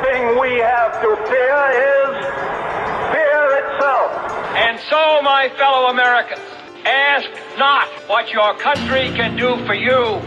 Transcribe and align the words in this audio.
The 0.00 0.06
only 0.06 0.10
thing 0.18 0.40
we 0.40 0.56
have 0.60 1.02
to 1.02 1.16
fear 1.28 1.60
is 1.92 2.12
fear 3.12 3.44
itself. 3.60 4.08
And 4.56 4.80
so, 4.88 5.20
my 5.22 5.50
fellow 5.56 5.88
Americans, 5.88 6.40
ask 6.86 7.28
not 7.58 7.86
what 8.08 8.30
your 8.32 8.54
country 8.54 9.10
can 9.16 9.36
do 9.36 9.56
for 9.66 9.74
you. 9.74 10.20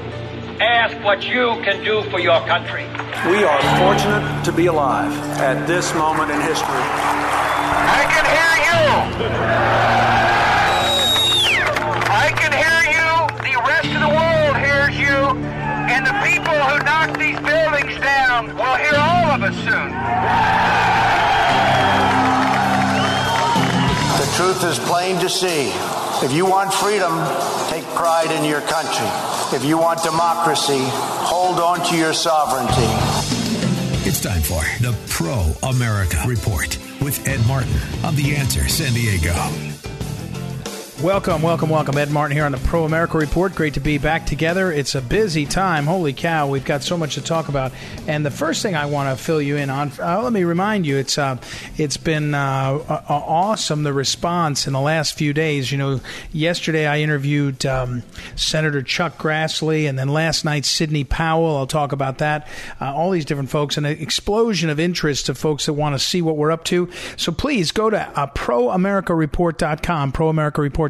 Ask 0.61 0.95
what 1.03 1.23
you 1.23 1.59
can 1.63 1.83
do 1.83 2.03
for 2.11 2.19
your 2.19 2.39
country. 2.45 2.85
We 3.29 3.43
are 3.43 3.61
fortunate 3.79 4.45
to 4.45 4.51
be 4.51 4.67
alive 4.67 5.11
at 5.39 5.65
this 5.67 5.93
moment 5.95 6.29
in 6.31 6.39
history. 6.41 6.67
I 6.69 8.05
can 8.09 8.25
hear 8.25 10.27
you. 10.27 10.32
People 16.43 16.59
who 16.59 16.83
knock 16.83 17.17
these 17.17 17.39
buildings 17.39 17.99
down 18.01 18.47
will 18.55 18.75
hear 18.75 18.95
all 18.95 19.31
of 19.31 19.43
us 19.43 19.55
soon. 19.63 19.89
The 24.19 24.27
truth 24.35 24.63
is 24.65 24.79
plain 24.79 25.19
to 25.19 25.29
see. 25.29 25.71
If 26.25 26.33
you 26.33 26.45
want 26.45 26.73
freedom, 26.73 27.13
take 27.69 27.85
pride 27.95 28.31
in 28.31 28.43
your 28.43 28.61
country. 28.61 29.07
If 29.55 29.63
you 29.63 29.77
want 29.77 30.03
democracy, 30.03 30.83
hold 30.83 31.59
on 31.59 31.85
to 31.87 31.97
your 31.97 32.13
sovereignty. 32.13 32.91
It's 34.05 34.19
time 34.19 34.41
for 34.41 34.63
the 34.81 34.95
Pro 35.07 35.53
America 35.69 36.21
Report 36.27 36.77
with 37.01 37.25
Ed 37.27 37.45
Martin 37.47 37.77
on 38.03 38.15
The 38.15 38.35
Answer 38.35 38.67
San 38.67 38.93
Diego. 38.93 39.33
Welcome, 41.03 41.41
welcome, 41.41 41.69
welcome. 41.69 41.97
Ed 41.97 42.11
Martin 42.11 42.37
here 42.37 42.45
on 42.45 42.53
the 42.53 42.57
Pro 42.59 42.85
America 42.85 43.17
Report. 43.17 43.53
Great 43.53 43.73
to 43.73 43.81
be 43.81 43.97
back 43.97 44.25
together. 44.25 44.71
It's 44.71 44.95
a 44.95 45.01
busy 45.01 45.45
time. 45.45 45.85
Holy 45.85 46.13
cow, 46.13 46.47
we've 46.47 46.63
got 46.63 46.81
so 46.81 46.97
much 46.97 47.15
to 47.15 47.21
talk 47.21 47.49
about. 47.49 47.73
And 48.07 48.25
the 48.25 48.31
first 48.31 48.63
thing 48.63 48.73
I 48.73 48.85
want 48.85 49.09
to 49.09 49.21
fill 49.21 49.41
you 49.41 49.57
in 49.57 49.69
on, 49.69 49.91
uh, 49.99 50.21
let 50.23 50.31
me 50.31 50.45
remind 50.45 50.85
you, 50.85 50.95
it's 50.95 51.17
uh, 51.17 51.39
it's 51.75 51.97
been 51.97 52.33
uh, 52.33 53.03
awesome 53.09 53.83
the 53.83 53.91
response 53.91 54.65
in 54.65 54.71
the 54.71 54.79
last 54.79 55.17
few 55.17 55.33
days. 55.33 55.73
You 55.73 55.77
know, 55.77 55.99
yesterday 56.31 56.87
I 56.87 56.99
interviewed 56.99 57.65
um, 57.65 58.03
Senator 58.37 58.81
Chuck 58.81 59.17
Grassley, 59.17 59.89
and 59.89 59.99
then 59.99 60.07
last 60.07 60.45
night 60.45 60.63
Sidney 60.63 61.03
Powell. 61.03 61.57
I'll 61.57 61.67
talk 61.67 61.91
about 61.91 62.19
that. 62.19 62.47
Uh, 62.79 62.95
all 62.95 63.11
these 63.11 63.25
different 63.25 63.49
folks, 63.49 63.75
and 63.75 63.85
an 63.85 63.99
explosion 63.99 64.69
of 64.69 64.79
interest 64.79 65.27
of 65.27 65.37
folks 65.37 65.65
that 65.65 65.73
want 65.73 65.95
to 65.95 65.99
see 65.99 66.21
what 66.21 66.37
we're 66.37 66.51
up 66.51 66.63
to. 66.65 66.89
So 67.17 67.33
please 67.33 67.73
go 67.73 67.89
to 67.89 67.99
uh, 67.99 68.27
proamericareport.com, 68.27 70.13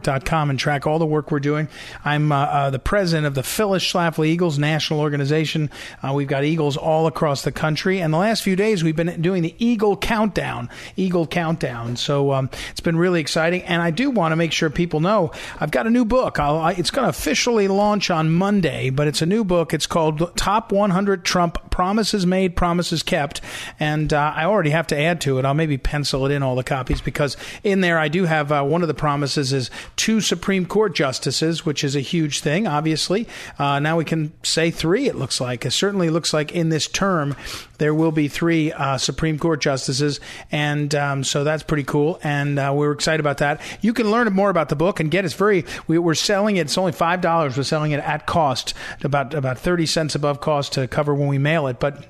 proamericareport.com 0.04 0.50
and 0.50 0.60
track 0.60 0.88
all 0.88 1.00
the 1.00 1.06
work 1.06 1.32
we're 1.32 1.40
doing. 1.40 1.68
I'm 2.04 2.32
uh, 2.32 2.44
uh, 2.44 2.70
the 2.70 2.80
president 2.80 3.28
of 3.28 3.36
the 3.36 3.44
Phyllis 3.44 3.84
Schlafly 3.84 4.28
Eagles 4.28 4.60
National 4.60 5.00
Organization. 5.00 5.70
Uh, 6.02 6.14
we've 6.14 6.28
got 6.28 6.44
Eagles 6.44 6.78
all 6.78 7.08
across 7.08 7.44
the 7.44 7.52
country. 7.52 8.00
And 8.00 8.14
the 8.14 8.18
last 8.18 8.44
few 8.44 8.56
days, 8.56 8.84
we've 8.84 8.96
been 8.96 9.22
doing 9.22 9.42
the 9.42 9.56
Eagle 9.58 9.98
Countdown. 9.98 10.70
Eagle 10.96 11.28
Countdown. 11.28 11.96
So 11.96 12.32
um, 12.32 12.50
it's 12.72 12.80
been 12.80 12.98
really 12.98 13.22
exciting. 13.22 13.64
And 13.64 13.82
I 13.82 13.92
do 13.92 14.10
want 14.10 14.32
to 14.32 14.36
make 14.36 14.52
sure 14.52 14.70
people 14.70 15.00
know 15.00 15.32
I've 15.60 15.72
got 15.72 15.88
a 15.88 15.90
new 15.90 16.06
book. 16.06 16.40
I, 16.40 16.74
it's 16.74 16.92
going 16.92 17.06
to 17.06 17.10
officially 17.10 17.68
launch 17.68 18.10
on 18.10 18.32
Monday, 18.32 18.90
but 18.90 19.08
it's 19.08 19.22
a 19.22 19.26
new 19.26 19.44
book. 19.44 19.74
It's 19.74 19.88
called 19.88 20.36
Top 20.36 20.72
100 20.72 21.26
Trump 21.26 21.72
Promises 21.72 22.26
Made, 22.26 22.56
Promises 22.56 23.04
Kept. 23.04 23.42
And 23.80 24.14
uh, 24.14 24.34
I 24.36 24.46
already 24.46 24.72
have 24.72 24.88
to 24.88 24.98
add 24.98 25.22
to 25.22 25.40
it. 25.40 25.46
I'll 25.46 25.54
maybe 25.54 25.78
pencil 25.78 26.26
it 26.26 26.32
in 26.32 26.44
all 26.44 26.56
the 26.56 26.64
copies 26.64 27.02
because 27.02 27.38
in 27.64 27.82
there 27.82 27.98
I 27.98 28.08
do 28.08 28.26
have 28.26 28.52
uh, 28.52 28.64
one 28.64 28.82
of 28.82 28.88
the 28.88 28.94
promises 28.94 29.54
is 29.54 29.70
two 29.96 30.22
Supreme 30.22 30.66
Court 30.66 30.96
justices, 30.96 31.66
which 31.66 31.84
is 31.84 31.96
a 31.96 32.00
huge 32.00 32.42
thing, 32.42 32.68
obviously. 32.68 33.28
Uh, 33.58 33.80
now 33.80 33.98
we 33.98 34.06
can 34.06 34.34
say 34.44 34.72
three, 34.72 35.08
it 35.08 35.16
looks 35.16 35.40
like. 35.40 35.66
It 35.66 35.72
certainly 35.72 36.10
looks 36.10 36.34
like 36.34 36.52
in 36.52 36.70
this 36.70 36.88
term 36.88 37.36
there 37.78 37.94
will 37.94 38.12
be 38.12 38.28
three 38.28 38.72
uh, 38.72 38.98
Supreme 38.98 39.38
Court 39.38 39.60
justices. 39.62 40.20
And 40.52 40.94
um, 40.96 41.24
so 41.24 41.44
that's 41.44 41.64
pretty 41.64 41.84
cool. 41.84 42.20
And 42.24 42.58
uh, 42.58 42.72
we're 42.76 42.92
excited 42.92 43.20
about 43.20 43.40
that. 43.40 43.62
You 43.82 43.94
can 43.94 44.10
learn 44.10 44.32
more 44.34 44.50
about 44.50 44.70
the 44.70 44.76
book 44.76 45.00
and 45.00 45.12
get 45.12 45.26
it. 45.26 45.28
It's 45.28 45.34
very, 45.34 45.66
we, 45.88 45.98
are 45.98 46.16
selling 46.16 46.58
it, 46.58 46.62
it's 46.62 46.78
only 46.78 46.92
$5. 46.92 47.58
We're 47.58 47.64
selling 47.64 47.92
it 47.92 48.00
at 48.00 48.26
cost, 48.26 48.74
about, 49.04 49.34
about 49.34 49.60
30 49.60 49.86
cents 49.86 50.16
above 50.16 50.40
cost 50.40 50.74
to 50.74 50.88
cover 50.88 51.14
when 51.14 51.28
we 51.28 51.38
mail 51.38 51.68
it. 51.68 51.80
But 51.80 52.06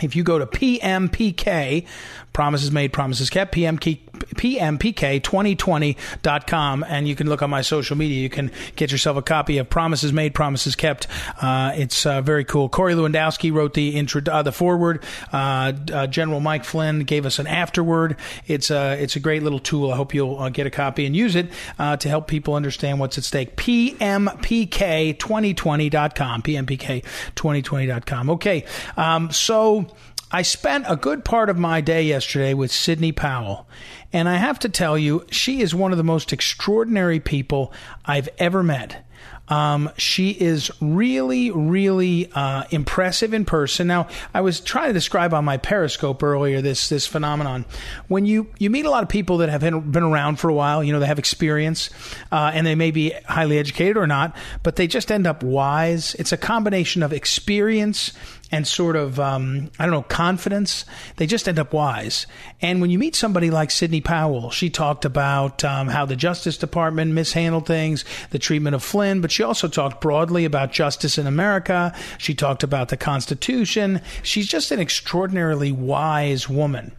if 0.00 0.16
you 0.16 0.24
go 0.24 0.38
to 0.38 0.46
PMPK, 0.46 1.86
promises 2.32 2.72
made, 2.72 2.92
promises 2.92 3.30
kept, 3.30 3.54
PMK, 3.54 4.00
PMPK2020.com, 4.12 6.84
and 6.88 7.08
you 7.08 7.14
can 7.14 7.28
look 7.28 7.42
on 7.42 7.50
my 7.50 7.60
social 7.60 7.94
media. 7.96 8.22
You 8.22 8.30
can 8.30 8.50
get 8.76 8.92
yourself 8.92 9.16
a 9.16 9.22
copy 9.22 9.58
of 9.58 9.70
Promises 9.70 10.12
Made, 10.12 10.34
Promises 10.34 10.76
Kept. 10.76 11.08
Uh, 11.40 11.72
it's 11.74 12.06
uh, 12.06 12.22
very 12.22 12.44
cool. 12.44 12.68
Corey 12.68 12.94
Lewandowski 12.94 13.52
wrote 13.52 13.74
the 13.74 13.96
intro, 13.96 14.22
uh, 14.30 14.42
the 14.42 14.52
foreword. 14.52 15.02
Uh, 15.32 15.72
uh, 15.92 16.06
General 16.06 16.38
Mike 16.40 16.64
Flynn 16.64 17.00
gave 17.00 17.26
us 17.26 17.38
an 17.38 17.46
afterword. 17.46 18.16
It's 18.46 18.70
a, 18.70 19.02
it's 19.02 19.16
a 19.16 19.20
great 19.20 19.42
little 19.42 19.58
tool. 19.58 19.92
I 19.92 19.96
hope 19.96 20.14
you'll 20.14 20.38
uh, 20.38 20.48
get 20.48 20.66
a 20.66 20.70
copy 20.70 21.04
and 21.06 21.14
use 21.16 21.36
it 21.36 21.50
to 21.78 22.08
help 22.08 22.28
people 22.28 22.54
understand 22.54 23.00
what's 23.00 23.18
at 23.18 23.24
stake. 23.24 23.56
PMPK2020.com. 23.56 26.42
PMPK2020.com. 26.42 28.30
Okay. 28.30 28.64
Um, 28.96 29.30
so, 29.30 29.91
I 30.34 30.40
spent 30.40 30.86
a 30.88 30.96
good 30.96 31.26
part 31.26 31.50
of 31.50 31.58
my 31.58 31.82
day 31.82 32.04
yesterday 32.04 32.54
with 32.54 32.72
Sidney 32.72 33.12
Powell. 33.12 33.68
And 34.14 34.28
I 34.30 34.36
have 34.36 34.58
to 34.60 34.70
tell 34.70 34.96
you, 34.96 35.26
she 35.30 35.60
is 35.60 35.74
one 35.74 35.92
of 35.92 35.98
the 35.98 36.04
most 36.04 36.32
extraordinary 36.32 37.20
people 37.20 37.70
I've 38.06 38.30
ever 38.38 38.62
met. 38.62 39.04
Um, 39.48 39.90
she 39.98 40.30
is 40.30 40.70
really, 40.80 41.50
really 41.50 42.30
uh, 42.32 42.64
impressive 42.70 43.34
in 43.34 43.44
person. 43.44 43.86
Now, 43.86 44.08
I 44.32 44.40
was 44.40 44.60
trying 44.60 44.88
to 44.88 44.92
describe 44.94 45.34
on 45.34 45.44
my 45.44 45.58
Periscope 45.58 46.22
earlier 46.22 46.62
this 46.62 46.88
this 46.88 47.06
phenomenon. 47.06 47.66
When 48.08 48.24
you 48.24 48.48
you 48.58 48.70
meet 48.70 48.86
a 48.86 48.90
lot 48.90 49.02
of 49.02 49.08
people 49.10 49.38
that 49.38 49.50
have 49.50 49.60
been, 49.60 50.02
around 50.02 50.36
for 50.36 50.48
a 50.48 50.54
while, 50.54 50.82
you 50.82 50.92
know, 50.92 51.00
they 51.00 51.06
have 51.06 51.18
experience, 51.18 51.90
uh, 52.30 52.52
and 52.54 52.66
they 52.66 52.74
may 52.74 52.92
be 52.92 53.12
highly 53.26 53.58
educated 53.58 53.96
or 53.96 54.06
not, 54.06 54.34
but 54.62 54.76
they 54.76 54.86
just 54.86 55.12
end 55.12 55.26
up 55.26 55.42
wise. 55.42 56.14
It's 56.14 56.32
a 56.32 56.38
combination 56.38 57.02
of 57.02 57.12
experience 57.12 58.12
and 58.52 58.68
sort 58.68 58.94
of 58.94 59.18
um, 59.18 59.70
I 59.78 59.86
don't 59.86 59.94
know 59.94 60.02
confidence. 60.02 60.84
They 61.16 61.26
just 61.26 61.48
end 61.48 61.58
up 61.58 61.72
wise. 61.72 62.26
And 62.60 62.80
when 62.80 62.90
you 62.90 62.98
meet 62.98 63.16
somebody 63.16 63.50
like 63.50 63.70
Sidney 63.70 64.02
Powell, 64.02 64.50
she 64.50 64.68
talked 64.68 65.06
about 65.06 65.64
um, 65.64 65.88
how 65.88 66.04
the 66.04 66.14
Justice 66.14 66.58
Department 66.58 67.14
mishandled 67.14 67.66
things, 67.66 68.04
the 68.30 68.38
treatment 68.38 68.76
of 68.76 68.84
Flynn, 68.84 69.22
but 69.22 69.32
she 69.32 69.42
also 69.42 69.66
talked 69.66 70.02
broadly 70.02 70.44
about 70.44 70.70
justice 70.70 71.16
in 71.16 71.26
America. 71.26 71.94
She 72.18 72.34
talked 72.34 72.62
about 72.62 72.90
the 72.90 72.96
Constitution. 72.98 74.02
She's 74.22 74.46
just 74.46 74.70
an 74.70 74.78
extraordinarily 74.78 75.72
wise 75.72 76.48
woman. 76.48 76.92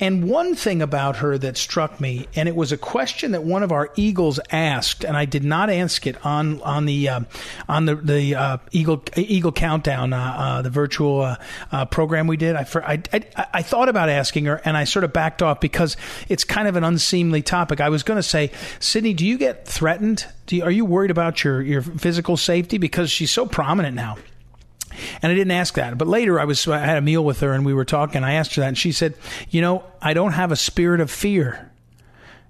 And 0.00 0.28
one 0.28 0.56
thing 0.56 0.82
about 0.82 1.18
her 1.18 1.38
that 1.38 1.56
struck 1.56 2.00
me, 2.00 2.26
and 2.34 2.48
it 2.48 2.56
was 2.56 2.72
a 2.72 2.76
question 2.76 3.30
that 3.30 3.44
one 3.44 3.62
of 3.62 3.70
our 3.70 3.90
Eagles 3.94 4.40
asked, 4.50 5.04
and 5.04 5.16
I 5.16 5.24
did 5.24 5.44
not 5.44 5.70
ask 5.70 6.04
it 6.08 6.24
on 6.26 6.60
on 6.62 6.86
the 6.86 7.08
uh, 7.08 7.20
on 7.68 7.84
the 7.84 7.94
the 7.94 8.34
uh, 8.34 8.58
Eagle 8.72 9.04
Eagle 9.16 9.52
Countdown, 9.52 10.12
uh, 10.12 10.18
uh 10.18 10.62
the 10.62 10.70
virtual 10.70 11.20
uh, 11.20 11.36
uh, 11.70 11.84
program 11.84 12.26
we 12.26 12.36
did. 12.36 12.56
I, 12.56 12.66
I, 12.74 13.02
I 13.12 13.46
I 13.54 13.62
thought 13.62 13.88
about 13.88 14.08
asking 14.08 14.46
her, 14.46 14.60
and 14.64 14.76
I 14.76 14.82
sort 14.82 15.04
of 15.04 15.12
backed 15.12 15.42
off 15.42 15.60
because 15.60 15.96
it's 16.28 16.42
kind 16.42 16.66
of 16.66 16.74
an 16.74 16.82
unseemly 16.82 17.42
topic. 17.42 17.80
I 17.80 17.88
was 17.88 18.02
going 18.02 18.18
to 18.18 18.22
say, 18.22 18.50
Sidney, 18.80 19.14
do 19.14 19.24
you 19.24 19.38
get 19.38 19.64
threatened? 19.64 20.26
You, 20.50 20.64
are 20.64 20.72
you 20.72 20.84
worried 20.84 21.12
about 21.12 21.44
your 21.44 21.62
your 21.62 21.82
physical 21.82 22.36
safety 22.36 22.78
because 22.78 23.12
she's 23.12 23.30
so 23.30 23.46
prominent 23.46 23.94
now? 23.94 24.16
And 25.22 25.30
I 25.30 25.34
didn't 25.34 25.52
ask 25.52 25.74
that. 25.74 25.98
But 25.98 26.08
later 26.08 26.40
I 26.40 26.44
was 26.44 26.66
I 26.68 26.78
had 26.78 26.98
a 26.98 27.02
meal 27.02 27.24
with 27.24 27.40
her 27.40 27.52
and 27.52 27.64
we 27.64 27.74
were 27.74 27.84
talking. 27.84 28.24
I 28.24 28.34
asked 28.34 28.54
her 28.54 28.60
that 28.60 28.68
and 28.68 28.78
she 28.78 28.92
said, 28.92 29.14
"You 29.50 29.60
know, 29.60 29.84
I 30.00 30.14
don't 30.14 30.32
have 30.32 30.52
a 30.52 30.56
spirit 30.56 31.00
of 31.00 31.10
fear." 31.10 31.70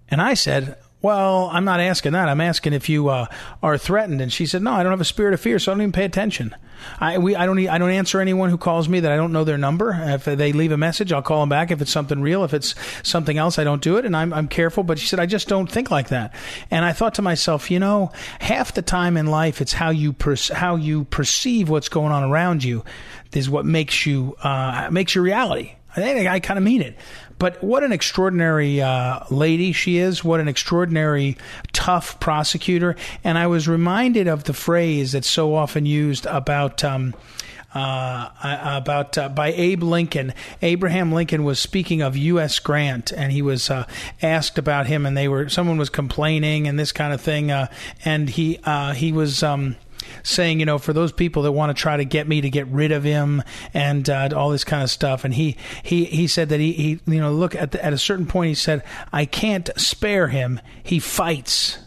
And 0.09 0.21
I 0.21 0.35
said, 0.35 0.77
Well, 1.05 1.51
I'm 1.53 1.67
not 1.67 1.81
asking 1.81 2.13
that. 2.13 2.31
I'm 2.31 2.41
asking 2.41 2.73
if 2.73 2.89
you 2.89 3.11
uh, 3.11 3.27
are 3.63 3.77
threatened. 3.77 4.23
And 4.23 4.33
she 4.33 4.47
said, 4.47 4.63
No, 4.63 4.73
I 4.73 4.83
don't 4.83 4.91
have 4.91 5.03
a 5.03 5.05
spirit 5.05 5.35
of 5.35 5.41
fear, 5.41 5.59
so 5.59 5.71
I 5.71 5.75
don't 5.75 5.83
even 5.83 5.93
pay 5.93 6.07
attention. 6.07 6.57
I 6.99 7.19
we 7.19 7.37
I 7.37 7.45
don't 7.45 7.59
I 7.69 7.77
don't 7.77 7.91
answer 7.91 8.23
anyone 8.23 8.49
who 8.49 8.57
calls 8.57 8.89
me 8.89 9.01
that 9.01 9.13
I 9.13 9.17
don't 9.17 9.31
know 9.31 9.45
their 9.45 9.59
number. 9.59 9.95
If 9.95 10.25
they 10.25 10.55
leave 10.55 10.73
a 10.73 10.79
message, 10.79 11.13
I'll 11.13 11.21
call 11.21 11.41
them 11.41 11.51
back. 11.51 11.71
If 11.71 11.83
it's 11.83 11.91
something 11.91 12.23
real, 12.23 12.43
if 12.43 12.55
it's 12.55 12.75
something 13.03 13.37
else, 13.37 13.59
I 13.59 13.65
don't 13.65 13.83
do 13.83 13.99
it, 13.99 14.07
and 14.07 14.17
I'm 14.17 14.33
I'm 14.33 14.49
careful. 14.49 14.83
But 14.83 14.99
she 14.99 15.07
said 15.07 15.21
I 15.21 15.27
just 15.27 15.47
don't 15.47 15.71
think 15.71 15.91
like 15.91 16.09
that. 16.09 16.35
And 16.71 16.87
I 16.87 16.95
thought 16.95 17.17
to 17.17 17.23
myself, 17.23 17.71
you 17.71 17.81
know, 17.81 18.11
half 18.41 18.73
the 18.73 18.81
time 18.81 19.19
in 19.19 19.27
life, 19.27 19.61
it's 19.61 19.75
how 19.75 19.91
you 19.91 20.15
per- 20.15 20.37
how 20.55 20.77
you 20.77 21.05
perceive 21.05 21.69
what's 21.69 21.91
going 21.91 22.13
on 22.13 22.25
around 22.25 22.65
you 22.65 22.83
is 23.35 23.51
what 23.51 23.67
makes 23.67 24.07
you 24.07 24.37
uh, 24.43 24.89
makes 24.91 25.15
your 25.15 25.25
reality. 25.25 25.75
I, 25.97 26.29
I 26.29 26.41
kind 26.41 26.59
of 26.59 26.65
mean 26.65 26.83
it. 26.83 26.97
But 27.39 27.63
what 27.63 27.83
an 27.83 27.93
extraordinary 27.93 28.81
uh, 28.81 29.25
lady 29.31 29.73
she 29.73 29.99
is. 29.99 30.25
What 30.25 30.41
an 30.41 30.49
extraordinary 30.49 31.37
tough 31.73 32.21
prosecutor. 32.21 32.97
And 33.23 33.39
I 33.39 33.47
was 33.47 33.69
reminded 33.69 34.29
of 34.29 34.45
the 34.45 34.55
phrase 34.55 35.13
that's 35.13 35.29
so 35.29 35.55
often 35.55 35.87
used 35.87 36.27
about. 36.27 36.85
Um, 36.85 37.15
uh, 37.75 38.31
about 38.77 39.19
uh, 39.19 39.29
by 39.29 39.53
Abe 39.53 39.83
Lincoln. 39.83 40.33
Abraham 40.63 41.11
Lincoln 41.11 41.43
was 41.43 41.59
speaking 41.59 42.03
of 42.03 42.17
U.S. 42.17 42.61
Grant, 42.61 43.11
and 43.11 43.33
he 43.33 43.43
was 43.43 43.69
uh, 43.69 43.87
asked 44.23 44.59
about 44.59 44.87
him, 44.87 45.05
and 45.05 45.17
they 45.17 45.27
were 45.27 45.49
someone 45.49 45.77
was 45.77 45.91
complaining 45.91 46.69
and 46.69 46.79
this 46.79 46.93
kind 46.93 47.13
of 47.13 47.21
thing, 47.21 47.51
uh, 47.51 47.67
and 48.05 48.31
he 48.31 48.61
uh, 48.65 48.95
he 48.95 49.13
was. 49.13 49.43
Um, 49.43 49.77
saying, 50.23 50.61
you 50.61 50.67
know, 50.67 50.79
for 50.79 50.93
those 50.93 51.13
people 51.13 51.43
that 51.43 51.53
want 51.53 51.75
to 51.77 51.81
try 51.81 51.97
to 51.97 52.05
get 52.05 52.27
me 52.29 52.41
to 52.41 52.51
get 52.51 52.67
rid 52.69 52.93
of 52.93 53.05
him 53.05 53.43
and 53.73 54.09
uh, 54.09 54.29
all 54.35 54.51
this 54.51 54.65
kind 54.65 54.83
of 54.83 54.91
stuff. 54.91 55.25
And 55.25 55.35
he 55.35 55.57
he 55.83 56.05
he 56.05 56.27
said 56.27 56.49
that 56.51 56.61
he, 56.61 56.73
he 56.73 57.01
you 57.07 57.21
know 57.21 57.33
look 57.33 57.55
at 57.55 57.73
the, 57.73 57.85
at 57.85 57.93
a 57.93 57.99
certain 57.99 58.27
point 58.27 58.49
he 58.49 58.55
said 58.55 58.83
I 59.13 59.25
can't 59.25 59.71
spare 59.77 60.29
him. 60.29 60.61
He 60.83 60.99
fights. 60.99 61.79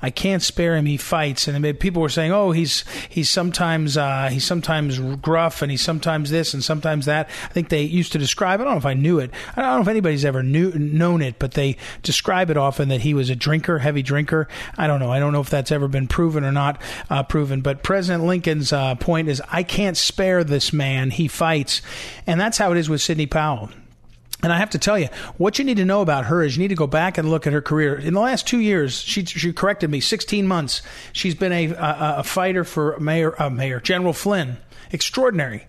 I 0.00 0.10
can't 0.10 0.42
spare 0.42 0.76
him. 0.76 0.86
He 0.86 0.96
fights, 0.96 1.48
and 1.48 1.78
people 1.80 2.02
were 2.02 2.08
saying, 2.08 2.32
"Oh, 2.32 2.52
he's 2.52 2.84
he's 3.08 3.28
sometimes 3.28 3.96
uh, 3.96 4.28
he's 4.30 4.44
sometimes 4.44 4.98
gruff, 4.98 5.62
and 5.62 5.70
he's 5.70 5.82
sometimes 5.82 6.30
this 6.30 6.54
and 6.54 6.62
sometimes 6.62 7.06
that." 7.06 7.28
I 7.44 7.52
think 7.52 7.68
they 7.68 7.82
used 7.82 8.12
to 8.12 8.18
describe. 8.18 8.60
I 8.60 8.64
don't 8.64 8.74
know 8.74 8.78
if 8.78 8.86
I 8.86 8.94
knew 8.94 9.18
it. 9.18 9.30
I 9.56 9.62
don't 9.62 9.76
know 9.76 9.82
if 9.82 9.88
anybody's 9.88 10.24
ever 10.24 10.42
knew 10.42 10.70
known 10.72 11.22
it, 11.22 11.38
but 11.38 11.52
they 11.52 11.76
describe 12.02 12.50
it 12.50 12.56
often 12.56 12.88
that 12.88 13.00
he 13.00 13.14
was 13.14 13.30
a 13.30 13.36
drinker, 13.36 13.78
heavy 13.78 14.02
drinker. 14.02 14.48
I 14.76 14.86
don't 14.86 15.00
know. 15.00 15.10
I 15.10 15.18
don't 15.18 15.32
know 15.32 15.40
if 15.40 15.50
that's 15.50 15.72
ever 15.72 15.88
been 15.88 16.08
proven 16.08 16.44
or 16.44 16.52
not 16.52 16.80
uh, 17.10 17.22
proven. 17.22 17.60
But 17.60 17.82
President 17.82 18.24
Lincoln's 18.24 18.72
uh, 18.72 18.94
point 18.96 19.28
is, 19.28 19.42
I 19.50 19.62
can't 19.62 19.96
spare 19.96 20.44
this 20.44 20.72
man. 20.72 21.10
He 21.10 21.28
fights, 21.28 21.82
and 22.26 22.40
that's 22.40 22.58
how 22.58 22.72
it 22.72 22.78
is 22.78 22.88
with 22.88 23.00
Sidney 23.00 23.26
Powell. 23.26 23.70
And 24.42 24.52
I 24.52 24.58
have 24.58 24.70
to 24.70 24.78
tell 24.78 24.98
you, 24.98 25.08
what 25.36 25.58
you 25.58 25.64
need 25.64 25.78
to 25.78 25.84
know 25.84 26.00
about 26.00 26.26
her 26.26 26.42
is 26.42 26.56
you 26.56 26.62
need 26.62 26.68
to 26.68 26.76
go 26.76 26.86
back 26.86 27.18
and 27.18 27.28
look 27.28 27.46
at 27.46 27.52
her 27.52 27.60
career. 27.60 27.96
In 27.96 28.14
the 28.14 28.20
last 28.20 28.46
two 28.46 28.60
years, 28.60 29.00
she, 29.00 29.24
she 29.24 29.52
corrected 29.52 29.90
me, 29.90 30.00
16 30.00 30.46
months. 30.46 30.80
She's 31.12 31.34
been 31.34 31.52
a, 31.52 31.72
a, 31.72 32.14
a 32.18 32.22
fighter 32.22 32.62
for 32.62 32.98
Mayor, 33.00 33.40
uh, 33.40 33.50
Mayor 33.50 33.80
General 33.80 34.12
Flynn. 34.12 34.58
Extraordinary. 34.92 35.66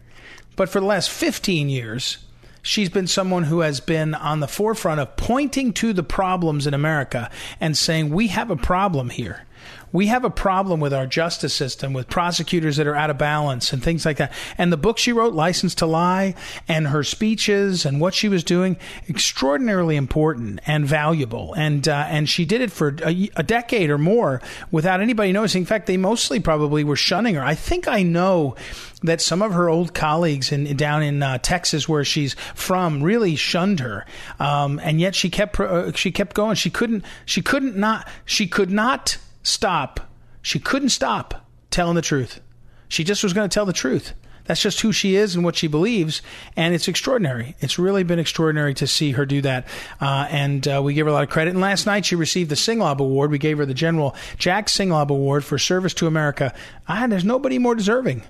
But 0.56 0.70
for 0.70 0.80
the 0.80 0.86
last 0.86 1.10
15 1.10 1.70
years, 1.70 2.20
she's 2.62 2.90
been 2.90 3.08
someone 3.08 3.46
who 3.46 3.62
has 3.62 3.80
been 3.80 4.14
on 4.14 4.40
the 4.40 4.48
forefront 4.48 5.00
of 5.00 5.18
pointing 5.18 5.74
to 5.74 5.92
the 5.92 6.04
problems 6.04 6.68
in 6.68 6.74
America 6.76 7.32
and 7.60 7.76
saying, 7.76 8.12
we 8.12 8.28
have 8.28 8.52
a 8.52 8.56
problem 8.56 9.10
here 9.10 9.46
we 9.92 10.08
have 10.08 10.24
a 10.24 10.30
problem 10.30 10.80
with 10.80 10.94
our 10.94 11.08
justice 11.08 11.54
system 11.54 11.94
with 11.94 12.08
prosecutors 12.10 12.78
that 12.78 12.88
are 12.88 12.96
out 12.96 13.10
of 13.10 13.18
balance 13.18 13.74
and 13.74 13.84
things 13.84 14.06
like 14.06 14.18
that. 14.18 14.32
And 14.58 14.72
the 14.72 14.78
book 14.78 14.98
she 14.98 15.12
wrote, 15.12 15.34
License 15.34 15.76
to 15.76 15.86
Lie, 15.86 16.36
and 16.68 16.88
her 16.88 17.04
speeches 17.04 17.86
and 17.86 18.00
what 18.00 18.14
she 18.14 18.30
was 18.30 18.44
doing, 18.44 18.78
extraordinarily 19.08 19.96
important 19.96 20.60
and 20.66 20.86
valuable. 20.86 21.54
And 21.56 21.88
uh, 21.88 22.06
and 22.08 22.30
she 22.30 22.46
did 22.46 22.62
it 22.62 22.72
for 22.72 22.96
a, 23.04 23.30
a, 23.36 23.44
decade 23.44 23.90
or 23.90 23.98
more 23.98 24.42
without 24.72 25.02
anybody 25.02 25.32
noticing. 25.32 25.64
In 25.64 25.66
fact, 25.66 25.88
they 25.88 25.98
mostly 25.98 26.40
probably 26.40 26.84
were 26.84 26.96
shunning 26.96 27.36
her. 27.36 27.44
I 27.44 27.56
think 27.56 27.88
I 27.88 28.04
know 28.04 28.56
that 29.04 29.22
some 29.22 29.42
of 29.42 29.54
her 29.54 29.70
old 29.70 29.94
colleagues 29.94 30.52
in 30.52 30.76
down 30.76 31.04
in 31.04 31.24
uh, 31.24 31.38
Texas, 31.40 31.88
where 31.88 32.04
she's 32.04 32.36
from, 32.54 33.02
really 33.02 33.36
shunned 33.36 33.80
her, 33.80 34.06
um, 34.40 34.80
and 34.84 35.00
yet 35.00 35.16
she 35.16 35.30
kept 35.30 35.60
uh, 35.60 35.92
she 35.94 36.12
kept 36.12 36.36
going. 36.36 36.56
She 36.56 36.70
couldn't 36.70 37.04
she 37.26 37.42
couldn't 37.42 37.76
not 37.76 38.08
she 38.26 38.48
could 38.48 38.72
not 38.72 39.18
stop. 39.44 40.00
She 40.42 40.60
couldn't 40.60 40.90
stop 40.90 41.46
telling 41.70 41.96
the 41.96 42.02
truth. 42.02 42.40
She 42.88 43.04
just 43.04 43.24
was 43.24 43.34
going 43.34 43.48
to 43.50 43.54
tell 43.54 43.66
the 43.66 43.74
truth. 43.74 44.14
That's 44.46 44.64
just 44.64 44.82
who 44.82 44.92
she 44.92 45.16
is 45.16 45.36
and 45.36 45.46
what 45.46 45.56
she 45.56 45.68
believes, 45.68 46.24
and 46.56 46.74
it's 46.74 46.88
extraordinary. 46.88 47.56
It's 47.60 47.78
really 47.78 48.02
been 48.02 48.18
extraordinary 48.18 48.74
to 48.74 48.88
see 48.88 49.12
her 49.12 49.24
do 49.24 49.44
that, 49.44 49.68
uh, 50.02 50.28
and 50.32 50.68
uh, 50.68 50.82
we 50.84 50.96
give 50.96 51.06
her 51.06 51.12
a 51.12 51.14
lot 51.14 51.22
of 51.22 51.30
credit. 51.30 51.52
And 51.52 51.62
last 51.62 51.86
night 51.86 52.04
she 52.04 52.16
received 52.16 52.50
the 52.50 52.56
Singlaub 52.56 52.98
Award. 52.98 53.30
We 53.30 53.38
gave 53.38 53.60
her 53.60 53.66
the 53.68 53.76
General 53.76 54.16
Jack 54.40 54.66
Singlaub 54.66 55.12
Award 55.12 55.46
for 55.46 55.60
service 55.60 55.94
to 55.94 56.08
America. 56.08 56.52
Ah, 56.88 57.06
there's 57.06 57.24
nobody 57.24 57.60
more 57.60 57.76
deserving. 57.76 58.24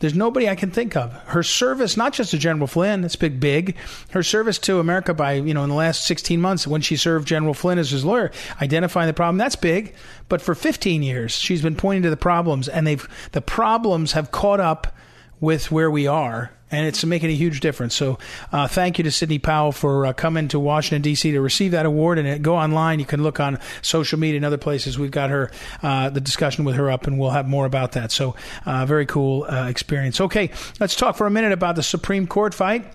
There's 0.00 0.14
nobody 0.14 0.48
I 0.48 0.54
can 0.54 0.70
think 0.70 0.96
of. 0.96 1.12
Her 1.26 1.42
service, 1.42 1.96
not 1.96 2.12
just 2.12 2.30
to 2.30 2.38
General 2.38 2.68
Flynn, 2.68 3.04
it's 3.04 3.16
big, 3.16 3.40
big. 3.40 3.76
Her 4.10 4.22
service 4.22 4.58
to 4.60 4.78
America 4.78 5.12
by, 5.12 5.32
you 5.34 5.54
know, 5.54 5.64
in 5.64 5.68
the 5.68 5.74
last 5.74 6.06
16 6.06 6.40
months 6.40 6.66
when 6.66 6.80
she 6.80 6.96
served 6.96 7.26
General 7.26 7.54
Flynn 7.54 7.78
as 7.78 7.90
his 7.90 8.04
lawyer, 8.04 8.30
identifying 8.62 9.08
the 9.08 9.14
problem, 9.14 9.38
that's 9.38 9.56
big. 9.56 9.94
But 10.28 10.40
for 10.40 10.54
15 10.54 11.02
years, 11.02 11.32
she's 11.32 11.62
been 11.62 11.74
pointing 11.74 12.04
to 12.04 12.10
the 12.10 12.16
problems, 12.16 12.68
and 12.68 12.86
they've 12.86 13.08
the 13.32 13.42
problems 13.42 14.12
have 14.12 14.30
caught 14.30 14.60
up 14.60 14.94
with 15.40 15.72
where 15.72 15.90
we 15.90 16.06
are 16.06 16.52
and 16.70 16.86
it's 16.86 17.04
making 17.04 17.30
a 17.30 17.34
huge 17.34 17.60
difference. 17.60 17.94
So, 17.94 18.18
uh, 18.52 18.68
thank 18.68 18.98
you 18.98 19.04
to 19.04 19.10
Sidney 19.10 19.38
Powell 19.38 19.72
for 19.72 20.06
uh, 20.06 20.12
coming 20.12 20.48
to 20.48 20.60
Washington 20.60 21.02
D.C. 21.02 21.32
to 21.32 21.40
receive 21.40 21.72
that 21.72 21.86
award. 21.86 22.18
And 22.18 22.42
go 22.42 22.56
online; 22.56 22.98
you 22.98 23.06
can 23.06 23.22
look 23.22 23.40
on 23.40 23.58
social 23.82 24.18
media 24.18 24.36
and 24.36 24.44
other 24.44 24.58
places. 24.58 24.98
We've 24.98 25.10
got 25.10 25.30
her 25.30 25.50
uh, 25.82 26.10
the 26.10 26.20
discussion 26.20 26.64
with 26.64 26.76
her 26.76 26.90
up, 26.90 27.06
and 27.06 27.18
we'll 27.18 27.30
have 27.30 27.48
more 27.48 27.66
about 27.66 27.92
that. 27.92 28.12
So, 28.12 28.36
uh, 28.66 28.86
very 28.86 29.06
cool 29.06 29.44
uh, 29.48 29.68
experience. 29.68 30.20
Okay, 30.20 30.50
let's 30.80 30.96
talk 30.96 31.16
for 31.16 31.26
a 31.26 31.30
minute 31.30 31.52
about 31.52 31.76
the 31.76 31.82
Supreme 31.82 32.26
Court 32.26 32.54
fight. 32.54 32.94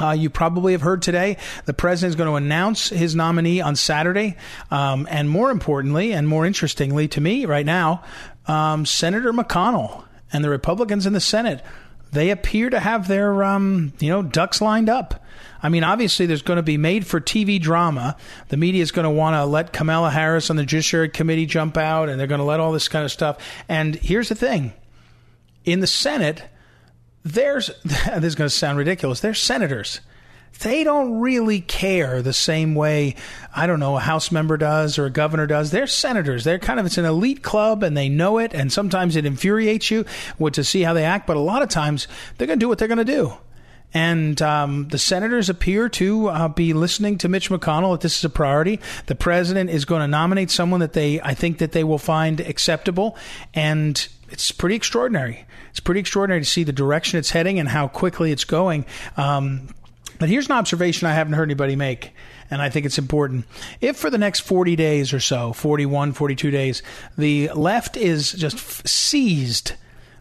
Uh, 0.00 0.12
you 0.12 0.30
probably 0.30 0.72
have 0.72 0.80
heard 0.80 1.02
today 1.02 1.36
the 1.66 1.74
president 1.74 2.10
is 2.10 2.16
going 2.16 2.28
to 2.28 2.34
announce 2.34 2.88
his 2.88 3.14
nominee 3.14 3.60
on 3.60 3.76
Saturday. 3.76 4.36
Um, 4.70 5.06
and 5.10 5.30
more 5.30 5.50
importantly, 5.50 6.12
and 6.12 6.26
more 6.26 6.44
interestingly 6.44 7.06
to 7.08 7.20
me 7.20 7.46
right 7.46 7.66
now, 7.66 8.02
um, 8.46 8.84
Senator 8.84 9.32
McConnell 9.32 10.04
and 10.32 10.42
the 10.42 10.50
Republicans 10.50 11.06
in 11.06 11.12
the 11.12 11.20
Senate 11.20 11.62
they 12.12 12.30
appear 12.30 12.70
to 12.70 12.78
have 12.78 13.08
their 13.08 13.42
um, 13.42 13.92
you 13.98 14.08
know 14.08 14.22
ducks 14.22 14.60
lined 14.60 14.88
up. 14.88 15.24
I 15.62 15.68
mean, 15.68 15.84
obviously, 15.84 16.26
there's 16.26 16.42
going 16.42 16.56
to 16.56 16.62
be 16.62 16.76
made 16.76 17.06
for 17.06 17.20
TV 17.20 17.60
drama. 17.60 18.16
The 18.48 18.56
media 18.56 18.82
is 18.82 18.90
going 18.90 19.04
to 19.04 19.10
want 19.10 19.34
to 19.34 19.44
let 19.44 19.72
Kamala 19.72 20.10
Harris 20.10 20.50
on 20.50 20.56
the 20.56 20.64
Judiciary 20.64 21.08
Committee 21.08 21.46
jump 21.46 21.76
out, 21.76 22.08
and 22.08 22.18
they're 22.18 22.26
going 22.26 22.40
to 22.40 22.44
let 22.44 22.60
all 22.60 22.72
this 22.72 22.88
kind 22.88 23.04
of 23.04 23.12
stuff. 23.12 23.38
And 23.68 23.94
here's 23.96 24.28
the 24.28 24.34
thing 24.34 24.72
in 25.64 25.80
the 25.80 25.86
Senate, 25.86 26.44
there's 27.24 27.70
this 27.84 28.24
is 28.24 28.34
going 28.34 28.48
to 28.48 28.54
sound 28.54 28.78
ridiculous. 28.78 29.20
There's 29.20 29.40
senators 29.40 30.00
they 30.60 30.84
don't 30.84 31.20
really 31.20 31.60
care 31.60 32.22
the 32.22 32.32
same 32.32 32.74
way, 32.74 33.16
I 33.54 33.66
don't 33.66 33.80
know, 33.80 33.96
a 33.96 34.00
House 34.00 34.30
member 34.30 34.56
does 34.56 34.98
or 34.98 35.06
a 35.06 35.10
governor 35.10 35.46
does. 35.46 35.70
They're 35.70 35.86
senators. 35.86 36.44
They're 36.44 36.58
kind 36.58 36.78
of, 36.78 36.86
it's 36.86 36.98
an 36.98 37.04
elite 37.04 37.42
club 37.42 37.82
and 37.82 37.96
they 37.96 38.08
know 38.08 38.38
it. 38.38 38.54
And 38.54 38.72
sometimes 38.72 39.16
it 39.16 39.26
infuriates 39.26 39.90
you 39.90 40.04
to 40.52 40.64
see 40.64 40.82
how 40.82 40.94
they 40.94 41.04
act. 41.04 41.26
But 41.26 41.36
a 41.36 41.40
lot 41.40 41.62
of 41.62 41.68
times 41.68 42.06
they're 42.36 42.46
going 42.46 42.58
to 42.58 42.64
do 42.64 42.68
what 42.68 42.78
they're 42.78 42.88
going 42.88 42.98
to 42.98 43.04
do. 43.04 43.32
And 43.94 44.40
um, 44.40 44.88
the 44.88 44.98
senators 44.98 45.50
appear 45.50 45.88
to 45.90 46.28
uh, 46.28 46.48
be 46.48 46.72
listening 46.72 47.18
to 47.18 47.28
Mitch 47.28 47.50
McConnell 47.50 47.92
that 47.92 48.00
this 48.00 48.16
is 48.18 48.24
a 48.24 48.30
priority. 48.30 48.80
The 49.06 49.14
president 49.14 49.68
is 49.68 49.84
going 49.84 50.00
to 50.00 50.08
nominate 50.08 50.50
someone 50.50 50.80
that 50.80 50.94
they, 50.94 51.20
I 51.20 51.34
think, 51.34 51.58
that 51.58 51.72
they 51.72 51.84
will 51.84 51.98
find 51.98 52.40
acceptable. 52.40 53.16
And 53.52 54.06
it's 54.30 54.50
pretty 54.50 54.76
extraordinary. 54.76 55.44
It's 55.70 55.80
pretty 55.80 56.00
extraordinary 56.00 56.40
to 56.40 56.46
see 56.46 56.64
the 56.64 56.72
direction 56.72 57.18
it's 57.18 57.30
heading 57.30 57.58
and 57.58 57.68
how 57.68 57.88
quickly 57.88 58.32
it's 58.32 58.44
going. 58.44 58.86
Um, 59.18 59.68
but 60.22 60.28
here's 60.28 60.46
an 60.46 60.52
observation 60.52 61.08
I 61.08 61.14
haven't 61.14 61.32
heard 61.32 61.48
anybody 61.48 61.74
make, 61.74 62.12
and 62.48 62.62
I 62.62 62.70
think 62.70 62.86
it's 62.86 62.96
important. 62.96 63.44
If 63.80 63.96
for 63.96 64.08
the 64.08 64.18
next 64.18 64.42
40 64.42 64.76
days 64.76 65.12
or 65.12 65.18
so, 65.18 65.52
41, 65.52 66.12
42 66.12 66.48
days, 66.52 66.80
the 67.18 67.48
left 67.56 67.96
is 67.96 68.30
just 68.30 68.86
seized 68.86 69.72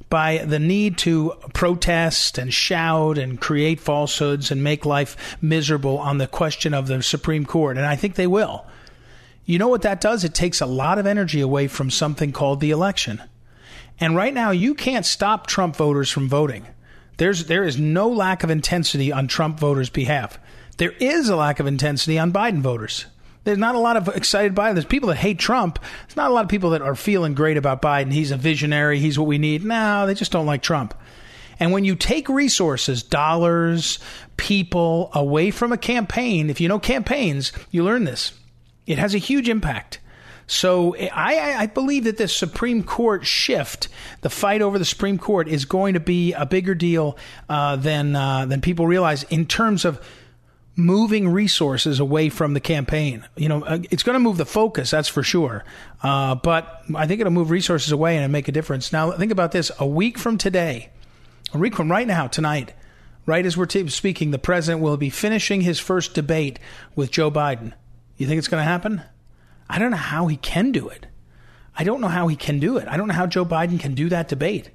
by 0.09 0.39
the 0.39 0.57
need 0.57 0.97
to 0.97 1.33
protest 1.53 2.39
and 2.39 2.51
shout 2.51 3.19
and 3.19 3.39
create 3.39 3.79
falsehoods 3.79 4.49
and 4.49 4.63
make 4.63 4.87
life 4.87 5.37
miserable 5.39 5.99
on 5.99 6.17
the 6.17 6.25
question 6.25 6.73
of 6.73 6.87
the 6.87 7.03
Supreme 7.03 7.45
Court, 7.45 7.77
and 7.77 7.85
I 7.85 7.95
think 7.95 8.15
they 8.15 8.25
will. 8.25 8.65
You 9.45 9.59
know 9.59 9.67
what 9.67 9.83
that 9.83 10.01
does? 10.01 10.23
It 10.23 10.33
takes 10.33 10.61
a 10.61 10.65
lot 10.65 10.97
of 10.97 11.05
energy 11.05 11.41
away 11.41 11.67
from 11.67 11.91
something 11.91 12.31
called 12.31 12.59
the 12.59 12.71
election. 12.71 13.21
And 13.99 14.15
right 14.15 14.33
now, 14.33 14.49
you 14.49 14.73
can't 14.73 15.05
stop 15.05 15.45
Trump 15.45 15.75
voters 15.75 16.09
from 16.09 16.27
voting. 16.27 16.65
There's 17.21 17.45
there 17.45 17.63
is 17.63 17.79
no 17.79 18.09
lack 18.09 18.43
of 18.43 18.49
intensity 18.49 19.11
on 19.13 19.27
Trump 19.27 19.59
voters' 19.59 19.91
behalf. 19.91 20.39
There 20.77 20.93
is 20.93 21.29
a 21.29 21.35
lack 21.35 21.59
of 21.59 21.67
intensity 21.67 22.17
on 22.17 22.33
Biden 22.33 22.61
voters. 22.61 23.05
There's 23.43 23.59
not 23.59 23.75
a 23.75 23.79
lot 23.79 23.95
of 23.95 24.07
excited 24.07 24.55
Biden. 24.55 24.73
There's 24.73 24.85
people 24.85 25.09
that 25.09 25.17
hate 25.17 25.37
Trump. 25.37 25.77
There's 26.07 26.15
not 26.15 26.31
a 26.31 26.33
lot 26.33 26.45
of 26.45 26.49
people 26.49 26.71
that 26.71 26.81
are 26.81 26.95
feeling 26.95 27.35
great 27.35 27.57
about 27.57 27.79
Biden. 27.79 28.11
He's 28.11 28.31
a 28.31 28.37
visionary. 28.37 28.97
He's 28.97 29.19
what 29.19 29.27
we 29.27 29.37
need. 29.37 29.63
No, 29.63 30.07
they 30.07 30.15
just 30.15 30.31
don't 30.31 30.47
like 30.47 30.63
Trump. 30.63 30.95
And 31.59 31.71
when 31.71 31.85
you 31.85 31.95
take 31.95 32.27
resources, 32.27 33.03
dollars, 33.03 33.99
people 34.37 35.11
away 35.13 35.51
from 35.51 35.71
a 35.71 35.77
campaign, 35.77 36.49
if 36.49 36.59
you 36.59 36.67
know 36.67 36.79
campaigns, 36.79 37.51
you 37.69 37.83
learn 37.83 38.03
this. 38.03 38.33
It 38.87 38.97
has 38.97 39.13
a 39.13 39.19
huge 39.19 39.47
impact. 39.47 39.99
So 40.51 40.97
I, 40.97 41.55
I 41.59 41.65
believe 41.67 42.03
that 42.03 42.17
this 42.17 42.35
Supreme 42.35 42.83
Court 42.83 43.25
shift, 43.25 43.87
the 44.19 44.29
fight 44.29 44.61
over 44.61 44.77
the 44.77 44.83
Supreme 44.83 45.17
Court, 45.17 45.47
is 45.47 45.63
going 45.63 45.93
to 45.93 46.01
be 46.01 46.33
a 46.33 46.45
bigger 46.45 46.75
deal 46.75 47.17
uh, 47.47 47.77
than 47.77 48.17
uh, 48.17 48.45
than 48.45 48.59
people 48.59 48.85
realize 48.85 49.23
in 49.23 49.45
terms 49.45 49.85
of 49.85 50.05
moving 50.75 51.29
resources 51.29 52.01
away 52.01 52.27
from 52.27 52.53
the 52.53 52.59
campaign. 52.59 53.25
You 53.37 53.47
know, 53.47 53.63
uh, 53.63 53.79
it's 53.89 54.03
going 54.03 54.15
to 54.15 54.19
move 54.19 54.35
the 54.35 54.45
focus, 54.45 54.91
that's 54.91 55.07
for 55.07 55.23
sure. 55.23 55.63
Uh, 56.03 56.35
but 56.35 56.83
I 56.95 57.07
think 57.07 57.21
it'll 57.21 57.31
move 57.31 57.49
resources 57.49 57.93
away 57.93 58.17
and 58.17 58.29
make 58.29 58.49
a 58.49 58.51
difference. 58.51 58.91
Now, 58.91 59.11
think 59.11 59.31
about 59.31 59.53
this: 59.53 59.71
a 59.79 59.87
week 59.87 60.17
from 60.17 60.37
today, 60.37 60.89
a 61.53 61.59
week 61.59 61.77
from 61.77 61.89
right 61.89 62.05
now, 62.05 62.27
tonight, 62.27 62.73
right 63.25 63.45
as 63.45 63.55
we're 63.55 63.67
t- 63.67 63.87
speaking, 63.87 64.31
the 64.31 64.37
president 64.37 64.83
will 64.83 64.97
be 64.97 65.09
finishing 65.09 65.61
his 65.61 65.79
first 65.79 66.13
debate 66.13 66.59
with 66.93 67.09
Joe 67.09 67.31
Biden. 67.31 67.71
You 68.17 68.27
think 68.27 68.37
it's 68.37 68.49
going 68.49 68.59
to 68.61 68.69
happen? 68.69 69.01
I 69.71 69.79
don't 69.79 69.91
know 69.91 69.97
how 69.97 70.27
he 70.27 70.35
can 70.35 70.73
do 70.73 70.89
it. 70.89 71.07
I 71.77 71.85
don't 71.85 72.01
know 72.01 72.09
how 72.09 72.27
he 72.27 72.35
can 72.35 72.59
do 72.59 72.75
it. 72.75 72.89
I 72.89 72.97
don't 72.97 73.07
know 73.07 73.13
how 73.13 73.25
Joe 73.25 73.45
Biden 73.45 73.79
can 73.79 73.95
do 73.95 74.09
that 74.09 74.27
debate. 74.27 74.69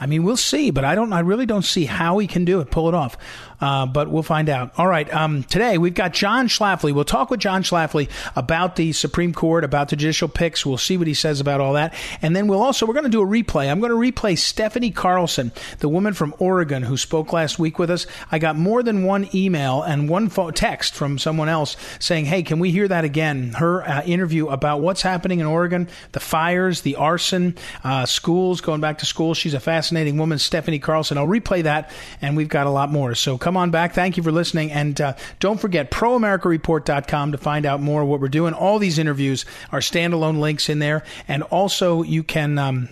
I 0.00 0.06
mean, 0.06 0.22
we'll 0.22 0.38
see, 0.38 0.70
but 0.70 0.86
I 0.86 0.94
don't. 0.94 1.12
I 1.12 1.20
really 1.20 1.44
don't 1.44 1.66
see 1.66 1.84
how 1.84 2.16
he 2.16 2.26
can 2.26 2.46
do 2.46 2.60
it, 2.60 2.70
pull 2.70 2.88
it 2.88 2.94
off. 2.94 3.18
Uh, 3.60 3.86
but 3.86 4.08
we'll 4.08 4.22
find 4.22 4.48
out. 4.48 4.72
All 4.78 4.86
right. 4.86 5.12
Um, 5.12 5.42
today 5.42 5.78
we've 5.78 5.94
got 5.94 6.12
John 6.12 6.48
Schlafly. 6.48 6.92
We'll 6.92 7.04
talk 7.04 7.30
with 7.30 7.40
John 7.40 7.62
Schlafly 7.62 8.08
about 8.36 8.76
the 8.76 8.92
Supreme 8.92 9.32
Court, 9.32 9.64
about 9.64 9.88
the 9.88 9.96
judicial 9.96 10.28
picks. 10.28 10.64
We'll 10.64 10.78
see 10.78 10.96
what 10.96 11.06
he 11.06 11.14
says 11.14 11.40
about 11.40 11.60
all 11.60 11.72
that, 11.72 11.94
and 12.22 12.36
then 12.36 12.46
we'll 12.46 12.62
also 12.62 12.86
we're 12.86 12.94
going 12.94 13.04
to 13.04 13.10
do 13.10 13.22
a 13.22 13.26
replay. 13.26 13.70
I'm 13.70 13.80
going 13.80 13.90
to 13.90 14.12
replay 14.12 14.38
Stefani 14.38 14.90
Carlson, 14.90 15.52
the 15.80 15.88
woman 15.88 16.14
from 16.14 16.34
Oregon 16.38 16.82
who 16.82 16.96
spoke 16.96 17.32
last 17.32 17.58
week 17.58 17.78
with 17.78 17.90
us. 17.90 18.06
I 18.30 18.38
got 18.38 18.56
more 18.56 18.82
than 18.82 19.04
one 19.04 19.28
email 19.34 19.82
and 19.82 20.08
one 20.08 20.28
phone, 20.28 20.52
text 20.52 20.94
from 20.94 21.18
someone 21.18 21.48
else 21.48 21.76
saying, 21.98 22.26
"Hey, 22.26 22.42
can 22.42 22.60
we 22.60 22.70
hear 22.70 22.86
that 22.86 23.04
again?" 23.04 23.54
Her 23.54 23.82
uh, 23.82 24.02
interview 24.04 24.48
about 24.48 24.80
what's 24.80 25.02
happening 25.02 25.40
in 25.40 25.46
Oregon, 25.46 25.88
the 26.12 26.20
fires, 26.20 26.82
the 26.82 26.96
arson, 26.96 27.56
uh, 27.82 28.06
schools 28.06 28.60
going 28.60 28.80
back 28.80 28.98
to 28.98 29.06
school. 29.06 29.34
She's 29.34 29.54
a 29.54 29.60
fascinating 29.60 30.16
woman, 30.16 30.38
Stefani 30.38 30.78
Carlson. 30.78 31.18
I'll 31.18 31.26
replay 31.26 31.64
that, 31.64 31.90
and 32.22 32.36
we've 32.36 32.48
got 32.48 32.66
a 32.66 32.70
lot 32.70 32.90
more. 32.90 33.14
So 33.14 33.36
come 33.48 33.56
on 33.56 33.70
back. 33.70 33.94
Thank 33.94 34.18
you 34.18 34.22
for 34.22 34.30
listening. 34.30 34.70
And 34.70 35.00
uh, 35.00 35.14
don't 35.40 35.58
forget 35.58 35.90
proamericareport.com 35.90 37.32
to 37.32 37.38
find 37.38 37.64
out 37.64 37.80
more 37.80 38.04
what 38.04 38.20
we're 38.20 38.28
doing. 38.28 38.52
All 38.52 38.78
these 38.78 38.98
interviews 38.98 39.46
are 39.72 39.80
standalone 39.80 40.38
links 40.38 40.68
in 40.68 40.80
there. 40.80 41.02
And 41.28 41.42
also, 41.44 42.02
you 42.02 42.22
can. 42.22 42.58
Um, 42.58 42.90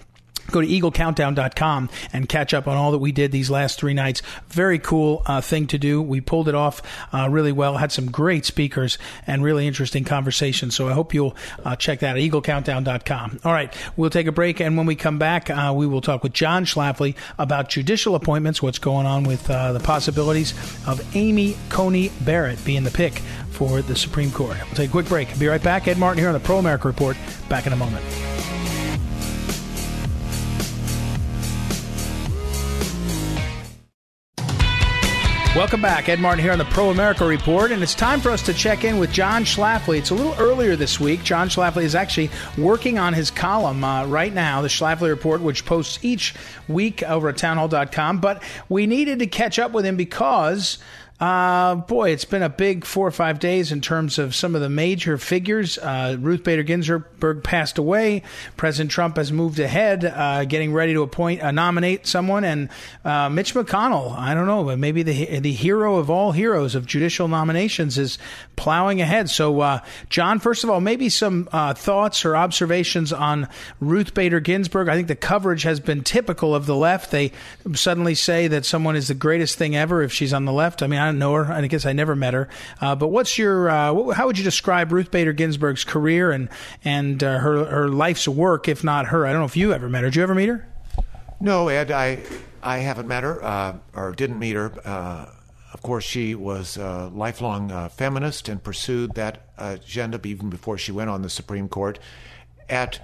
go 0.51 0.61
to 0.61 0.67
eaglecountdown.com 0.67 1.91
and 2.13 2.29
catch 2.29 2.55
up 2.55 2.67
on 2.67 2.77
all 2.77 2.93
that 2.93 2.99
we 2.99 3.13
did 3.13 3.33
these 3.33 3.51
last 3.51 3.79
three 3.79 3.95
nights. 3.95 4.23
Very 4.49 4.79
cool 4.79 5.23
uh, 5.27 5.41
thing 5.41 5.67
to 5.69 5.79
do. 5.79 6.01
We 6.03 6.21
pulled 6.21 6.49
it 6.49 6.55
off 6.55 6.83
uh, 7.13 7.29
really 7.31 7.53
well, 7.53 7.77
had 7.77 7.93
some 7.93 8.11
great 8.11 8.45
speakers 8.45 8.99
and 9.27 9.43
really 9.43 9.67
interesting 9.67 10.05
conversations. 10.05 10.75
So 10.75 10.89
I 10.89 10.93
hope 10.93 11.15
you'll 11.15 11.37
uh, 11.65 11.77
check 11.77 12.01
that 12.01 12.17
at 12.17 12.23
eaglecountdown.com. 12.23 13.41
All 13.45 13.53
right, 13.53 13.75
we'll 13.97 14.11
take 14.11 14.27
a 14.27 14.33
break. 14.33 14.61
And 14.61 14.77
when 14.77 14.87
we 14.87 14.97
come 14.97 15.19
back, 15.19 15.51
uh, 15.51 15.73
we 15.75 15.87
will 15.87 16.01
talk 16.01 16.23
with 16.23 16.33
John 16.33 16.65
Schlafly 16.65 17.17
about 17.39 17.69
judicial 17.69 18.15
appointments, 18.15 18.63
what's 18.63 18.79
going 18.79 19.07
on 19.07 19.25
with 19.25 19.49
uh, 19.51 19.73
the 19.73 19.81
possibilities 19.81 20.53
of 20.87 21.01
Amy 21.17 21.57
Coney 21.69 22.11
Barrett 22.23 22.63
being 22.65 22.85
the 22.85 22.91
pick 22.91 23.19
for 23.51 23.83
the 23.83 23.97
Supreme 23.97 24.31
Court. 24.31 24.57
We'll 24.67 24.75
take 24.75 24.91
a 24.91 24.93
quick 24.93 25.07
break. 25.07 25.39
Be 25.39 25.47
right 25.47 25.63
back. 25.63 25.89
Ed 25.89 25.99
Martin 25.99 26.19
here 26.19 26.29
on 26.29 26.35
the 26.35 26.41
Pro 26.41 26.59
America 26.59 26.89
Report. 26.89 27.17
Back 27.49 27.67
in 27.67 27.73
a 27.73 27.77
moment. 27.77 28.05
Welcome 35.55 35.81
back. 35.81 36.09
Ed 36.09 36.21
Martin 36.21 36.43
here 36.43 36.53
on 36.53 36.59
the 36.59 36.67
Pro 36.67 36.91
America 36.91 37.25
Report, 37.25 37.73
and 37.73 37.83
it's 37.83 37.95
time 37.95 38.21
for 38.21 38.31
us 38.31 38.43
to 38.43 38.53
check 38.53 38.85
in 38.85 38.99
with 38.99 39.11
John 39.11 39.45
Schlafly. 39.45 39.99
It's 39.99 40.11
a 40.11 40.15
little 40.15 40.35
earlier 40.39 40.77
this 40.77 41.01
week. 41.01 41.23
John 41.23 41.49
Schlafly 41.49 41.85
is 41.85 41.95
actually 41.95 42.31
working 42.59 42.99
on 42.99 43.15
his 43.15 43.31
column 43.31 43.83
uh, 43.83 44.05
right 44.07 44.33
now, 44.35 44.61
the 44.61 44.69
Schlafly 44.69 45.09
Report, 45.09 45.41
which 45.41 45.65
posts 45.65 45.99
each 46.03 46.35
week 46.69 47.03
over 47.03 47.31
at 47.31 47.39
townhall.com. 47.39 48.19
But 48.19 48.43
we 48.69 48.87
needed 48.87 49.21
to 49.21 49.27
catch 49.27 49.59
up 49.59 49.73
with 49.73 49.87
him 49.87 49.97
because 49.97 50.79
uh, 51.19 51.77
boy, 51.77 52.11
it's 52.11 52.27
been 52.27 52.43
a 52.43 52.51
big 52.51 52.85
four 52.85 53.07
or 53.07 53.11
five 53.11 53.39
days 53.39 53.73
in 53.73 53.81
terms 53.81 54.19
of 54.19 54.35
some 54.35 54.55
of 54.55 54.61
the 54.61 54.69
major 54.69 55.17
figures. 55.17 55.79
Uh, 55.79 56.19
Ruth 56.21 56.45
Bader 56.45 56.63
Ginsburg 56.63 57.43
passed 57.43 57.79
away. 57.79 58.23
President 58.59 58.91
Trump 58.91 59.17
has 59.17 59.33
moved 59.33 59.59
ahead, 59.59 60.05
uh, 60.05 60.45
getting 60.45 60.75
ready 60.75 60.93
to 60.93 61.01
appoint, 61.03 61.43
uh, 61.43 61.53
nominate 61.53 62.07
someone, 62.07 62.45
and 62.45 62.69
uh, 63.03 63.31
Mitch 63.31 63.55
McConnell. 63.55 64.15
I 64.15 64.35
don't 64.35 64.47
know, 64.47 64.65
but 64.65 64.79
maybe 64.79 65.03
the 65.03 65.41
the 65.41 65.53
hero 65.53 65.97
of 65.97 66.11
all 66.11 66.33
heroes 66.33 66.75
of 66.75 66.85
judicial 66.85 67.29
nominations 67.29 67.97
is 67.97 68.19
plowing 68.57 69.01
ahead. 69.01 69.31
So, 69.31 69.61
uh, 69.61 69.81
John, 70.11 70.39
first 70.39 70.65
of 70.65 70.71
all, 70.71 70.83
maybe 70.83 71.09
some 71.09 71.47
thoughts 71.47 72.27
or 72.27 72.37
observations 72.37 73.15
on 73.15 73.49
Ruth 73.81 74.13
Bader 74.13 74.41
Ginsburg. 74.41 74.91
I 74.91 74.97
think 74.97 75.09
the 75.09 75.17
coverage 75.17 75.63
has 75.63 75.81
been 75.81 76.05
typical 76.05 76.55
of 76.55 76.67
the 76.67 76.77
left. 76.77 77.11
They 77.11 77.33
suddenly 77.73 78.15
say 78.15 78.49
that 78.49 78.67
someone 78.67 78.97
is 78.97 79.09
the 79.09 79.15
greatest 79.15 79.57
thing 79.57 79.75
ever 79.75 80.03
if 80.03 80.13
she's 80.13 80.35
on 80.35 80.45
the 80.45 80.53
left. 80.53 80.83
I 80.83 80.87
mean. 80.87 81.06
Don't 81.07 81.19
know 81.19 81.35
her. 81.35 81.53
I 81.53 81.67
guess 81.67 81.87
I 81.87 81.93
never 81.93 82.15
met 82.15 82.35
her. 82.35 82.49
Uh, 82.81 82.95
but 82.95 83.09
what's 83.09 83.39
your 83.39 83.69
uh, 83.69 83.93
what, 83.93 84.17
how 84.17 84.27
would 84.27 84.39
you 84.39 84.45
describe 84.45 84.93
Ruth 84.93 85.11
Bader 85.11 85.33
Ginsburg's 85.33 85.85
career 85.85 86.31
and 86.31 86.49
and 86.85 87.23
uh, 87.23 87.39
her 87.39 87.65
her 87.65 87.89
life's 87.89 88.29
work, 88.29 88.69
if 88.69 88.85
not 88.85 89.07
her? 89.07 89.27
I 89.27 89.33
don't 89.33 89.41
know 89.41 89.47
if 89.47 89.57
you 89.57 89.73
ever 89.73 89.89
met 89.89 90.03
her. 90.03 90.09
Did 90.09 90.17
you 90.17 90.23
ever 90.23 90.35
meet 90.35 90.49
her? 90.49 90.69
No, 91.41 91.69
Ed. 91.69 91.91
I 91.91 92.21
I 92.63 92.79
haven't 92.79 93.09
met 93.09 93.23
her 93.23 93.43
uh, 93.45 93.77
or 93.95 94.13
didn't 94.13 94.39
meet 94.39 94.55
her. 94.55 94.73
Uh, 94.85 95.27
of 95.73 95.83
course, 95.83 96.05
she 96.05 96.35
was 96.35 96.77
a 96.77 97.11
lifelong 97.13 97.71
uh, 97.71 97.89
feminist 97.89 98.49
and 98.49 98.63
pursued 98.63 99.15
that 99.15 99.51
agenda 99.59 100.19
even 100.25 100.49
before 100.49 100.79
she 100.79 100.93
went 100.93 101.11
on 101.11 101.23
the 101.23 101.31
Supreme 101.31 101.69
Court. 101.69 101.99
At 102.69 103.01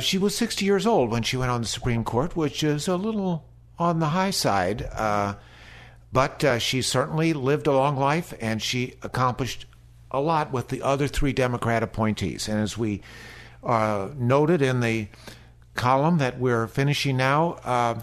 she 0.00 0.18
was 0.18 0.36
60 0.36 0.64
years 0.64 0.86
old 0.86 1.10
when 1.10 1.22
she 1.22 1.36
went 1.36 1.52
on 1.52 1.60
the 1.60 1.66
Supreme 1.68 2.02
Court, 2.02 2.36
which 2.36 2.64
is 2.64 2.88
a 2.88 2.96
little 2.96 3.44
on 3.78 4.00
the 4.00 4.08
high 4.08 4.30
side. 4.30 4.82
But 6.12 6.42
uh, 6.42 6.58
she 6.58 6.82
certainly 6.82 7.32
lived 7.32 7.66
a 7.66 7.72
long 7.72 7.96
life 7.96 8.32
and 8.40 8.62
she 8.62 8.94
accomplished 9.02 9.66
a 10.10 10.20
lot 10.20 10.52
with 10.52 10.68
the 10.68 10.82
other 10.82 11.06
three 11.06 11.32
Democrat 11.32 11.82
appointees. 11.82 12.48
And 12.48 12.58
as 12.60 12.78
we 12.78 13.02
uh, 13.62 14.08
noted 14.16 14.62
in 14.62 14.80
the 14.80 15.08
column 15.74 16.18
that 16.18 16.38
we're 16.38 16.66
finishing 16.66 17.16
now, 17.16 17.52
uh, 17.64 18.00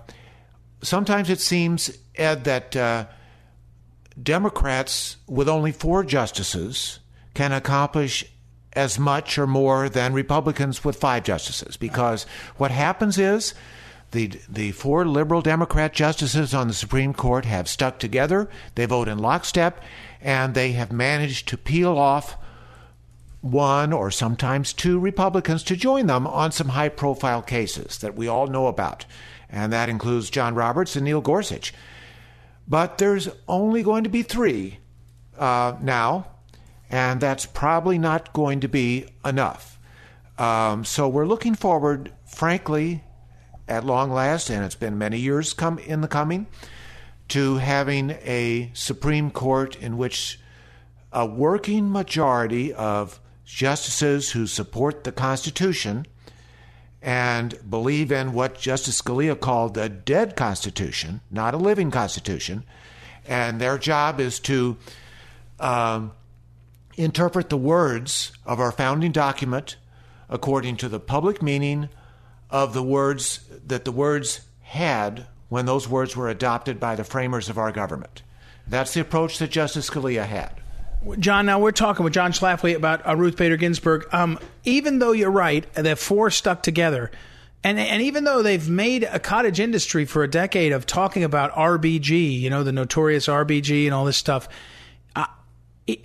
sometimes 0.82 1.30
it 1.30 1.40
seems, 1.40 1.98
Ed, 2.16 2.44
that 2.44 2.76
uh, 2.76 3.06
Democrats 4.22 5.18
with 5.28 5.50
only 5.50 5.72
four 5.72 6.04
justices 6.04 7.00
can 7.34 7.52
accomplish 7.52 8.24
as 8.74 9.00
much 9.00 9.38
or 9.38 9.48
more 9.48 9.90
than 9.90 10.14
Republicans 10.14 10.84
with 10.84 10.98
five 10.98 11.24
justices. 11.24 11.78
Because 11.78 12.26
what 12.58 12.72
happens 12.72 13.18
is 13.18 13.54
the, 14.16 14.32
the 14.48 14.72
four 14.72 15.06
liberal 15.06 15.42
Democrat 15.42 15.94
justices 15.94 16.54
on 16.54 16.70
the 16.70 16.74
Supreme 16.74 17.14
Court 17.14 17.44
have 17.44 17.68
stuck 17.68 18.00
together. 18.00 18.50
They 18.76 18.86
vote 18.86 19.10
in 19.10 19.20
lockstep, 19.20 19.84
and 20.22 20.54
they 20.54 20.72
have 20.72 20.92
managed 20.92 21.50
to 21.50 21.58
peel 21.58 21.98
off 21.98 22.38
one 23.42 23.92
or 23.92 24.10
sometimes 24.10 24.72
two 24.72 24.98
Republicans 24.98 25.64
to 25.64 25.76
join 25.76 26.08
them 26.08 26.26
on 26.26 26.54
some 26.54 26.70
high 26.70 26.90
profile 26.90 27.42
cases 27.42 27.98
that 28.00 28.16
we 28.16 28.28
all 28.28 28.48
know 28.48 28.68
about. 28.68 29.06
And 29.50 29.72
that 29.74 29.90
includes 29.90 30.30
John 30.30 30.56
Roberts 30.56 30.96
and 30.96 31.04
Neil 31.06 31.22
Gorsuch. 31.22 31.74
But 32.68 32.98
there's 32.98 33.30
only 33.48 33.84
going 33.84 34.06
to 34.06 34.10
be 34.10 34.24
three 34.24 34.80
uh, 35.38 35.76
now, 35.82 36.28
and 36.90 37.20
that's 37.20 37.46
probably 37.46 38.00
not 38.00 38.34
going 38.34 38.62
to 38.62 38.70
be 38.70 39.08
enough. 39.26 39.78
Um, 40.38 40.86
so 40.86 41.08
we're 41.08 41.28
looking 41.28 41.54
forward, 41.54 42.12
frankly, 42.26 43.04
at 43.68 43.86
long 43.86 44.12
last, 44.12 44.50
and 44.50 44.64
it's 44.64 44.76
been 44.76 44.98
many 44.98 45.20
years 45.20 45.54
come 45.54 45.80
in 45.80 46.02
the 46.02 46.08
coming, 46.08 46.48
to 47.30 47.58
having 47.58 48.12
a 48.12 48.72
Supreme 48.74 49.32
Court 49.32 49.76
in 49.76 49.98
which 49.98 50.40
a 51.12 51.26
working 51.26 51.92
majority 51.92 52.74
of 52.74 53.20
justices 53.46 54.32
who 54.32 54.46
support 54.48 55.04
the 55.04 55.12
Constitution 55.12 56.06
and 57.02 57.58
believe 57.70 58.12
in 58.12 58.34
what 58.34 58.58
Justice 58.58 59.02
Scalia 59.02 59.40
called 59.40 59.78
a 59.78 59.88
dead 59.88 60.36
Constitution, 60.36 61.22
not 61.30 61.54
a 61.54 61.58
living 61.58 61.92
Constitution, 61.92 62.64
and 63.28 63.62
their 63.62 63.78
job 63.78 64.20
is 64.20 64.40
to 64.42 64.78
um, 65.60 66.12
interpret 66.98 67.50
the 67.50 67.58
words 67.58 68.32
of 68.46 68.60
our 68.60 68.72
founding 68.72 69.12
document 69.12 69.78
according 70.30 70.78
to 70.78 70.90
the 70.90 71.00
public 71.00 71.42
meaning 71.42 71.90
of 72.56 72.74
the 72.74 72.82
words 72.82 73.42
that 73.68 73.84
the 73.84 73.92
words 73.92 74.40
had 74.62 75.28
when 75.50 75.66
those 75.66 75.90
words 75.90 76.16
were 76.16 76.30
adopted 76.30 76.80
by 76.80 76.96
the 76.96 77.04
framers 77.04 77.50
of 77.50 77.58
our 77.58 77.70
government. 77.70 78.22
That's 78.66 78.94
the 78.94 79.02
approach 79.02 79.40
that 79.40 79.52
Justice 79.52 79.90
Scalia 79.90 80.26
had. 80.26 80.62
John, 81.20 81.46
now 81.48 81.60
we're 81.60 81.74
talking 81.74 82.06
with 82.06 82.14
John 82.14 82.32
Schlafly 82.32 82.74
about 82.74 83.06
uh, 83.06 83.14
Ruth 83.18 83.36
Bader 83.36 83.58
Ginsburg. 83.58 84.08
Um, 84.14 84.40
even 84.64 85.00
though 85.00 85.12
you're 85.12 85.30
right, 85.30 85.72
the 85.74 85.98
four 85.98 86.30
stuck 86.30 86.64
together, 86.64 87.12
and 87.62 87.78
and 87.78 88.02
even 88.02 88.24
though 88.24 88.42
they've 88.42 88.70
made 88.70 89.04
a 89.04 89.20
cottage 89.20 89.60
industry 89.60 90.06
for 90.06 90.24
a 90.24 90.30
decade 90.30 90.72
of 90.72 90.86
talking 90.86 91.26
about 91.26 91.52
RBG, 91.52 92.40
you 92.40 92.50
know, 92.50 92.64
the 92.64 92.72
notorious 92.72 93.28
RBG 93.28 93.84
and 93.84 93.94
all 93.94 94.06
this 94.06 94.18
stuff, 94.18 94.48
uh, 95.14 95.26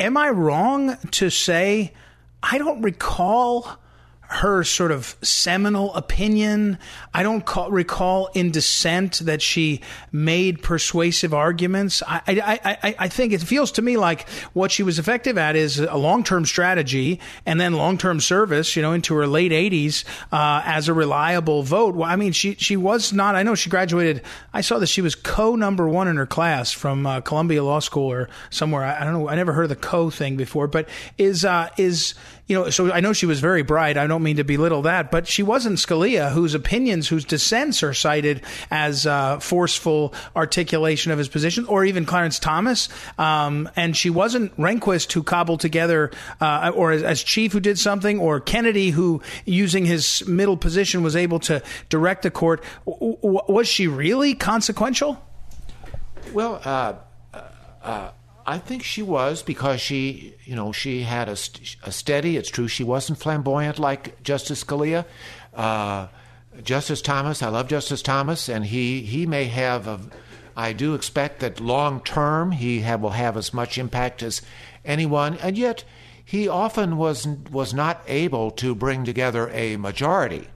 am 0.01 0.17
I 0.17 0.31
wrong 0.31 0.97
to 1.13 1.31
say 1.31 1.93
I 2.43 2.59
don't 2.59 2.83
recall 2.83 3.80
her 4.31 4.63
sort 4.63 4.93
of 4.93 5.17
seminal 5.23 5.93
opinion. 5.95 6.79
I 7.13 7.25
don't 7.25 7.45
call, 7.45 7.69
recall 7.69 8.31
in 8.33 8.53
dissent 8.53 9.19
that 9.25 9.43
she 9.43 9.81
made 10.13 10.63
persuasive 10.63 11.35
arguments. 11.35 12.01
I, 12.07 12.23
I, 12.29 12.79
I, 12.83 12.95
I 12.97 13.09
think 13.09 13.33
it 13.33 13.41
feels 13.41 13.73
to 13.73 13.83
me 13.83 13.97
like 13.97 14.29
what 14.53 14.71
she 14.71 14.85
was 14.85 15.01
effective 15.01 15.37
at 15.37 15.57
is 15.57 15.81
a 15.81 15.97
long 15.97 16.23
term 16.23 16.47
strategy 16.47 17.19
and 17.45 17.61
then 17.61 17.73
long 17.73 17.99
term 17.99 18.21
service, 18.21 18.77
you 18.77 18.83
know, 18.83 18.93
into 18.93 19.17
her 19.17 19.27
late 19.27 19.51
80s 19.51 20.05
uh, 20.31 20.63
as 20.65 20.87
a 20.87 20.95
reliable 20.95 21.65
vote. 21.65 21.97
Well, 21.97 22.09
I 22.09 22.15
mean, 22.15 22.31
she, 22.31 22.55
she 22.55 22.77
was 22.77 23.13
not, 23.13 23.35
I 23.35 23.43
know 23.43 23.57
she 23.57 23.69
graduated, 23.69 24.23
I 24.55 24.61
saw 24.61 24.79
that 24.79 24.87
she 24.87 25.03
was 25.03 25.17
co 25.17 25.57
number 25.57 25.89
one 25.89 26.07
in 26.07 26.17
her 26.17 26.27
class 26.27 26.71
from 26.71 27.05
uh, 27.05 27.21
Columbia 27.21 27.65
Law 27.65 27.81
School 27.81 28.13
or 28.13 28.29
somewhere. 28.51 28.85
I, 28.85 29.01
I, 29.01 29.05
don't 29.05 29.13
know, 29.13 29.29
I 29.29 29.35
never 29.35 29.53
heard 29.53 29.65
of 29.65 29.71
the 29.71 29.77
co 29.77 30.09
thing 30.09 30.37
before, 30.37 30.69
but 30.69 30.89
is, 31.19 31.45
uh, 31.45 31.71
is, 31.77 32.15
you 32.51 32.57
know, 32.57 32.69
so 32.69 32.91
I 32.91 32.99
know 32.99 33.13
she 33.13 33.27
was 33.27 33.39
very 33.39 33.63
bright. 33.63 33.97
I 33.97 34.09
don't 34.09 34.25
mean 34.25 34.37
to 34.37 34.45
belittle 34.45 34.83
that, 34.83 35.13
but 35.13 35.29
she 35.29 35.45
wasn't 35.45 35.79
Scalia, 35.79 36.33
whose 36.33 36.53
opinions, 36.53 37.07
whose 37.07 37.25
dissents 37.25 37.85
are 37.85 37.95
cited 37.95 38.43
as 38.73 39.07
uh, 39.07 39.39
forceful 39.39 40.13
articulation 40.35 41.13
of 41.13 41.19
his 41.19 41.29
position, 41.29 41.65
or 41.67 41.85
even 41.85 42.05
Clarence 42.05 42.41
Thomas. 42.41 42.89
Um, 43.19 43.71
and 43.77 43.97
she 43.97 44.11
wasn't 44.11 44.55
Rehnquist, 44.57 45.13
who 45.13 45.23
cobbled 45.23 45.61
together, 45.61 46.11
uh, 46.41 46.73
or 46.75 46.91
as, 46.91 47.05
as, 47.05 47.23
chief, 47.23 47.53
who 47.53 47.61
did 47.61 47.79
something, 47.79 48.19
or 48.19 48.41
Kennedy, 48.41 48.91
who, 48.91 49.23
using 49.45 49.87
his 49.87 50.27
middle 50.27 50.57
position, 50.57 51.05
was 51.05 51.15
able 51.15 51.39
to 51.41 51.63
direct 51.89 52.23
the 52.23 52.33
court. 52.33 52.65
W- 52.85 53.17
was 53.23 53.69
she 53.69 53.87
really 53.87 54.35
consequential? 54.35 55.25
Well, 56.33 56.61
uh, 56.65 56.95
uh 57.85 58.11
I 58.47 58.59
think 58.59 58.83
she 58.83 59.03
was 59.03 59.43
because 59.43 59.81
she, 59.81 60.35
you 60.45 60.57
know, 60.57 60.73
she 60.73 61.03
had 61.03 61.29
a, 61.29 61.37
a 61.83 61.93
steady. 61.93 62.37
It's 62.37 62.51
true 62.51 62.69
she 62.69 62.85
wasn't 62.85 63.19
flamboyant 63.19 63.79
like 63.79 64.23
Justice 64.23 64.65
Scalia. 64.65 65.05
Uh, 65.55 66.09
Justice 66.63 67.03
Thomas, 67.03 67.43
I 67.43 67.49
love 67.49 67.69
Justice 67.69 68.03
Thomas, 68.03 68.49
and 68.49 68.67
he 68.67 69.03
he 69.03 69.27
may 69.27 69.45
have. 69.45 69.87
A, 69.87 70.01
I 70.57 70.73
do 70.73 70.95
expect 70.95 71.41
that 71.41 71.61
long 71.61 72.01
term 72.03 72.51
he 72.51 72.81
have, 72.81 73.01
will 73.01 73.11
have 73.11 73.37
as 73.37 73.55
much 73.55 73.79
impact 73.79 74.23
as 74.23 74.43
anyone, 74.85 75.39
and 75.39 75.57
yet 75.57 75.85
he 76.25 76.49
often 76.49 76.97
was 76.97 77.27
was 77.27 77.73
not 77.73 78.03
able 78.07 78.51
to 78.53 78.75
bring 78.75 79.05
together 79.05 79.49
a 79.51 79.77
majority 79.77 80.49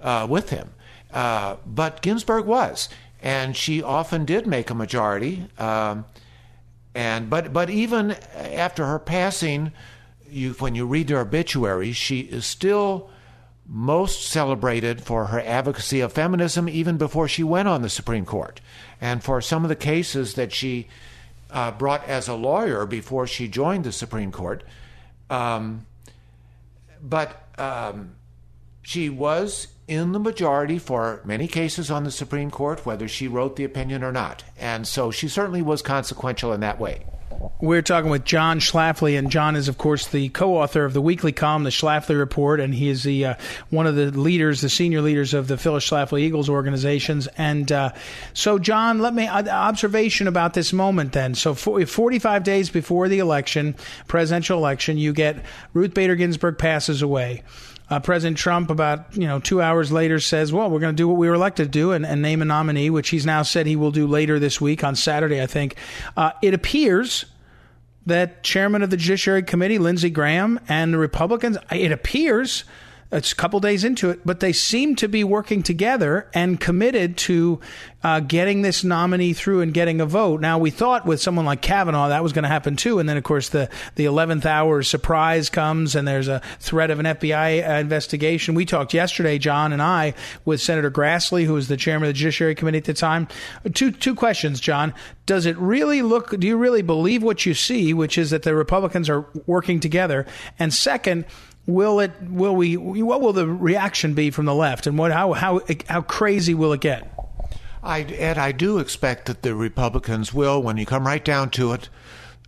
uh, 0.00 0.26
with 0.28 0.50
him. 0.50 0.70
Uh, 1.12 1.56
but 1.66 2.02
Ginsburg 2.02 2.46
was, 2.46 2.88
and 3.20 3.56
she 3.56 3.82
often 3.82 4.24
did 4.24 4.46
make 4.46 4.70
a 4.70 4.74
majority. 4.74 5.48
Um, 5.58 6.06
and 6.94 7.30
but 7.30 7.52
but 7.52 7.70
even 7.70 8.12
after 8.36 8.86
her 8.86 8.98
passing, 8.98 9.72
you 10.28 10.52
when 10.54 10.74
you 10.74 10.86
read 10.86 11.10
her 11.10 11.20
obituary, 11.20 11.92
she 11.92 12.20
is 12.20 12.44
still 12.44 13.10
most 13.66 14.26
celebrated 14.26 15.00
for 15.00 15.26
her 15.26 15.40
advocacy 15.40 16.00
of 16.00 16.12
feminism 16.12 16.68
even 16.68 16.98
before 16.98 17.28
she 17.28 17.42
went 17.42 17.68
on 17.68 17.82
the 17.82 17.88
Supreme 17.88 18.26
Court, 18.26 18.60
and 19.00 19.22
for 19.22 19.40
some 19.40 19.64
of 19.64 19.68
the 19.68 19.76
cases 19.76 20.34
that 20.34 20.52
she 20.52 20.88
uh, 21.50 21.70
brought 21.70 22.06
as 22.08 22.28
a 22.28 22.34
lawyer 22.34 22.86
before 22.86 23.26
she 23.26 23.48
joined 23.48 23.84
the 23.84 23.92
Supreme 23.92 24.32
Court. 24.32 24.64
Um, 25.30 25.86
but 27.00 27.48
um, 27.58 28.16
she 28.82 29.08
was 29.08 29.68
in 29.92 30.12
the 30.12 30.18
majority 30.18 30.78
for 30.78 31.20
many 31.24 31.46
cases 31.46 31.90
on 31.90 32.04
the 32.04 32.10
Supreme 32.10 32.50
Court, 32.50 32.84
whether 32.86 33.08
she 33.08 33.28
wrote 33.28 33.56
the 33.56 33.64
opinion 33.64 34.02
or 34.02 34.12
not. 34.12 34.44
And 34.58 34.86
so 34.86 35.10
she 35.10 35.28
certainly 35.28 35.62
was 35.62 35.82
consequential 35.82 36.52
in 36.52 36.60
that 36.60 36.80
way. 36.80 37.04
We're 37.60 37.82
talking 37.82 38.10
with 38.10 38.24
John 38.24 38.60
Schlafly, 38.60 39.18
and 39.18 39.30
John 39.30 39.56
is, 39.56 39.68
of 39.68 39.78
course, 39.78 40.06
the 40.08 40.28
co-author 40.30 40.84
of 40.84 40.92
the 40.92 41.00
weekly 41.00 41.32
column, 41.32 41.64
the 41.64 41.70
Schlafly 41.70 42.18
Report, 42.18 42.60
and 42.60 42.74
he 42.74 42.88
is 42.88 43.02
the 43.02 43.26
uh, 43.26 43.34
one 43.70 43.86
of 43.86 43.94
the 43.96 44.10
leaders, 44.10 44.60
the 44.60 44.68
senior 44.68 45.00
leaders 45.00 45.32
of 45.34 45.48
the 45.48 45.56
Phyllis 45.56 45.88
Schlafly 45.88 46.20
Eagles 46.20 46.48
organizations. 46.48 47.28
And 47.38 47.70
uh, 47.70 47.92
so, 48.34 48.58
John, 48.58 48.98
let 48.98 49.14
me 49.14 49.26
uh, 49.26 49.48
observation 49.48 50.28
about 50.28 50.54
this 50.54 50.72
moment. 50.72 51.12
Then, 51.12 51.34
so 51.34 51.54
for, 51.54 51.84
45 51.84 52.44
days 52.44 52.70
before 52.70 53.08
the 53.08 53.20
election, 53.20 53.76
presidential 54.06 54.58
election, 54.58 54.98
you 54.98 55.12
get 55.12 55.44
Ruth 55.72 55.94
Bader 55.94 56.16
Ginsburg 56.16 56.58
passes 56.58 57.02
away. 57.02 57.42
Uh, 57.92 58.00
President 58.00 58.38
Trump, 58.38 58.70
about 58.70 59.14
you 59.14 59.26
know 59.26 59.38
two 59.38 59.60
hours 59.60 59.92
later, 59.92 60.18
says, 60.18 60.50
"Well, 60.50 60.70
we're 60.70 60.80
going 60.80 60.94
to 60.94 60.96
do 60.96 61.06
what 61.06 61.18
we 61.18 61.28
were 61.28 61.34
elected 61.34 61.66
to 61.66 61.70
do 61.70 61.92
and, 61.92 62.06
and, 62.06 62.22
name 62.22 62.40
a 62.40 62.46
nominee," 62.46 62.88
which 62.88 63.10
he's 63.10 63.26
now 63.26 63.42
said 63.42 63.66
he 63.66 63.76
will 63.76 63.90
do 63.90 64.06
later 64.06 64.38
this 64.38 64.62
week 64.62 64.82
on 64.82 64.96
Saturday, 64.96 65.42
I 65.42 65.46
think. 65.46 65.76
Uh, 66.16 66.30
it 66.40 66.54
appears 66.54 67.26
that 68.06 68.42
Chairman 68.42 68.82
of 68.82 68.88
the 68.88 68.96
Judiciary 68.96 69.42
Committee, 69.42 69.76
Lindsey 69.76 70.08
Graham, 70.08 70.58
and 70.70 70.94
the 70.94 70.96
Republicans, 70.96 71.58
it 71.70 71.92
appears 71.92 72.64
it's 73.12 73.32
a 73.32 73.36
couple 73.36 73.60
days 73.60 73.84
into 73.84 74.10
it, 74.10 74.20
but 74.24 74.40
they 74.40 74.52
seem 74.52 74.96
to 74.96 75.08
be 75.08 75.22
working 75.22 75.62
together 75.62 76.28
and 76.32 76.58
committed 76.58 77.18
to 77.18 77.60
uh, 78.02 78.20
getting 78.20 78.62
this 78.62 78.82
nominee 78.82 79.34
through 79.34 79.60
and 79.60 79.74
getting 79.74 80.00
a 80.00 80.06
vote. 80.06 80.40
Now, 80.40 80.58
we 80.58 80.70
thought 80.70 81.06
with 81.06 81.20
someone 81.20 81.44
like 81.44 81.60
Kavanaugh 81.60 82.08
that 82.08 82.22
was 82.22 82.32
going 82.32 82.44
to 82.44 82.48
happen 82.48 82.74
too, 82.74 82.98
and 82.98 83.08
then 83.08 83.16
of 83.16 83.22
course 83.22 83.50
the 83.50 83.68
the 83.96 84.06
eleventh 84.06 84.46
hour 84.46 84.82
surprise 84.82 85.50
comes, 85.50 85.94
and 85.94 86.08
there's 86.08 86.28
a 86.28 86.40
threat 86.58 86.90
of 86.90 86.98
an 87.00 87.06
FBI 87.06 87.68
uh, 87.68 87.72
investigation. 87.74 88.54
We 88.54 88.64
talked 88.64 88.94
yesterday, 88.94 89.38
John 89.38 89.72
and 89.72 89.82
I, 89.82 90.14
with 90.44 90.60
Senator 90.60 90.90
Grassley, 90.90 91.44
who 91.44 91.52
was 91.52 91.68
the 91.68 91.76
chairman 91.76 92.08
of 92.08 92.14
the 92.14 92.18
Judiciary 92.18 92.54
Committee 92.54 92.78
at 92.78 92.84
the 92.84 92.94
time. 92.94 93.28
Two 93.74 93.90
two 93.90 94.14
questions, 94.14 94.58
John. 94.58 94.94
Does 95.26 95.46
it 95.46 95.56
really 95.58 96.02
look? 96.02 96.38
Do 96.38 96.46
you 96.46 96.56
really 96.56 96.82
believe 96.82 97.22
what 97.22 97.46
you 97.46 97.54
see, 97.54 97.94
which 97.94 98.18
is 98.18 98.30
that 98.30 98.42
the 98.42 98.54
Republicans 98.54 99.08
are 99.08 99.26
working 99.46 99.80
together? 99.80 100.26
And 100.58 100.74
second 100.74 101.26
will 101.66 102.00
it 102.00 102.12
will 102.22 102.56
we 102.56 102.76
what 102.76 103.20
will 103.20 103.32
the 103.32 103.46
reaction 103.46 104.14
be 104.14 104.30
from 104.30 104.46
the 104.46 104.54
left 104.54 104.86
and 104.86 104.98
what 104.98 105.12
how 105.12 105.32
how 105.32 105.60
how 105.88 106.02
crazy 106.02 106.54
will 106.54 106.72
it 106.72 106.80
get? 106.80 107.08
I 107.82 108.02
Ed 108.02 108.38
I 108.38 108.52
do 108.52 108.78
expect 108.78 109.26
that 109.26 109.42
the 109.42 109.54
Republicans 109.54 110.32
will 110.32 110.62
when 110.62 110.76
you 110.76 110.86
come 110.86 111.06
right 111.06 111.24
down 111.24 111.50
to 111.50 111.72
it 111.72 111.88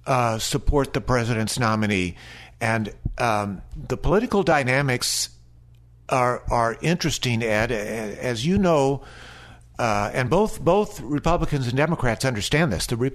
uh, 0.07 0.39
support 0.39 0.93
the 0.93 1.01
president's 1.01 1.59
nominee. 1.59 2.17
And 2.61 2.95
um, 3.19 3.63
the 3.77 3.97
political 3.97 4.43
dynamics 4.43 5.31
are 6.09 6.43
are 6.51 6.77
interesting 6.83 7.43
Ed. 7.43 7.73
As 7.73 8.47
you 8.47 8.59
know 8.59 9.03
uh, 9.79 10.11
and 10.13 10.31
both 10.31 10.61
both 10.61 11.01
Republicans 11.01 11.67
and 11.67 11.77
Democrats 11.77 12.25
understand 12.25 12.73
this 12.73 12.87
the 12.87 13.13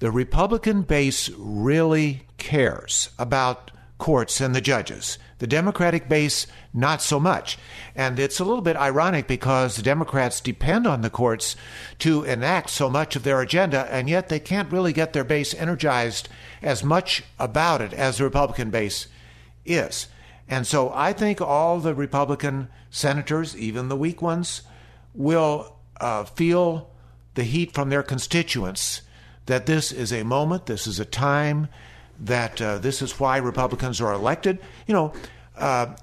the 0.00 0.10
Republican 0.10 0.82
base 0.82 1.30
really 1.36 2.22
cares 2.38 3.10
about 3.18 3.70
courts 3.98 4.40
and 4.40 4.54
the 4.54 4.60
judges. 4.60 5.18
The 5.40 5.46
Democratic 5.46 6.06
base, 6.06 6.46
not 6.74 7.00
so 7.00 7.18
much. 7.18 7.58
And 7.96 8.18
it's 8.18 8.40
a 8.40 8.44
little 8.44 8.60
bit 8.60 8.76
ironic 8.76 9.26
because 9.26 9.74
the 9.74 9.82
Democrats 9.82 10.38
depend 10.38 10.86
on 10.86 11.00
the 11.00 11.08
courts 11.08 11.56
to 12.00 12.24
enact 12.24 12.68
so 12.68 12.90
much 12.90 13.16
of 13.16 13.22
their 13.22 13.40
agenda, 13.40 13.88
and 13.90 14.08
yet 14.08 14.28
they 14.28 14.38
can't 14.38 14.70
really 14.70 14.92
get 14.92 15.14
their 15.14 15.24
base 15.24 15.54
energized 15.54 16.28
as 16.60 16.84
much 16.84 17.24
about 17.38 17.80
it 17.80 17.94
as 17.94 18.18
the 18.18 18.24
Republican 18.24 18.70
base 18.70 19.08
is. 19.64 20.08
And 20.46 20.66
so 20.66 20.92
I 20.94 21.14
think 21.14 21.40
all 21.40 21.80
the 21.80 21.94
Republican 21.94 22.68
senators, 22.90 23.56
even 23.56 23.88
the 23.88 23.96
weak 23.96 24.20
ones, 24.20 24.60
will 25.14 25.76
uh, 26.02 26.24
feel 26.24 26.90
the 27.34 27.44
heat 27.44 27.72
from 27.72 27.88
their 27.88 28.02
constituents 28.02 29.00
that 29.46 29.64
this 29.64 29.90
is 29.90 30.12
a 30.12 30.22
moment, 30.22 30.66
this 30.66 30.86
is 30.86 31.00
a 31.00 31.04
time 31.06 31.68
that 32.20 32.60
uh, 32.60 32.78
this 32.78 33.02
is 33.02 33.18
why 33.18 33.38
Republicans 33.38 34.00
are 34.00 34.12
elected. 34.12 34.58
You 34.86 34.94
know, 34.94 35.12
uh, 35.56 35.94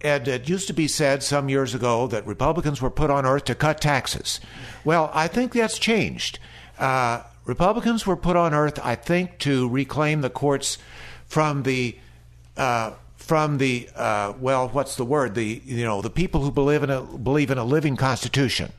Ed, 0.00 0.26
it 0.26 0.48
used 0.48 0.66
to 0.66 0.72
be 0.72 0.88
said 0.88 1.22
some 1.22 1.48
years 1.48 1.74
ago 1.74 2.06
that 2.08 2.26
Republicans 2.26 2.82
were 2.82 2.90
put 2.90 3.10
on 3.10 3.24
earth 3.24 3.44
to 3.44 3.54
cut 3.54 3.80
taxes. 3.80 4.40
Well, 4.84 5.10
I 5.14 5.28
think 5.28 5.52
that's 5.52 5.78
changed. 5.78 6.38
Uh, 6.78 7.22
Republicans 7.44 8.06
were 8.06 8.16
put 8.16 8.36
on 8.36 8.54
earth, 8.54 8.80
I 8.82 8.94
think, 8.94 9.38
to 9.40 9.68
reclaim 9.68 10.20
the 10.20 10.30
courts 10.30 10.78
from 11.26 11.62
the 11.62 11.96
uh, 12.56 12.92
from 13.16 13.58
the 13.58 13.88
uh, 13.94 14.34
well, 14.40 14.68
what's 14.68 14.96
the 14.96 15.04
word? 15.04 15.34
The 15.34 15.62
you 15.64 15.84
know 15.84 16.02
the 16.02 16.10
people 16.10 16.42
who 16.42 16.50
believe 16.50 16.82
in 16.82 16.90
a 16.90 17.02
believe 17.02 17.50
in 17.50 17.58
a 17.58 17.64
living 17.64 17.96
constitution, 17.96 18.72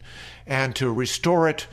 and 0.45 0.75
to 0.75 0.91
restore 0.91 1.47
it 1.47 1.67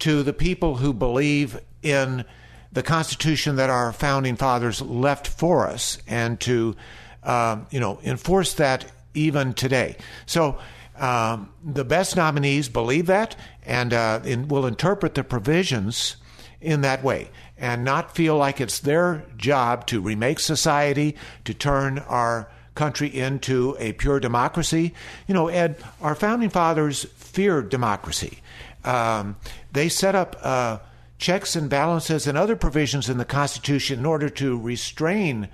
to 0.00 0.22
the 0.22 0.32
people 0.32 0.76
who 0.76 0.92
believe 0.92 1.58
in 1.82 2.24
the 2.72 2.82
Constitution 2.82 3.56
that 3.56 3.70
our 3.70 3.92
founding 3.92 4.36
fathers 4.36 4.80
left 4.80 5.26
for 5.26 5.66
us, 5.66 5.98
and 6.06 6.38
to 6.40 6.76
um, 7.22 7.66
you 7.70 7.80
know 7.80 8.00
enforce 8.02 8.54
that 8.54 8.90
even 9.14 9.54
today. 9.54 9.96
So. 10.26 10.58
Um, 10.98 11.48
the 11.64 11.84
best 11.84 12.14
nominees 12.14 12.68
believe 12.68 13.06
that 13.06 13.34
and 13.64 13.94
uh, 13.94 14.20
in, 14.22 14.48
will 14.48 14.66
interpret 14.66 15.14
the 15.14 15.24
provisions 15.24 16.16
in 16.60 16.82
that 16.82 17.02
way 17.02 17.30
and 17.56 17.84
not 17.84 18.14
feel 18.14 18.36
like 18.36 18.60
it's 18.60 18.80
their 18.80 19.24
job 19.36 19.86
to 19.86 20.00
remake 20.00 20.40
society, 20.40 21.16
to 21.44 21.54
turn 21.54 21.98
our 22.00 22.50
country 22.74 23.08
into 23.08 23.76
a 23.78 23.92
pure 23.92 24.18
democracy. 24.18 24.94
You 25.26 25.34
know, 25.34 25.48
Ed, 25.48 25.76
our 26.00 26.14
founding 26.14 26.48
fathers 26.48 27.04
feared 27.16 27.68
democracy. 27.68 28.38
Um, 28.84 29.36
they 29.72 29.90
set 29.90 30.14
up 30.14 30.36
uh, 30.42 30.78
checks 31.20 31.54
and 31.54 31.68
balances 31.68 32.26
and 32.26 32.36
other 32.36 32.56
provisions 32.56 33.08
in 33.08 33.18
the 33.18 33.24
Constitution 33.24 34.00
in 34.00 34.06
order 34.06 34.30
to 34.30 34.58
restrain 34.58 35.48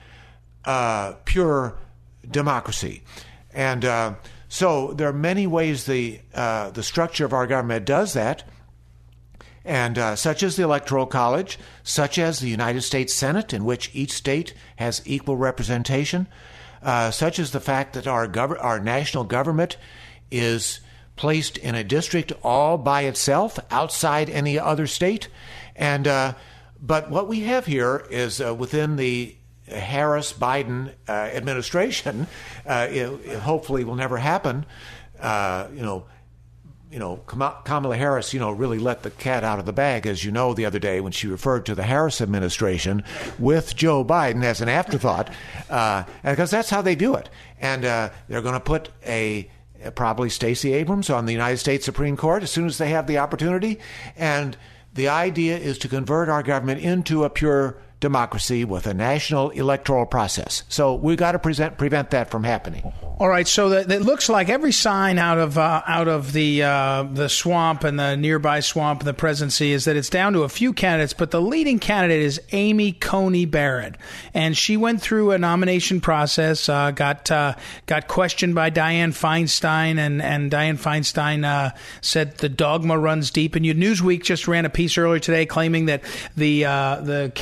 uh, 0.65 1.15
pure 1.25 1.77
democracy. 2.31 3.03
And 3.53 3.85
uh, 3.85 4.15
so 4.49 4.93
there 4.95 5.09
are 5.09 5.13
many 5.13 5.47
ways 5.47 5.85
the 5.85 6.21
uh, 6.33 6.71
the 6.71 6.83
structure 6.83 7.25
of 7.25 7.33
our 7.33 7.47
government 7.47 7.85
does 7.85 8.13
that, 8.13 8.45
and 9.65 9.99
uh, 9.99 10.17
such 10.17 10.43
as 10.43 10.55
the 10.55 10.63
Electoral 10.63 11.07
College, 11.07 11.59
such 11.83 12.19
as 12.19 12.39
the 12.39 12.49
United 12.49 12.83
States 12.83 13.13
Senate, 13.13 13.53
in 13.53 13.65
which 13.65 13.91
each 13.93 14.13
state 14.13 14.55
has 14.77 15.03
equal 15.05 15.37
representation, 15.37 16.29
uh, 16.83 17.11
such 17.11 17.39
as 17.39 17.51
the 17.51 17.61
fact 17.61 17.95
that 17.95 18.07
our 18.07 18.29
gov- 18.29 18.63
our 18.63 18.79
national 18.79 19.25
government 19.25 19.77
is 20.31 20.81
placed 21.17 21.57
in 21.57 21.75
a 21.75 21.83
district 21.83 22.33
all 22.43 22.79
by 22.79 23.03
itself, 23.03 23.59
outside 23.71 24.31
any 24.31 24.59
other 24.59 24.87
state, 24.87 25.29
and 25.75 26.07
uh, 26.07 26.35
but 26.81 27.11
what 27.11 27.29
we 27.29 27.41
have 27.41 27.67
here 27.67 28.07
is 28.11 28.41
uh, 28.41 28.55
within 28.55 28.97
the 28.97 29.35
Harris 29.67 30.33
Biden 30.33 30.93
uh, 31.09 31.13
administration, 31.13 32.27
uh, 32.67 32.87
it, 32.91 33.09
it 33.25 33.39
hopefully 33.41 33.85
will 33.85 33.97
never 33.97 34.19
happen. 34.19 34.65
Uh, 35.21 35.67
you 35.75 35.83
know, 35.83 36.07
you 36.91 37.01
know, 37.01 37.17
Kamala 37.17 37.97
Harris, 37.97 38.33
you 38.33 38.39
know, 38.39 38.53
really 38.53 38.79
let 38.79 39.03
the 39.03 39.11
cat 39.11 39.43
out 39.43 39.59
of 39.59 39.67
the 39.67 39.73
bag, 39.73 40.07
as 40.07 40.25
you 40.25 40.31
know, 40.31 40.55
the 40.55 40.65
other 40.65 40.79
day 40.79 41.01
when 41.01 41.11
she 41.11 41.27
referred 41.27 41.67
to 41.67 41.75
the 41.75 41.83
Harris 41.83 42.21
administration 42.21 43.03
with 43.39 43.75
Joe 43.75 44.05
Biden 44.05 44.45
as 44.45 44.61
an 44.61 44.69
afterthought, 44.69 45.31
uh, 45.69 46.05
because 46.25 46.51
that's 46.51 46.71
how 46.71 46.83
they 46.83 46.95
do 46.95 47.15
it. 47.17 47.29
And 47.61 47.83
they're 47.83 48.43
going 48.43 48.55
to 48.55 48.61
put 48.61 48.91
a 49.05 49.51
Uh, 49.85 49.91
probably 49.91 50.31
Stacey 50.31 50.73
Abrams 50.73 51.11
on 51.11 51.27
the 51.27 51.33
United 51.33 51.59
States 51.59 51.85
Supreme 51.85 52.17
Court 52.17 52.43
as 52.43 52.51
soon 52.51 52.67
as 52.67 52.79
they 52.79 52.91
have 52.91 53.07
the 53.07 53.19
opportunity. 53.19 53.79
And 54.17 54.57
the 54.95 55.09
idea 55.09 55.59
is 55.59 55.79
to 55.79 55.89
convert 55.89 56.29
our 56.29 56.43
government 56.43 56.81
into 56.81 57.25
a 57.25 57.31
pure 57.31 57.79
democracy 58.01 58.65
with 58.65 58.87
a 58.87 58.95
national 58.95 59.51
electoral 59.51 60.07
process. 60.07 60.63
So 60.69 60.95
we've 60.95 61.17
got 61.17 61.33
to 61.33 61.39
present, 61.39 61.79
prevent 61.79 62.11
that 62.11 62.31
from 62.31 62.45
happening. 62.45 62.93
All 63.19 63.29
right, 63.31 63.49
so 63.49 63.71
that, 63.71 63.91
it 63.91 64.03
looks 64.03 64.29
like 64.29 64.51
every 64.51 64.73
sign 64.73 65.17
out 65.17 65.39
of 65.39 65.57
uh, 65.57 65.81
out 65.87 66.07
of 66.07 66.35
the 66.35 66.63
uh, 66.63 67.05
the 67.05 67.31
swamp 67.31 67.83
and 67.83 67.99
the 67.99 68.15
nearby 68.15 68.61
swamp 68.61 69.01
and 69.01 69.09
the 69.09 69.15
presidency 69.15 69.73
is 69.73 69.87
that 69.87 69.97
it's 69.97 70.11
down 70.11 70.35
to 70.35 70.43
a 70.43 70.51
few 70.51 70.75
candidates, 70.75 71.15
but 71.15 71.31
the 71.31 71.41
leading 71.41 71.79
candidate 71.79 72.21
is 72.21 72.39
Amy 72.53 72.93
Coney 72.93 73.47
Barrett, 73.47 73.97
and 74.35 74.55
she 74.55 74.77
went 74.77 75.01
through 75.01 75.31
a 75.31 75.39
nomination 75.39 76.03
process, 76.03 76.69
uh, 76.69 76.91
got 76.91 77.31
uh, 77.31 77.55
got 77.87 78.07
questioned 78.07 78.55
by 78.55 78.71
Dianne 78.71 79.15
Feinstein, 79.15 79.97
and 79.97 80.21
and 80.21 80.51
Dianne 80.51 80.79
Feinstein 80.79 81.47
uh, 81.47 81.71
said 82.03 82.37
the 82.37 82.51
dogma 82.51 82.99
runs 82.99 83.31
deep. 83.31 83.55
And 83.57 83.65
Newsweek 83.65 84.25
just 84.25 84.47
ran 84.47 84.67
a 84.67 84.71
piece 84.71 84.99
earlier 84.99 85.21
today 85.21 85.47
claiming 85.47 85.87
that 85.87 86.03
the 86.37 86.67
uh, 86.67 87.01
the 87.01 87.33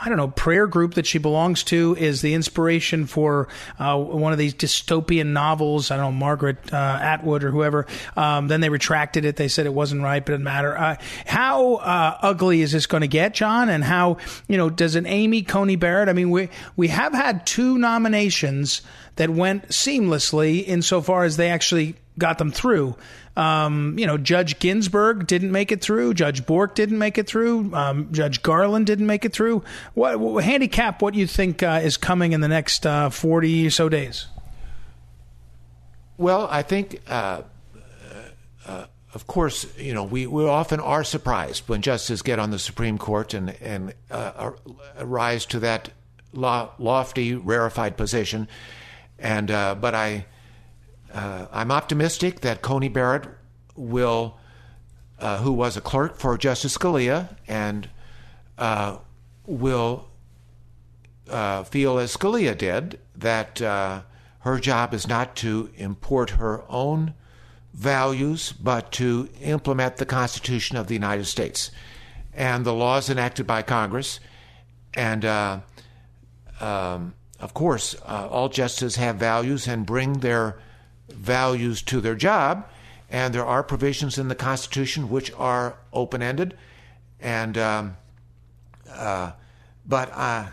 I 0.00 0.08
don't 0.08 0.18
know 0.18 0.28
prayer 0.28 0.66
group 0.66 0.94
that 0.94 1.06
she 1.06 1.18
belongs 1.18 1.62
to 1.64 1.96
is 1.98 2.22
the 2.22 2.34
inspiration 2.34 3.06
for 3.06 3.48
one 3.78 4.32
of 4.32 4.38
these 4.38 4.54
dystopian 4.54 5.28
novels. 5.28 5.90
I 5.90 5.96
don't 5.96 6.06
know, 6.06 6.18
Margaret 6.18 6.72
uh, 6.72 6.98
Atwood 7.00 7.44
or 7.44 7.50
whoever. 7.50 7.86
Um, 8.16 8.48
then 8.48 8.60
they 8.60 8.68
retracted 8.68 9.24
it. 9.24 9.36
They 9.36 9.48
said 9.48 9.66
it 9.66 9.74
wasn't 9.74 10.02
right, 10.02 10.24
but 10.24 10.32
it 10.32 10.36
didn't 10.36 10.44
matter. 10.44 10.76
Uh, 10.76 10.96
how 11.26 11.76
uh, 11.76 12.18
ugly 12.22 12.62
is 12.62 12.72
this 12.72 12.86
going 12.86 13.02
to 13.02 13.08
get, 13.08 13.34
John? 13.34 13.68
And 13.68 13.84
how, 13.84 14.18
you 14.48 14.56
know, 14.56 14.70
does 14.70 14.96
an 14.96 15.06
Amy 15.06 15.42
Coney 15.42 15.76
Barrett, 15.76 16.08
I 16.08 16.12
mean, 16.12 16.30
we, 16.30 16.48
we 16.76 16.88
have 16.88 17.12
had 17.12 17.46
two 17.46 17.78
nominations 17.78 18.82
that 19.16 19.30
went 19.30 19.68
seamlessly 19.68 20.64
insofar 20.66 21.24
as 21.24 21.36
they 21.36 21.50
actually 21.50 21.96
got 22.18 22.38
them 22.38 22.50
through. 22.50 22.96
Um, 23.36 23.98
you 23.98 24.06
know, 24.06 24.18
Judge 24.18 24.58
Ginsburg 24.58 25.26
didn't 25.26 25.52
make 25.52 25.72
it 25.72 25.80
through. 25.80 26.14
Judge 26.14 26.44
Bork 26.44 26.74
didn't 26.74 26.98
make 26.98 27.16
it 27.16 27.26
through. 27.26 27.74
Um, 27.74 28.12
Judge 28.12 28.42
Garland 28.42 28.86
didn't 28.86 29.06
make 29.06 29.24
it 29.24 29.32
through. 29.32 29.64
What, 29.94 30.20
what 30.20 30.44
handicap? 30.44 31.00
What 31.00 31.14
you 31.14 31.26
think 31.26 31.62
uh, 31.62 31.80
is 31.82 31.96
coming 31.96 32.32
in 32.32 32.42
the 32.42 32.48
next 32.48 32.86
uh, 32.86 33.08
forty 33.08 33.66
or 33.66 33.70
so 33.70 33.88
days? 33.88 34.26
Well, 36.18 36.46
I 36.50 36.62
think, 36.62 37.00
uh, 37.08 37.42
uh, 38.66 38.84
of 39.14 39.26
course, 39.26 39.66
you 39.78 39.94
know, 39.94 40.04
we, 40.04 40.26
we 40.26 40.44
often 40.46 40.78
are 40.78 41.02
surprised 41.02 41.68
when 41.68 41.82
justices 41.82 42.22
get 42.22 42.38
on 42.38 42.50
the 42.50 42.58
Supreme 42.58 42.98
Court 42.98 43.34
and, 43.34 43.50
and 43.60 43.94
uh, 44.10 44.52
rise 45.02 45.46
to 45.46 45.60
that 45.60 45.90
lofty, 46.34 47.34
rarefied 47.34 47.96
position. 47.96 48.46
And 49.18 49.50
uh, 49.50 49.74
but 49.74 49.94
I, 49.94 50.26
uh, 51.12 51.46
I'm 51.52 51.70
optimistic 51.70 52.40
that 52.40 52.62
Coney 52.62 52.88
Barrett 52.88 53.28
will, 53.76 54.38
uh, 55.18 55.38
who 55.38 55.52
was 55.52 55.76
a 55.76 55.80
clerk 55.80 56.16
for 56.16 56.36
Justice 56.38 56.76
Scalia, 56.76 57.36
and 57.46 57.88
will 59.46 60.08
feel 61.26 61.98
as 61.98 62.16
Scalia 62.16 62.56
did 62.56 63.00
that 63.16 63.58
her 63.58 64.58
job 64.58 64.92
is 64.92 65.06
not 65.06 65.36
to 65.36 65.70
import 65.76 66.30
her 66.30 66.64
own 66.68 67.14
values, 67.72 68.52
but 68.52 68.92
to 68.92 69.28
implement 69.40 69.96
the 69.96 70.06
Constitution 70.06 70.76
of 70.76 70.88
the 70.88 70.94
United 70.94 71.26
States 71.26 71.70
and 72.34 72.64
the 72.64 72.72
laws 72.72 73.10
enacted 73.10 73.46
by 73.46 73.62
Congress. 73.62 74.20
And 74.94 75.24
uh, 75.24 75.60
um, 76.60 77.14
of 77.40 77.54
course, 77.54 77.94
uh, 78.06 78.28
all 78.30 78.48
justices 78.48 78.96
have 78.96 79.16
values 79.16 79.66
and 79.66 79.86
bring 79.86 80.20
their 80.20 80.58
values 81.12 81.82
to 81.82 82.00
their 82.00 82.14
job. 82.14 82.68
And 83.10 83.34
there 83.34 83.44
are 83.44 83.62
provisions 83.62 84.18
in 84.18 84.28
the 84.28 84.34
Constitution 84.34 85.10
which 85.10 85.32
are 85.32 85.76
open 85.92 86.22
ended. 86.22 86.56
And 87.20 87.58
um, 87.58 87.96
uh, 88.90 89.32
but 89.86 90.10
uh, 90.12 90.46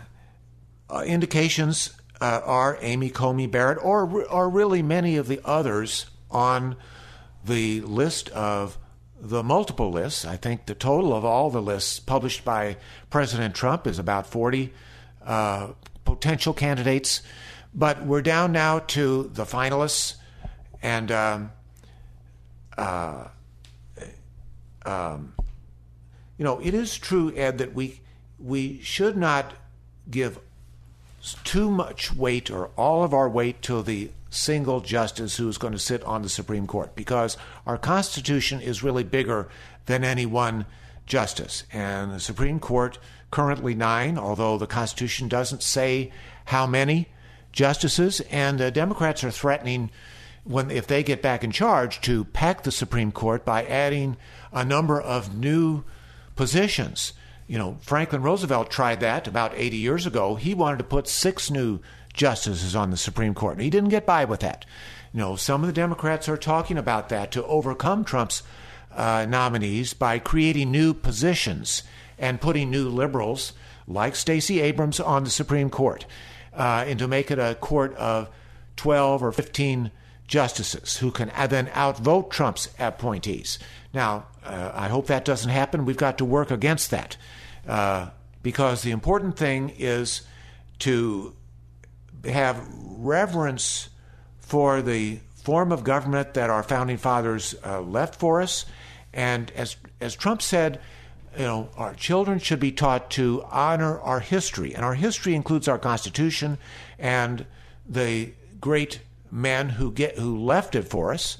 uh, 0.88 1.02
indications 1.06 1.90
uh, 2.20 2.40
are 2.44 2.78
Amy 2.80 3.10
Coney 3.10 3.46
Barrett, 3.46 3.78
or 3.82 4.28
are 4.28 4.48
really 4.48 4.82
many 4.82 5.16
of 5.16 5.28
the 5.28 5.40
others 5.44 6.06
on 6.30 6.76
the 7.44 7.80
list 7.80 8.28
of 8.30 8.76
the 9.20 9.42
multiple 9.42 9.90
lists. 9.90 10.24
I 10.24 10.36
think 10.36 10.66
the 10.66 10.74
total 10.74 11.14
of 11.14 11.24
all 11.24 11.50
the 11.50 11.62
lists 11.62 12.00
published 12.00 12.44
by 12.44 12.76
President 13.10 13.54
Trump 13.54 13.86
is 13.86 13.98
about 13.98 14.26
40 14.26 14.72
uh, 15.24 15.68
potential 16.04 16.54
candidates. 16.54 17.22
But 17.74 18.04
we're 18.04 18.22
down 18.22 18.52
now 18.52 18.80
to 18.80 19.30
the 19.32 19.44
finalists. 19.44 20.16
And 20.82 21.10
um, 21.12 21.52
uh, 22.76 23.28
um, 24.84 25.34
you 26.38 26.44
know, 26.44 26.58
it 26.60 26.74
is 26.74 26.96
true, 26.96 27.34
Ed, 27.36 27.58
that 27.58 27.74
we 27.74 28.00
we 28.38 28.80
should 28.80 29.16
not 29.16 29.52
give 30.10 30.38
too 31.44 31.70
much 31.70 32.14
weight 32.14 32.50
or 32.50 32.70
all 32.76 33.04
of 33.04 33.12
our 33.12 33.28
weight 33.28 33.60
to 33.62 33.82
the 33.82 34.10
single 34.30 34.80
justice 34.80 35.36
who 35.36 35.48
is 35.48 35.58
going 35.58 35.72
to 35.72 35.78
sit 35.78 36.02
on 36.04 36.22
the 36.22 36.28
Supreme 36.28 36.66
Court 36.66 36.94
because 36.94 37.36
our 37.66 37.76
Constitution 37.76 38.60
is 38.60 38.82
really 38.82 39.04
bigger 39.04 39.48
than 39.86 40.04
any 40.04 40.24
one 40.24 40.64
justice. 41.04 41.64
And 41.72 42.12
the 42.12 42.20
Supreme 42.20 42.60
Court, 42.60 42.98
currently 43.30 43.74
nine, 43.74 44.16
although 44.16 44.56
the 44.56 44.66
Constitution 44.66 45.28
doesn't 45.28 45.62
say 45.62 46.12
how 46.46 46.66
many 46.66 47.08
justices, 47.52 48.20
and 48.30 48.58
the 48.58 48.70
Democrats 48.70 49.24
are 49.24 49.30
threatening. 49.30 49.90
When, 50.44 50.70
if 50.70 50.86
they 50.86 51.02
get 51.02 51.22
back 51.22 51.44
in 51.44 51.52
charge, 51.52 52.00
to 52.02 52.24
pack 52.24 52.62
the 52.62 52.72
Supreme 52.72 53.12
Court 53.12 53.44
by 53.44 53.64
adding 53.64 54.16
a 54.52 54.64
number 54.64 55.00
of 55.00 55.36
new 55.36 55.84
positions 56.34 57.12
you 57.50 57.58
know, 57.58 57.78
Franklin 57.80 58.22
Roosevelt 58.22 58.70
tried 58.70 59.00
that 59.00 59.26
about 59.26 59.54
80 59.56 59.76
years 59.76 60.06
ago. 60.06 60.36
He 60.36 60.54
wanted 60.54 60.78
to 60.78 60.84
put 60.84 61.08
six 61.08 61.50
new 61.50 61.80
justices 62.12 62.76
on 62.76 62.90
the 62.90 62.96
Supreme 62.96 63.34
Court, 63.34 63.58
he 63.58 63.70
didn't 63.70 63.90
get 63.90 64.06
by 64.06 64.24
with 64.24 64.38
that. 64.38 64.64
You 65.12 65.18
know, 65.18 65.34
some 65.34 65.62
of 65.62 65.66
the 65.66 65.72
Democrats 65.72 66.28
are 66.28 66.36
talking 66.36 66.78
about 66.78 67.08
that 67.08 67.32
to 67.32 67.44
overcome 67.44 68.04
Trump's 68.04 68.44
uh, 68.94 69.26
nominees 69.28 69.94
by 69.94 70.20
creating 70.20 70.70
new 70.70 70.94
positions 70.94 71.82
and 72.20 72.40
putting 72.40 72.70
new 72.70 72.88
liberals 72.88 73.52
like 73.88 74.14
Stacey 74.14 74.60
Abrams 74.60 75.00
on 75.00 75.24
the 75.24 75.30
Supreme 75.30 75.70
Court, 75.70 76.06
uh, 76.54 76.84
and 76.86 77.00
to 77.00 77.08
make 77.08 77.32
it 77.32 77.40
a 77.40 77.56
court 77.56 77.94
of 77.96 78.28
12 78.76 79.24
or 79.24 79.32
15 79.32 79.90
justices 80.30 80.96
who 80.98 81.10
can 81.10 81.30
then 81.48 81.68
outvote 81.74 82.30
Trump's 82.30 82.68
appointees. 82.78 83.58
Now, 83.92 84.26
uh, 84.44 84.70
I 84.72 84.88
hope 84.88 85.08
that 85.08 85.24
doesn't 85.24 85.50
happen. 85.50 85.84
We've 85.84 85.96
got 85.96 86.18
to 86.18 86.24
work 86.24 86.52
against 86.52 86.92
that. 86.92 87.16
Uh, 87.66 88.10
because 88.42 88.82
the 88.82 88.92
important 88.92 89.36
thing 89.36 89.74
is 89.76 90.22
to 90.78 91.34
have 92.24 92.64
reverence 92.96 93.90
for 94.38 94.82
the 94.82 95.18
form 95.34 95.72
of 95.72 95.82
government 95.82 96.34
that 96.34 96.48
our 96.48 96.62
founding 96.62 96.96
fathers 96.96 97.56
uh, 97.64 97.80
left 97.80 98.14
for 98.14 98.40
us. 98.40 98.66
And 99.12 99.50
as, 99.56 99.76
as 100.00 100.14
Trump 100.14 100.42
said, 100.42 100.80
you 101.36 101.44
know, 101.44 101.70
our 101.76 101.94
children 101.94 102.38
should 102.38 102.60
be 102.60 102.70
taught 102.70 103.10
to 103.12 103.44
honor 103.50 103.98
our 104.00 104.20
history. 104.20 104.74
And 104.74 104.84
our 104.84 104.94
history 104.94 105.34
includes 105.34 105.66
our 105.66 105.78
Constitution 105.78 106.56
and 107.00 107.46
the 107.88 108.32
great 108.60 109.00
men 109.30 109.70
who, 109.70 109.92
get, 109.92 110.18
who 110.18 110.38
left 110.38 110.74
it 110.74 110.88
for 110.88 111.12
us. 111.12 111.38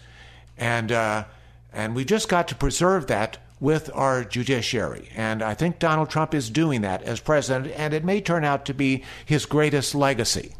And, 0.56 0.92
uh, 0.92 1.24
and 1.72 1.94
we 1.94 2.04
just 2.04 2.28
got 2.28 2.48
to 2.48 2.54
preserve 2.54 3.06
that 3.08 3.38
with 3.60 3.90
our 3.94 4.24
judiciary. 4.24 5.10
And 5.14 5.42
I 5.42 5.54
think 5.54 5.78
Donald 5.78 6.08
Trump 6.08 6.34
is 6.34 6.48
doing 6.50 6.80
that 6.80 7.02
as 7.02 7.20
president, 7.20 7.74
and 7.76 7.92
it 7.92 8.04
may 8.04 8.20
turn 8.20 8.44
out 8.44 8.64
to 8.66 8.74
be 8.74 9.04
his 9.24 9.44
greatest 9.46 9.94
legacy. 9.94 10.54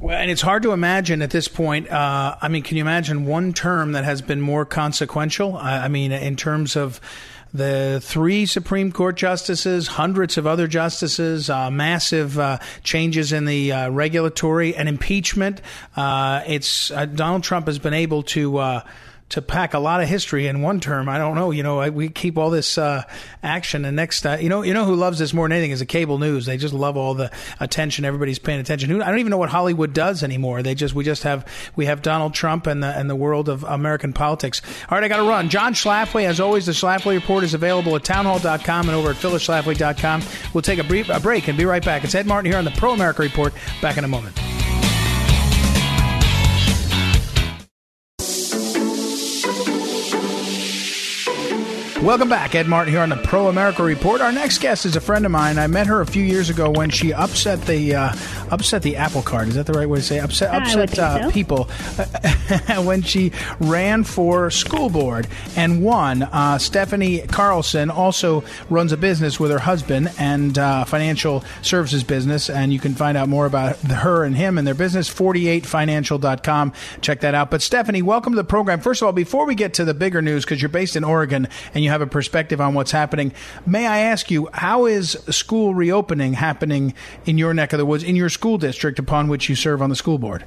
Well, 0.00 0.16
and 0.16 0.30
it's 0.30 0.40
hard 0.40 0.62
to 0.62 0.72
imagine 0.72 1.20
at 1.20 1.30
this 1.30 1.48
point. 1.48 1.90
Uh, 1.90 2.36
I 2.40 2.48
mean, 2.48 2.62
can 2.62 2.76
you 2.76 2.82
imagine 2.82 3.26
one 3.26 3.52
term 3.52 3.92
that 3.92 4.04
has 4.04 4.22
been 4.22 4.40
more 4.40 4.64
consequential? 4.64 5.56
I, 5.56 5.84
I 5.84 5.88
mean, 5.88 6.12
in 6.12 6.36
terms 6.36 6.76
of 6.76 7.00
the 7.52 8.00
three 8.02 8.46
Supreme 8.46 8.92
Court 8.92 9.16
justices, 9.16 9.88
hundreds 9.88 10.38
of 10.38 10.46
other 10.46 10.66
justices, 10.66 11.50
uh, 11.50 11.70
massive 11.70 12.38
uh, 12.38 12.58
changes 12.82 13.32
in 13.32 13.44
the 13.44 13.72
uh, 13.72 13.90
regulatory 13.90 14.74
and 14.74 14.88
impeachment. 14.88 15.60
Uh, 15.96 16.42
it's 16.46 16.90
uh, 16.90 17.06
Donald 17.06 17.42
Trump 17.42 17.66
has 17.66 17.78
been 17.78 17.94
able 17.94 18.22
to 18.24 18.58
uh, 18.58 18.82
to 19.30 19.40
pack 19.40 19.74
a 19.74 19.78
lot 19.78 20.02
of 20.02 20.08
history 20.08 20.48
in 20.48 20.60
one 20.60 20.80
term. 20.80 21.08
I 21.08 21.16
don't 21.16 21.36
know. 21.36 21.52
You 21.52 21.62
know, 21.62 21.78
I, 21.78 21.90
we 21.90 22.08
keep 22.08 22.36
all 22.36 22.50
this 22.50 22.76
uh, 22.76 23.04
action, 23.42 23.84
and 23.84 23.96
next, 23.96 24.26
uh, 24.26 24.38
you 24.40 24.48
know, 24.48 24.62
you 24.62 24.74
know 24.74 24.84
who 24.84 24.96
loves 24.96 25.18
this 25.18 25.32
more 25.32 25.46
than 25.46 25.52
anything 25.56 25.70
is 25.70 25.78
the 25.78 25.86
cable 25.86 26.18
news. 26.18 26.46
They 26.46 26.56
just 26.56 26.74
love 26.74 26.96
all 26.96 27.14
the 27.14 27.30
attention. 27.60 28.04
Everybody's 28.04 28.40
paying 28.40 28.60
attention. 28.60 29.00
I 29.00 29.08
don't 29.08 29.20
even 29.20 29.30
know 29.30 29.38
what 29.38 29.48
Hollywood 29.48 29.92
does 29.92 30.22
anymore. 30.22 30.62
They 30.62 30.74
just 30.74 30.94
we 30.94 31.04
just 31.04 31.22
have 31.22 31.46
we 31.76 31.86
have 31.86 32.02
Donald 32.02 32.34
Trump 32.34 32.66
and 32.66 32.82
the 32.82 32.88
and 32.88 33.08
the 33.08 33.16
world 33.16 33.48
of 33.48 33.62
American 33.64 34.12
politics. 34.12 34.62
All 34.88 34.98
right, 34.98 35.04
I 35.04 35.08
got 35.08 35.18
to 35.18 35.28
run. 35.28 35.48
John 35.48 35.74
Schlafly, 35.74 36.24
as 36.24 36.40
always, 36.40 36.66
the 36.66 36.72
Schlafly 36.72 37.14
Report 37.14 37.44
is 37.44 37.54
available 37.54 37.94
at 37.94 38.04
townhall.com 38.04 38.88
and 38.88 38.96
over 38.96 39.10
at 39.10 39.16
phyllisschlafly.com. 39.16 40.22
We'll 40.52 40.62
take 40.62 40.80
a 40.80 40.84
brief 40.84 41.08
a 41.08 41.20
break 41.20 41.48
and 41.48 41.56
be 41.56 41.64
right 41.64 41.84
back. 41.84 42.02
It's 42.02 42.14
Ed 42.14 42.26
Martin 42.26 42.50
here 42.50 42.58
on 42.58 42.64
the 42.64 42.72
Pro 42.72 42.92
America 42.92 43.22
Report. 43.22 43.54
Back 43.80 43.96
in 43.96 44.04
a 44.04 44.08
moment. 44.08 44.36
Welcome 52.02 52.30
back. 52.30 52.54
Ed 52.54 52.66
Martin 52.66 52.94
here 52.94 53.02
on 53.02 53.10
the 53.10 53.16
Pro 53.16 53.48
America 53.48 53.82
Report. 53.82 54.22
Our 54.22 54.32
next 54.32 54.58
guest 54.58 54.86
is 54.86 54.96
a 54.96 55.02
friend 55.02 55.26
of 55.26 55.30
mine. 55.30 55.58
I 55.58 55.66
met 55.66 55.86
her 55.86 56.00
a 56.00 56.06
few 56.06 56.24
years 56.24 56.48
ago 56.48 56.70
when 56.70 56.88
she 56.88 57.12
upset 57.12 57.60
the 57.66 57.94
uh, 57.94 58.12
upset 58.50 58.82
the 58.82 58.96
apple 58.96 59.22
cart. 59.22 59.48
Is 59.48 59.54
that 59.56 59.66
the 59.66 59.72
right 59.72 59.88
way 59.88 59.98
to 59.98 60.02
say? 60.02 60.18
Upset 60.18 60.54
upset 60.54 60.98
uh, 60.98 61.24
so. 61.24 61.30
people 61.30 61.64
when 62.84 63.02
she 63.02 63.32
ran 63.60 64.04
for 64.04 64.50
school 64.50 64.88
board 64.88 65.28
and 65.56 65.82
won. 65.82 66.22
Uh, 66.22 66.58
Stefani 66.58 67.20
Carlson 67.20 67.90
also 67.90 68.42
runs 68.70 68.92
a 68.92 68.96
business 68.96 69.38
with 69.38 69.50
her 69.50 69.58
husband 69.58 70.10
and 70.18 70.58
uh, 70.58 70.84
financial 70.84 71.44
services 71.60 72.02
business, 72.02 72.48
and 72.48 72.72
you 72.72 72.78
can 72.78 72.94
find 72.94 73.18
out 73.18 73.28
more 73.28 73.44
about 73.44 73.76
her 73.78 74.24
and 74.24 74.34
him 74.34 74.56
and 74.56 74.66
their 74.66 74.74
business. 74.74 75.12
48financial.com. 75.12 76.72
Check 77.02 77.20
that 77.20 77.34
out. 77.34 77.50
But 77.50 77.60
Stefani, 77.60 78.00
welcome 78.00 78.32
to 78.32 78.36
the 78.36 78.44
program. 78.44 78.80
First 78.80 79.02
of 79.02 79.06
all, 79.06 79.12
before 79.12 79.44
we 79.44 79.54
get 79.54 79.74
to 79.74 79.84
the 79.84 79.94
bigger 79.94 80.22
news, 80.22 80.46
because 80.46 80.62
you're 80.62 80.70
based 80.70 80.96
in 80.96 81.04
Oregon 81.04 81.46
and 81.74 81.84
you 81.84 81.90
you 81.90 81.92
have 81.92 82.02
a 82.02 82.06
perspective 82.06 82.60
on 82.60 82.74
what's 82.74 82.92
happening. 82.92 83.32
May 83.66 83.84
I 83.84 83.98
ask 83.98 84.30
you, 84.30 84.48
how 84.52 84.86
is 84.86 85.18
school 85.28 85.74
reopening 85.74 86.34
happening 86.34 86.94
in 87.26 87.36
your 87.36 87.52
neck 87.52 87.72
of 87.72 87.78
the 87.78 87.84
woods, 87.84 88.04
in 88.04 88.14
your 88.14 88.28
school 88.28 88.39
district 88.58 88.98
upon 88.98 89.28
which 89.28 89.48
you 89.48 89.54
serve 89.54 89.82
on 89.82 89.90
the 89.90 89.96
school 89.96 90.18
board? 90.18 90.44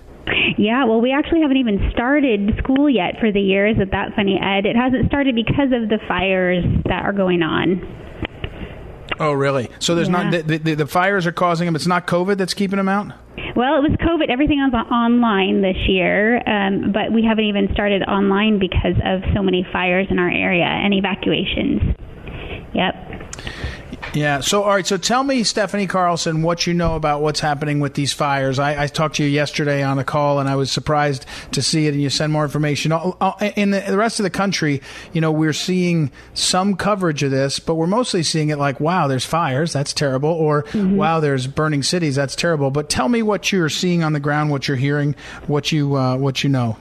Yeah, 0.57 0.85
well, 0.85 1.01
we 1.01 1.11
actually 1.11 1.41
haven't 1.41 1.57
even 1.57 1.89
started 1.91 2.51
school 2.63 2.89
yet 2.89 3.15
for 3.19 3.31
the 3.31 3.41
year. 3.41 3.67
Isn't 3.67 3.91
that 3.91 4.15
funny, 4.15 4.39
Ed? 4.41 4.65
It 4.65 4.75
hasn't 4.75 5.07
started 5.07 5.35
because 5.35 5.71
of 5.73 5.89
the 5.89 5.99
fires 6.07 6.63
that 6.85 7.03
are 7.03 7.13
going 7.13 7.41
on. 7.41 7.81
Oh, 9.19 9.33
really? 9.33 9.69
So 9.79 9.95
there's 9.95 10.07
yeah. 10.07 10.29
not 10.29 10.47
the, 10.47 10.57
the, 10.57 10.75
the 10.75 10.87
fires 10.87 11.27
are 11.27 11.31
causing 11.31 11.65
them. 11.65 11.75
It's 11.75 11.87
not 11.87 12.07
COVID 12.07 12.37
that's 12.37 12.53
keeping 12.53 12.77
them 12.77 12.89
out. 12.89 13.13
Well, 13.55 13.77
it 13.77 13.89
was 13.89 13.97
COVID. 14.01 14.29
Everything 14.29 14.57
was 14.59 14.73
online 14.91 15.61
this 15.61 15.77
year, 15.87 16.37
um, 16.47 16.91
but 16.91 17.11
we 17.11 17.23
haven't 17.23 17.45
even 17.45 17.69
started 17.73 18.01
online 18.03 18.57
because 18.59 18.95
of 19.05 19.21
so 19.35 19.43
many 19.43 19.65
fires 19.71 20.07
in 20.09 20.17
our 20.17 20.29
area 20.29 20.65
and 20.65 20.93
evacuations. 20.93 21.81
Yep. 22.73 22.95
Yeah. 24.13 24.39
So, 24.41 24.63
all 24.63 24.69
right. 24.69 24.85
So, 24.85 24.97
tell 24.97 25.23
me, 25.23 25.43
Stefani 25.43 25.87
Carlson, 25.87 26.41
what 26.41 26.67
you 26.67 26.73
know 26.73 26.95
about 26.95 27.21
what's 27.21 27.39
happening 27.39 27.79
with 27.79 27.93
these 27.93 28.13
fires. 28.13 28.59
I, 28.59 28.83
I 28.83 28.87
talked 28.87 29.15
to 29.15 29.23
you 29.23 29.29
yesterday 29.29 29.83
on 29.83 29.99
a 29.99 30.03
call, 30.03 30.39
and 30.39 30.49
I 30.49 30.55
was 30.55 30.71
surprised 30.71 31.25
to 31.51 31.61
see 31.61 31.87
it. 31.87 31.93
And 31.93 32.01
you 32.01 32.09
send 32.09 32.31
more 32.31 32.43
information. 32.43 32.91
In 33.55 33.71
the, 33.71 33.83
the 33.87 33.97
rest 33.97 34.19
of 34.19 34.23
the 34.23 34.29
country, 34.29 34.81
you 35.13 35.21
know, 35.21 35.31
we're 35.31 35.53
seeing 35.53 36.11
some 36.33 36.75
coverage 36.75 37.23
of 37.23 37.31
this, 37.31 37.59
but 37.59 37.75
we're 37.75 37.87
mostly 37.87 38.23
seeing 38.23 38.49
it 38.49 38.57
like, 38.57 38.79
"Wow, 38.79 39.07
there's 39.07 39.25
fires. 39.25 39.73
That's 39.73 39.93
terrible," 39.93 40.29
or 40.29 40.63
mm-hmm. 40.63 40.95
"Wow, 40.95 41.19
there's 41.19 41.47
burning 41.47 41.83
cities. 41.83 42.15
That's 42.15 42.35
terrible." 42.35 42.71
But 42.71 42.89
tell 42.89 43.09
me 43.09 43.21
what 43.23 43.51
you're 43.51 43.69
seeing 43.69 44.03
on 44.03 44.13
the 44.13 44.19
ground, 44.19 44.51
what 44.51 44.67
you're 44.67 44.77
hearing, 44.77 45.15
what 45.47 45.71
you 45.71 45.95
uh, 45.95 46.17
what 46.17 46.43
you 46.43 46.49
know. 46.49 46.77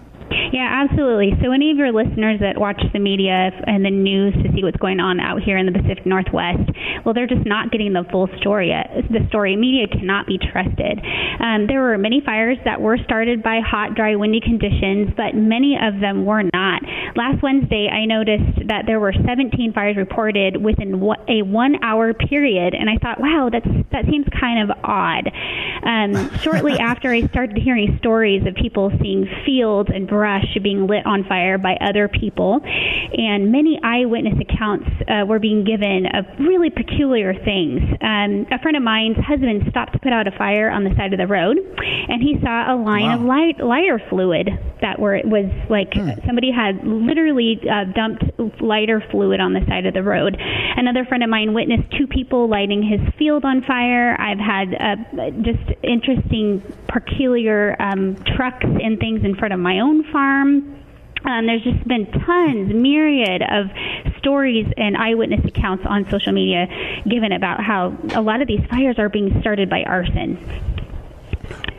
Yeah, 0.53 0.85
absolutely. 0.85 1.33
So, 1.43 1.53
any 1.53 1.71
of 1.71 1.77
your 1.77 1.93
listeners 1.93 2.41
that 2.41 2.59
watch 2.59 2.81
the 2.93 2.99
media 2.99 3.51
and 3.67 3.85
the 3.85 3.91
news 3.91 4.35
to 4.43 4.53
see 4.55 4.63
what's 4.63 4.77
going 4.77 5.01
on 5.01 5.21
out 5.21 5.43
here 5.43 5.57
in 5.57 5.67
the 5.67 5.73
Pacific 5.73 6.07
Northwest, 6.07 6.71
well, 7.05 7.15
they're 7.15 7.27
just 7.31 7.47
not 7.47 7.71
getting 7.71 7.93
the 7.93 8.05
full 8.11 8.29
story. 8.39 8.73
The 8.73 9.27
story 9.29 9.57
media 9.57 9.87
cannot 9.89 10.27
be 10.27 10.39
trusted. 10.39 11.01
Um, 11.41 11.67
there 11.67 11.81
were 11.81 11.99
many 11.99 12.23
fires 12.25 12.59
that 12.65 12.81
were 12.81 12.99
started 13.05 13.43
by 13.43 13.61
hot, 13.61 13.95
dry, 13.95 14.17
windy 14.17 14.41
conditions, 14.41 15.11
but 15.17 15.35
many 15.35 15.77
of 15.77 16.01
them 16.01 16.25
were 16.25 16.43
not. 16.43 16.62
Last 17.15 17.43
Wednesday, 17.43 17.89
I 17.89 18.07
noticed 18.07 18.69
that 18.69 18.87
there 18.87 18.99
were 18.99 19.13
17 19.13 19.73
fires 19.73 19.97
reported 19.97 20.63
within 20.63 20.95
a 21.29 21.43
one-hour 21.43 22.15
period, 22.15 22.75
and 22.75 22.89
I 22.89 22.97
thought, 22.97 23.21
wow, 23.21 23.51
that's 23.53 23.67
that 23.93 24.07
seems 24.07 24.27
kind 24.41 24.71
of 24.71 24.77
odd. 24.83 25.31
Um, 25.83 26.31
shortly 26.41 26.79
after, 26.79 27.11
I 27.11 27.27
started 27.29 27.59
hearing 27.59 27.97
stories 27.99 28.47
of 28.47 28.55
people 28.55 28.91
seeing 29.03 29.29
fields 29.45 29.91
and 29.93 30.09
brush 30.09 30.47
being 30.63 30.87
lit 30.87 31.05
on 31.05 31.25
fire 31.25 31.59
by 31.59 31.77
other 31.81 32.09
people. 32.09 32.61
And 32.65 33.53
many 33.53 33.79
eyewitness 33.83 34.39
accounts 34.41 34.89
uh, 35.09 35.27
were 35.27 35.39
being 35.39 35.65
given 35.65 36.07
of 36.15 36.25
really 36.39 36.71
peculiar 36.71 37.35
things. 37.35 37.83
Um, 38.01 38.47
a 38.51 38.59
friend 38.63 38.77
of 38.77 38.83
mine's 38.83 39.19
husband 39.19 39.65
stopped 39.69 39.93
to 39.93 39.99
put 39.99 40.13
out 40.13 40.27
a 40.27 40.33
fire 40.33 40.71
on 40.71 40.85
the 40.85 40.95
side 40.97 41.13
of 41.13 41.19
the 41.19 41.27
road, 41.27 41.59
and 41.59 42.23
he 42.23 42.39
saw 42.43 42.73
a 42.73 42.77
line 42.77 43.07
wow. 43.07 43.15
of 43.17 43.21
light, 43.21 43.61
lighter 43.61 44.01
fluid 44.09 44.49
that 44.81 44.99
were 44.99 45.21
was 45.25 45.47
like 45.71 45.95
hmm. 45.95 46.11
somebody 46.27 46.51
had 46.51 46.85
literally 47.07 47.61
uh, 47.69 47.85
dumped 47.93 48.25
lighter 48.61 49.03
fluid 49.11 49.41
on 49.41 49.53
the 49.53 49.65
side 49.67 49.87
of 49.87 49.95
the 49.95 50.03
road. 50.03 50.37
Another 50.39 51.05
friend 51.05 51.23
of 51.23 51.31
mine 51.31 51.55
witnessed 51.55 51.91
two 51.99 52.07
people 52.07 52.49
lighting 52.49 52.83
his 52.83 53.01
field 53.19 53.45
on 53.45 53.63
fire. 53.63 54.17
I've 54.21 54.39
had 54.39 54.75
uh, 54.75 55.31
just 55.43 55.63
interesting, 55.83 56.63
peculiar 56.89 57.77
um, 57.81 58.17
trucks 58.37 58.65
and 58.65 58.99
things 58.99 59.25
in 59.25 59.37
front 59.37 59.55
of 59.55 59.61
my 59.61 59.81
own 59.81 60.11
farm. 60.13 60.79
Um, 61.25 61.47
there's 61.47 61.63
just 61.63 61.87
been 61.87 62.11
tons, 62.11 62.75
myriad 62.75 63.43
of 63.43 63.67
stories 64.19 64.67
and 64.77 64.97
eyewitness 64.97 65.45
accounts 65.45 65.85
on 65.87 66.09
social 66.11 66.33
media 66.33 66.67
given 67.09 67.33
about 67.33 67.63
how 67.63 67.97
a 68.15 68.21
lot 68.21 68.43
of 68.43 68.49
these 68.49 68.65
fires 68.69 68.99
are 68.99 69.09
being 69.09 69.41
started 69.41 69.71
by 69.71 69.85
arson. 69.85 70.37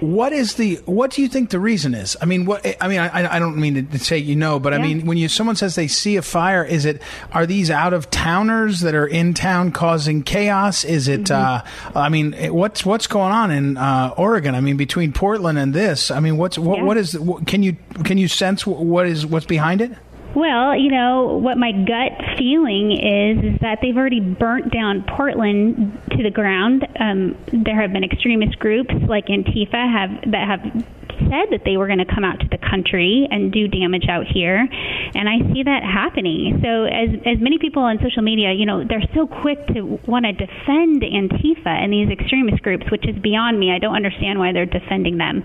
What 0.04 0.34
is 0.34 0.56
the? 0.56 0.76
What 0.86 1.12
do 1.12 1.22
you 1.22 1.30
think 1.30 1.50
the 1.50 1.60
reason 1.60 1.94
is? 1.94 2.18
I 2.22 2.26
mean, 2.26 2.46
what? 2.46 2.66
I 2.82 2.88
mean, 2.90 3.00
I, 3.00 3.36
I 3.36 3.40
don't 3.40 3.58
mean 3.58 3.88
to 3.88 4.00
say 4.00 4.18
you 4.18 4.36
know, 4.36 4.60
but 4.60 4.74
yeah. 4.74 4.80
I 4.80 4.82
mean, 4.82 5.06
when 5.06 5.18
you 5.18 5.30
someone 5.30 5.56
says 5.56 5.76
they 5.76 5.88
see 5.88 6.18
a 6.18 6.22
fire, 6.22 6.64
is 6.64 6.84
it? 6.84 7.02
Are 7.32 7.46
these 7.46 7.72
out 7.72 7.94
of 7.94 8.10
towners 8.10 8.82
that 8.82 8.96
are 8.96 9.08
in 9.08 9.34
town 9.34 9.72
causing 9.72 10.22
chaos? 10.22 10.84
Is 10.84 11.08
it? 11.08 11.26
Mm-hmm. 11.26 11.98
Uh, 11.98 12.02
I 12.02 12.10
mean, 12.10 12.34
what's 12.54 12.86
what's 12.86 13.08
going 13.08 13.32
on 13.32 13.50
in 13.52 13.78
uh, 13.78 14.14
Oregon? 14.18 14.56
I 14.56 14.62
mean, 14.62 14.76
between 14.76 15.14
Portland 15.14 15.58
and 15.58 15.74
this, 15.74 16.12
I 16.12 16.20
mean, 16.20 16.36
what's 16.38 16.58
what? 16.58 16.80
Yeah. 16.80 16.84
What 16.84 16.98
is? 16.98 17.18
What, 17.18 17.48
can 17.48 17.64
you 17.64 17.78
can 18.04 18.18
you 18.18 18.28
sense 18.28 18.68
what 18.68 19.08
is 19.08 19.26
what's 19.26 19.46
behind 19.46 19.80
it? 19.80 19.92
Well, 20.36 20.76
you 20.76 20.90
know, 20.90 21.38
what 21.38 21.58
my 21.58 21.72
gut 21.72 22.14
feeling 22.38 22.92
is 22.92 23.54
is 23.54 23.60
that 23.62 23.80
they've 23.82 23.96
already 23.96 24.20
burnt 24.20 24.74
down 24.74 25.04
Portland 25.16 26.00
to 26.12 26.24
the 26.24 26.32
ground. 26.32 26.88
Um, 27.00 27.38
there 27.52 27.80
have 27.80 27.94
been 27.94 28.04
extremist 28.04 28.58
groups 28.58 28.94
like 29.08 29.28
Antifa 29.28 29.74
have 29.74 30.32
that 30.32 30.48
have 30.48 31.03
said 31.30 31.52
that 31.52 31.62
they 31.66 31.78
were 31.78 31.88
going 31.88 32.04
to 32.04 32.10
come 32.10 32.24
out 32.24 32.40
to 32.40 32.48
the 32.50 32.58
country 32.58 33.28
and 33.30 33.52
do 33.52 33.68
damage 33.68 34.06
out 34.10 34.26
here, 34.28 34.68
and 35.16 35.26
I 35.30 35.40
see 35.54 35.64
that 35.64 35.84
happening. 35.84 36.60
So 36.64 36.86
as 36.86 37.10
as 37.26 37.38
many 37.40 37.58
people 37.60 37.84
on 37.84 38.00
social 38.04 38.22
media, 38.22 38.54
you 38.54 38.66
know, 38.66 38.84
they're 38.84 39.06
so 39.14 39.28
quick 39.28 39.66
to 39.74 40.00
want 40.08 40.26
to 40.26 40.34
defend 40.34 41.02
Antifa 41.02 41.70
and 41.70 41.92
these 41.92 42.10
extremist 42.10 42.62
groups, 42.62 42.86
which 42.92 43.08
is 43.08 43.16
beyond 43.22 43.60
me. 43.60 43.72
I 43.72 43.80
don't 43.80 43.96
understand 43.96 44.40
why 44.40 44.52
they're 44.52 44.66
defending 44.66 45.18
them. 45.18 45.44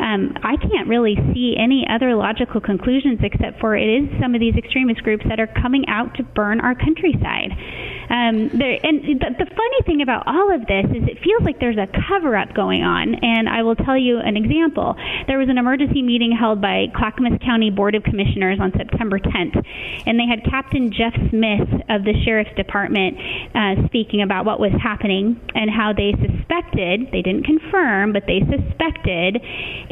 Um, 0.00 0.34
I 0.42 0.56
can't 0.56 0.88
really 0.88 1.16
see 1.34 1.56
any 1.58 1.86
other 1.88 2.14
logical 2.14 2.60
conclusions 2.60 3.20
except 3.22 3.60
for 3.60 3.76
it 3.76 3.86
is 3.86 4.08
some 4.20 4.34
of 4.34 4.40
these 4.40 4.54
extremist 4.56 5.02
groups 5.02 5.24
that 5.28 5.40
are 5.40 5.50
coming 5.60 5.84
out 5.88 6.14
to 6.16 6.22
burn 6.22 6.60
our 6.60 6.74
countryside. 6.74 7.52
Um, 8.08 8.48
there, 8.56 8.80
and 8.82 9.20
the, 9.20 9.30
the 9.36 9.44
funny 9.44 9.80
thing 9.84 10.00
about 10.00 10.26
all 10.26 10.54
of 10.54 10.64
this 10.66 10.86
is 10.96 11.04
it 11.04 11.20
feels 11.22 11.42
like 11.44 11.60
there's 11.60 11.76
a 11.76 11.88
cover 12.08 12.36
up 12.36 12.54
going 12.54 12.82
on. 12.82 13.14
And 13.20 13.48
I 13.48 13.62
will 13.62 13.76
tell 13.76 13.96
you 13.98 14.18
an 14.18 14.36
example. 14.36 14.96
There 15.28 15.38
was 15.38 15.48
an 15.48 15.58
emergency 15.58 16.00
meeting 16.00 16.32
held 16.32 16.60
by 16.60 16.86
Clackamas 16.96 17.38
County 17.44 17.70
Board 17.70 17.94
of 17.94 18.02
Commissioners 18.02 18.58
on 18.60 18.72
September 18.72 19.18
10th, 19.20 19.60
and 20.06 20.18
they 20.18 20.24
had 20.24 20.42
Captain 20.48 20.90
Jeff 20.90 21.12
Smith 21.30 21.68
of 21.92 22.02
the 22.04 22.16
Sheriff's 22.24 22.56
Department 22.56 23.16
uh, 23.54 23.86
speaking 23.86 24.22
about 24.22 24.44
what 24.44 24.58
was 24.58 24.72
happening 24.82 25.38
and 25.54 25.70
how 25.70 25.92
they 25.92 26.16
suspected, 26.16 27.12
they 27.12 27.20
didn't 27.20 27.44
confirm, 27.44 28.12
but 28.12 28.24
they 28.26 28.40
suspected 28.40 29.36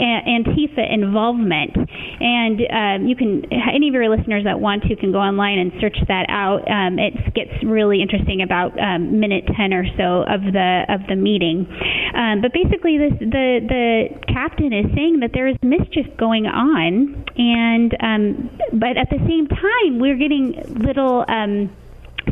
Antifa 0.01 0.89
involvement. 0.89 1.77
And 1.77 2.57
um, 2.73 3.07
you 3.07 3.17
can, 3.17 3.45
any 3.53 3.89
of 3.89 3.95
your 3.95 4.09
listeners 4.09 4.45
that 4.45 4.59
want 4.59 4.85
to 4.85 4.97
can 4.97 5.13
go 5.13 5.19
online 5.19 5.59
and 5.59 5.73
search 5.81 5.97
that 6.09 6.27
out. 6.29 6.65
Um, 6.65 6.99
it 6.99 7.13
gets 7.35 7.53
really 7.63 8.01
interesting 8.01 8.43
about 8.43 8.73
um, 8.81 9.21
minute 9.21 9.45
10 9.53 9.73
or 9.73 9.85
so 9.97 10.25
of 10.25 10.41
the 10.41 10.85
of 10.89 11.07
the 11.09 11.17
meeting. 11.17 11.69
Um, 12.15 12.41
but 12.41 12.53
basically, 12.53 12.97
this, 12.99 13.13
the 13.21 13.61
the 13.61 14.09
captain 14.33 14.73
is 14.73 14.87
saying 14.95 15.16
that 15.21 15.31
there 15.33 15.47
is 15.49 15.57
mischief 15.63 16.07
going 16.17 16.47
on, 16.47 17.25
and 17.37 17.97
um, 18.01 18.51
but 18.73 18.97
at 18.97 19.11
the 19.11 19.19
same 19.27 19.47
time, 19.49 19.99
we're 19.99 20.17
getting 20.17 20.55
little. 20.79 21.25
Um, 21.29 21.71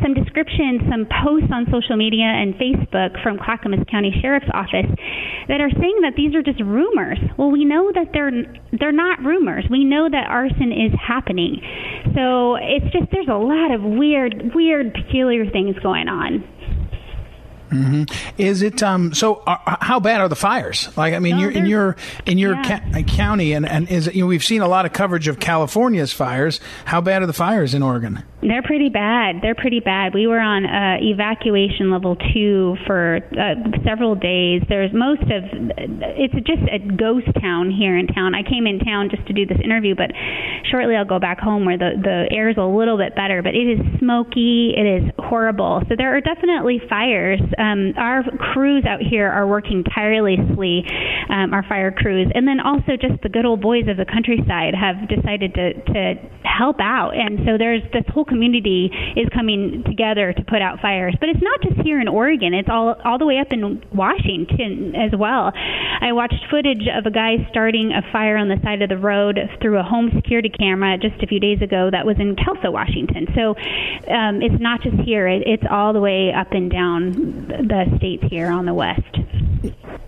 some 0.01 0.13
descriptions, 0.13 0.81
some 0.89 1.07
posts 1.23 1.47
on 1.53 1.65
social 1.71 1.95
media 1.95 2.25
and 2.25 2.53
Facebook 2.55 3.21
from 3.23 3.39
Clackamas 3.39 3.79
County 3.89 4.11
Sheriff's 4.21 4.49
Office 4.53 4.91
that 5.47 5.61
are 5.61 5.71
saying 5.71 6.01
that 6.01 6.13
these 6.17 6.35
are 6.35 6.43
just 6.43 6.59
rumors. 6.59 7.17
Well, 7.37 7.51
we 7.51 7.65
know 7.65 7.91
that 7.93 8.11
they're 8.11 8.31
they're 8.77 8.91
not 8.91 9.23
rumors. 9.23 9.65
We 9.69 9.85
know 9.85 10.09
that 10.09 10.27
arson 10.27 10.71
is 10.71 10.91
happening. 10.99 11.61
So 12.13 12.55
it's 12.55 12.91
just 12.91 13.11
there's 13.11 13.29
a 13.29 13.39
lot 13.39 13.71
of 13.71 13.81
weird, 13.83 14.51
weird, 14.53 14.93
peculiar 14.93 15.49
things 15.49 15.77
going 15.79 16.07
on. 16.07 16.43
Mm-hmm. 17.83 18.41
Is 18.41 18.61
it 18.61 18.81
um? 18.83 19.13
So, 19.13 19.35
uh, 19.47 19.57
how 19.81 19.99
bad 19.99 20.21
are 20.21 20.29
the 20.29 20.35
fires? 20.35 20.89
Like, 20.97 21.13
I 21.13 21.19
mean, 21.19 21.35
No, 21.35 21.41
you're 21.41 21.51
in 21.51 21.65
your 21.65 21.95
in 22.25 22.37
your 22.37 22.53
yeah. 22.55 22.79
ca- 22.79 22.99
uh, 22.99 23.03
county, 23.03 23.53
and 23.53 23.67
and 23.67 23.89
is 23.89 24.07
it, 24.07 24.15
you 24.15 24.21
know 24.21 24.27
we've 24.27 24.43
seen 24.43 24.61
a 24.61 24.67
lot 24.67 24.85
of 24.85 24.93
coverage 24.93 25.27
of 25.27 25.39
California's 25.39 26.13
fires. 26.13 26.59
How 26.85 27.01
bad 27.01 27.21
are 27.21 27.25
the 27.27 27.33
fires 27.33 27.73
in 27.73 27.83
Oregon? 27.83 28.23
They're 28.41 28.61
pretty 28.61 28.89
bad. 28.89 29.41
They're 29.41 29.55
pretty 29.55 29.79
bad. 29.79 30.13
We 30.13 30.27
were 30.27 30.39
on 30.39 30.65
uh, 30.67 30.97
evacuation 31.01 31.89
level 31.89 32.15
two 32.33 32.77
for 32.85 33.17
uh, 33.33 33.55
several 33.83 34.13
days. 34.13 34.61
There's 34.69 34.93
most 34.93 35.21
of 35.23 35.43
it's 35.77 36.33
just 36.45 36.61
a 36.71 36.77
ghost 36.79 37.27
town 37.41 37.71
here 37.71 37.97
in 37.97 38.05
town. 38.07 38.35
I 38.35 38.43
came 38.43 38.67
in 38.67 38.79
town 38.79 39.09
just 39.09 39.25
to 39.27 39.33
do 39.33 39.45
this 39.47 39.57
interview, 39.63 39.95
but 39.95 40.11
shortly 40.69 40.95
I'll 40.95 41.05
go 41.05 41.17
back 41.19 41.39
home 41.39 41.65
where 41.65 41.77
the 41.77 41.91
the 42.01 42.27
air 42.35 42.49
is 42.49 42.57
a 42.57 42.63
little 42.65 42.97
bit 42.97 43.15
better. 43.15 43.41
But 43.41 43.55
it 43.55 43.65
is 43.65 43.99
smoky. 43.99 44.73
It 44.77 44.85
is 44.85 45.11
horrible. 45.17 45.81
So 45.89 45.95
there 45.97 46.15
are 46.15 46.21
definitely 46.21 46.79
fires. 46.87 47.39
Um, 47.57 47.64
our 47.97 48.23
crews 48.53 48.85
out 48.85 49.01
here 49.01 49.29
are 49.29 49.47
working 49.47 49.83
tirelessly. 49.83 50.83
Um, 51.29 51.53
our 51.53 51.63
fire 51.63 51.91
crews, 51.91 52.31
and 52.35 52.47
then 52.47 52.59
also 52.59 52.97
just 53.01 53.21
the 53.23 53.29
good 53.29 53.45
old 53.45 53.61
boys 53.61 53.87
of 53.87 53.97
the 53.97 54.05
countryside 54.05 54.75
have 54.75 55.09
decided 55.09 55.53
to 55.55 55.73
to 55.73 56.13
help 56.43 56.77
out. 56.79 57.11
And 57.17 57.39
so 57.45 57.57
there's 57.57 57.81
this 57.91 58.05
whole 58.13 58.25
community 58.25 58.91
is 59.15 59.27
coming 59.33 59.83
together 59.85 60.33
to 60.33 60.43
put 60.43 60.61
out 60.61 60.79
fires. 60.79 61.15
But 61.19 61.29
it's 61.29 61.41
not 61.41 61.61
just 61.61 61.81
here 61.81 61.99
in 61.99 62.07
Oregon; 62.07 62.53
it's 62.53 62.69
all 62.69 62.95
all 63.03 63.17
the 63.17 63.25
way 63.25 63.39
up 63.39 63.51
in 63.51 63.83
Washington 63.91 64.93
as 64.95 65.17
well. 65.17 65.51
I 65.55 66.11
watched 66.11 66.45
footage 66.49 66.87
of 66.87 67.05
a 67.05 67.11
guy 67.11 67.47
starting 67.49 67.91
a 67.91 68.01
fire 68.11 68.37
on 68.37 68.47
the 68.47 68.57
side 68.63 68.81
of 68.81 68.89
the 68.89 68.97
road 68.97 69.39
through 69.61 69.79
a 69.79 69.83
home 69.83 70.11
security 70.15 70.49
camera 70.49 70.97
just 70.97 71.21
a 71.23 71.27
few 71.27 71.39
days 71.39 71.61
ago. 71.61 71.89
That 71.91 72.05
was 72.05 72.17
in 72.19 72.35
Kelso, 72.35 72.71
Washington. 72.71 73.27
So 73.35 73.55
um, 74.13 74.41
it's 74.41 74.61
not 74.61 74.81
just 74.81 74.97
here; 74.97 75.27
it, 75.27 75.43
it's 75.45 75.65
all 75.69 75.93
the 75.93 76.01
way 76.01 76.31
up 76.31 76.51
and 76.51 76.69
down 76.69 77.44
the 77.47 77.97
states 77.97 78.23
here 78.29 78.49
on 78.49 78.65
the 78.65 78.73
west. 78.73 79.17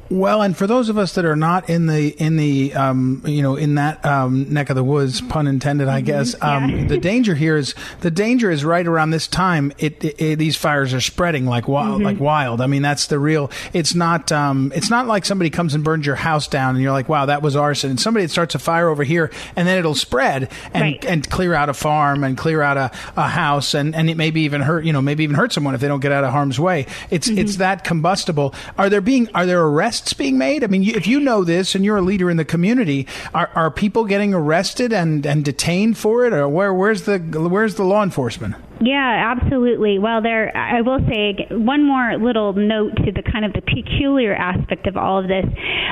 Well, 0.09 0.41
and 0.41 0.55
for 0.55 0.67
those 0.67 0.89
of 0.89 0.97
us 0.97 1.15
that 1.15 1.25
are 1.25 1.35
not 1.35 1.69
in 1.69 1.87
the 1.87 2.09
in 2.21 2.37
the 2.37 2.73
um, 2.73 3.21
you 3.25 3.41
know 3.41 3.55
in 3.55 3.75
that 3.75 4.05
um, 4.05 4.51
neck 4.53 4.69
of 4.69 4.75
the 4.75 4.83
woods, 4.83 5.19
pun 5.21 5.47
intended, 5.47 5.87
I 5.89 6.01
guess. 6.01 6.35
Um, 6.41 6.87
the 6.87 6.97
danger 6.97 7.35
here 7.35 7.57
is 7.57 7.75
the 8.01 8.11
danger 8.11 8.49
is 8.49 8.63
right 8.63 8.85
around 8.87 9.09
this 9.09 9.27
time. 9.27 9.73
It, 9.77 10.03
it, 10.03 10.21
it- 10.21 10.39
these 10.39 10.55
fires 10.55 10.93
are 10.93 11.01
spreading 11.01 11.45
like 11.45 11.67
wild, 11.67 12.01
like 12.01 12.19
wild. 12.19 12.61
I 12.61 12.67
mean, 12.67 12.81
that's 12.83 13.07
the 13.07 13.19
real. 13.19 13.51
It's 13.73 13.95
not 13.95 14.31
um, 14.31 14.71
it's 14.75 14.89
not 14.89 15.07
like 15.07 15.25
somebody 15.25 15.49
comes 15.49 15.73
and 15.73 15.83
burns 15.83 16.05
your 16.05 16.15
house 16.15 16.47
down, 16.47 16.75
and 16.75 16.83
you're 16.83 16.91
like, 16.93 17.09
wow, 17.09 17.25
that 17.25 17.41
was 17.41 17.55
arson. 17.55 17.89
And 17.89 17.99
somebody 17.99 18.27
starts 18.27 18.55
a 18.55 18.59
fire 18.59 18.87
over 18.89 19.03
here, 19.03 19.31
and 19.55 19.67
then 19.67 19.77
it'll 19.77 19.95
spread 19.95 20.49
and 20.73 20.81
Right. 20.83 21.05
and 21.05 21.29
clear 21.29 21.53
out 21.53 21.69
a 21.69 21.73
farm 21.73 22.23
and 22.23 22.37
clear 22.37 22.61
out 22.61 22.77
a, 22.77 22.91
a 23.17 23.27
house, 23.27 23.73
and 23.73 23.93
and 23.95 24.09
it 24.09 24.15
maybe 24.15 24.41
even 24.41 24.61
hurt 24.61 24.85
you 24.85 24.93
know 24.93 25.01
maybe 25.01 25.23
even 25.23 25.35
hurt 25.35 25.51
someone 25.51 25.75
if 25.75 25.81
they 25.81 25.87
don't 25.87 25.99
get 26.01 26.11
out 26.11 26.23
of 26.23 26.31
harm's 26.31 26.59
way. 26.59 26.85
It's 27.09 27.27
it's 27.27 27.57
that 27.57 27.83
combustible. 27.83 28.53
Are 28.77 28.89
there 28.89 29.01
being 29.01 29.27
are 29.35 29.45
there 29.45 29.61
arrests 29.63 29.96
being 30.17 30.37
made? 30.37 30.63
I 30.63 30.67
mean, 30.67 30.83
if 30.83 31.07
you 31.07 31.19
know 31.19 31.43
this 31.43 31.75
and 31.75 31.83
you're 31.83 31.97
a 31.97 32.01
leader 32.01 32.29
in 32.29 32.37
the 32.37 32.45
community, 32.45 33.07
are, 33.33 33.49
are 33.55 33.71
people 33.71 34.05
getting 34.05 34.33
arrested 34.33 34.93
and, 34.93 35.25
and 35.25 35.43
detained 35.43 35.97
for 35.97 36.25
it, 36.25 36.33
or 36.33 36.47
where 36.47 36.73
where's 36.73 37.03
the 37.03 37.19
where's 37.19 37.75
the 37.75 37.83
law 37.83 38.03
enforcement? 38.03 38.55
Yeah, 38.79 39.33
absolutely. 39.35 39.97
Well, 39.97 40.21
there, 40.21 40.55
I 40.55 40.81
will 40.81 40.99
say 41.09 41.47
one 41.49 41.83
more 41.83 42.17
little 42.17 42.53
note 42.53 42.95
to 43.05 43.11
the 43.11 43.23
kind 43.23 43.43
of 43.43 43.53
the 43.53 43.61
peculiar 43.61 44.35
aspect 44.35 44.85
of 44.85 44.95
all 44.97 45.19
of 45.19 45.27
this. 45.27 45.45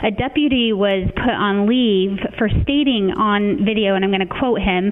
A 0.03 0.11
deputy 0.11 0.71
was 0.71 1.09
put 1.15 1.33
on 1.33 1.65
leave 1.65 2.19
for 2.37 2.47
stating 2.61 3.11
on 3.17 3.65
video, 3.65 3.95
and 3.95 4.05
I'm 4.05 4.11
going 4.11 4.27
to 4.27 4.29
quote 4.29 4.61
him: 4.61 4.91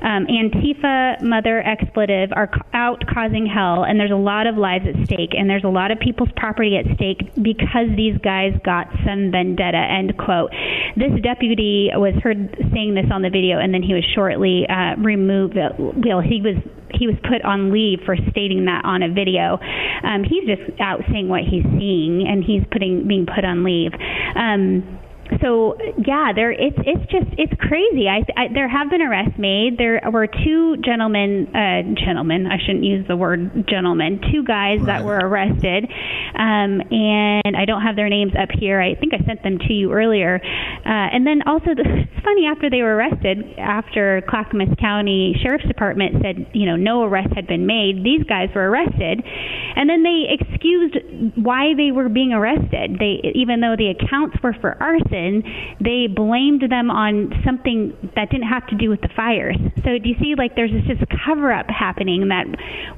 um, 0.00 0.26
"Antifa, 0.26 1.20
mother 1.22 1.60
expletive 1.60 2.32
are 2.32 2.48
out 2.72 3.04
causing 3.12 3.46
hell, 3.46 3.84
and 3.84 4.00
there's 4.00 4.10
a 4.10 4.16
lot 4.16 4.46
of 4.46 4.56
lives 4.56 4.86
at 4.88 5.04
stake, 5.04 5.34
and 5.36 5.48
there's 5.48 5.64
a 5.64 5.68
lot 5.68 5.90
of 5.90 5.98
people's 6.00 6.32
property 6.36 6.76
at 6.78 6.86
stake 6.96 7.34
because 7.42 7.92
these 7.96 8.16
guys 8.24 8.52
got 8.64 8.88
some 9.04 9.30
vendetta." 9.30 9.76
End 9.76 10.16
quote. 10.16 10.50
This 10.96 11.12
deputy 11.22 11.90
was 11.92 12.14
heard 12.22 12.56
saying 12.72 12.94
this 12.94 13.06
on 13.12 13.20
the 13.20 13.30
video, 13.30 13.58
and 13.58 13.74
then 13.74 13.82
he 13.82 13.92
was 13.92 14.04
shortly 14.14 14.66
uh, 14.66 14.96
removed. 14.96 15.56
Well, 15.56 16.20
he 16.20 16.40
was 16.40 16.56
he 16.98 17.06
was 17.06 17.16
put 17.22 17.33
on 17.42 17.72
leave 17.72 18.00
for 18.04 18.16
stating 18.30 18.66
that 18.66 18.84
on 18.84 19.02
a 19.02 19.08
video. 19.08 19.58
Um, 20.02 20.24
he's 20.24 20.44
just 20.46 20.80
out 20.80 21.00
saying 21.10 21.28
what 21.28 21.42
he's 21.42 21.64
seeing, 21.78 22.26
and 22.28 22.44
he's 22.44 22.62
putting 22.70 23.08
being 23.08 23.26
put 23.26 23.44
on 23.44 23.64
leave. 23.64 23.92
Um, 24.36 25.00
so 25.40 25.76
yeah, 26.06 26.32
there 26.34 26.52
it's 26.52 26.76
it's 26.78 27.10
just 27.10 27.28
it's 27.38 27.52
crazy. 27.60 28.08
I, 28.08 28.24
I 28.36 28.48
there 28.52 28.68
have 28.68 28.90
been 28.90 29.00
arrests 29.00 29.38
made. 29.38 29.78
There 29.78 30.00
were 30.12 30.26
two 30.26 30.76
gentlemen, 30.84 31.48
uh, 31.54 31.82
gentlemen. 31.96 32.46
I 32.46 32.58
shouldn't 32.58 32.84
use 32.84 33.06
the 33.08 33.16
word 33.16 33.66
gentlemen. 33.68 34.20
Two 34.32 34.44
guys 34.44 34.80
that 34.86 35.04
were 35.04 35.16
arrested, 35.16 35.84
um, 36.36 36.80
and 36.90 37.56
I 37.56 37.64
don't 37.64 37.82
have 37.82 37.96
their 37.96 38.08
names 38.08 38.32
up 38.36 38.50
here. 38.52 38.80
I 38.80 38.94
think 38.94 39.14
I 39.14 39.24
sent 39.24 39.42
them 39.42 39.58
to 39.58 39.72
you 39.72 39.92
earlier. 39.92 40.40
Uh, 40.44 41.08
and 41.14 41.26
then 41.26 41.40
also, 41.46 41.72
the, 41.72 41.84
it's 42.04 42.24
funny 42.24 42.46
after 42.46 42.68
they 42.68 42.82
were 42.82 42.94
arrested, 42.94 43.38
after 43.58 44.22
Clackamas 44.28 44.76
County 44.80 45.36
Sheriff's 45.42 45.66
Department 45.66 46.20
said 46.22 46.46
you 46.52 46.66
know 46.66 46.76
no 46.76 47.04
arrest 47.04 47.32
had 47.34 47.46
been 47.46 47.66
made, 47.66 48.04
these 48.04 48.24
guys 48.28 48.48
were 48.54 48.68
arrested, 48.68 49.24
and 49.24 49.88
then 49.88 50.02
they 50.02 50.28
excused 50.36 50.96
why 51.36 51.72
they 51.76 51.92
were 51.92 52.08
being 52.08 52.32
arrested. 52.32 53.00
They 53.00 53.24
even 53.34 53.60
though 53.60 53.74
the 53.76 53.88
accounts 53.88 54.36
were 54.42 54.54
for 54.60 54.76
arson, 54.80 55.13
they 55.80 56.06
blamed 56.08 56.62
them 56.68 56.90
on 56.90 57.32
something 57.44 57.96
that 58.16 58.30
didn't 58.30 58.48
have 58.48 58.66
to 58.68 58.74
do 58.76 58.88
with 58.90 59.00
the 59.00 59.08
fires. 59.14 59.56
So 59.84 59.98
do 59.98 60.08
you 60.08 60.16
see 60.20 60.34
like 60.36 60.56
there's 60.56 60.72
this 60.72 60.84
just 60.98 61.02
cover 61.24 61.52
up 61.52 61.68
happening 61.70 62.28
that 62.28 62.46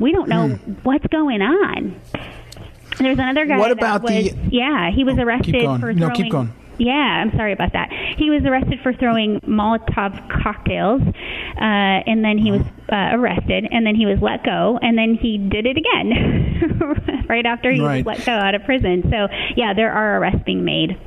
we 0.01 0.13
don't 0.13 0.29
know 0.29 0.49
what's 0.83 1.07
going 1.09 1.43
on. 1.43 2.01
There's 2.99 3.19
another 3.19 3.45
guy. 3.45 3.59
What 3.59 3.73
about 3.73 4.03
was, 4.03 4.11
the- 4.13 4.35
Yeah, 4.51 4.91
he 4.91 5.05
was 5.05 5.19
arrested 5.19 5.53
going. 5.61 5.81
for 5.81 5.93
No, 5.93 6.07
throwing. 6.07 6.15
keep 6.15 6.33
going. 6.33 6.53
Yeah, 6.79 6.93
I'm 6.93 7.31
sorry 7.37 7.53
about 7.55 7.73
that. 7.73 7.91
He 8.19 8.29
was 8.29 8.45
arrested 8.45 8.81
for 8.83 8.93
throwing 8.93 9.41
Molotov 9.41 10.29
cocktails, 10.43 11.01
uh, 11.01 11.59
and 11.59 12.23
then 12.23 12.37
he 12.37 12.51
was 12.51 12.61
uh, 12.93 13.17
arrested, 13.17 13.67
and 13.71 13.87
then 13.87 13.95
he 13.95 14.05
was 14.05 14.21
let 14.21 14.45
go, 14.45 14.79
and 14.83 14.97
then 14.99 15.15
he 15.15 15.39
did 15.39 15.65
it 15.67 15.79
again 15.79 17.25
right 17.31 17.47
after 17.47 17.71
he 17.73 17.81
Right. 17.81 18.05
was 18.05 18.19
let 18.19 18.27
go 18.27 18.33
out 18.33 18.55
of 18.55 18.63
prison. 18.65 19.05
So 19.11 19.29
yeah, 19.57 19.73
there 19.73 19.91
are 19.91 20.19
arrests 20.19 20.43
being 20.45 20.67
made. 20.67 20.99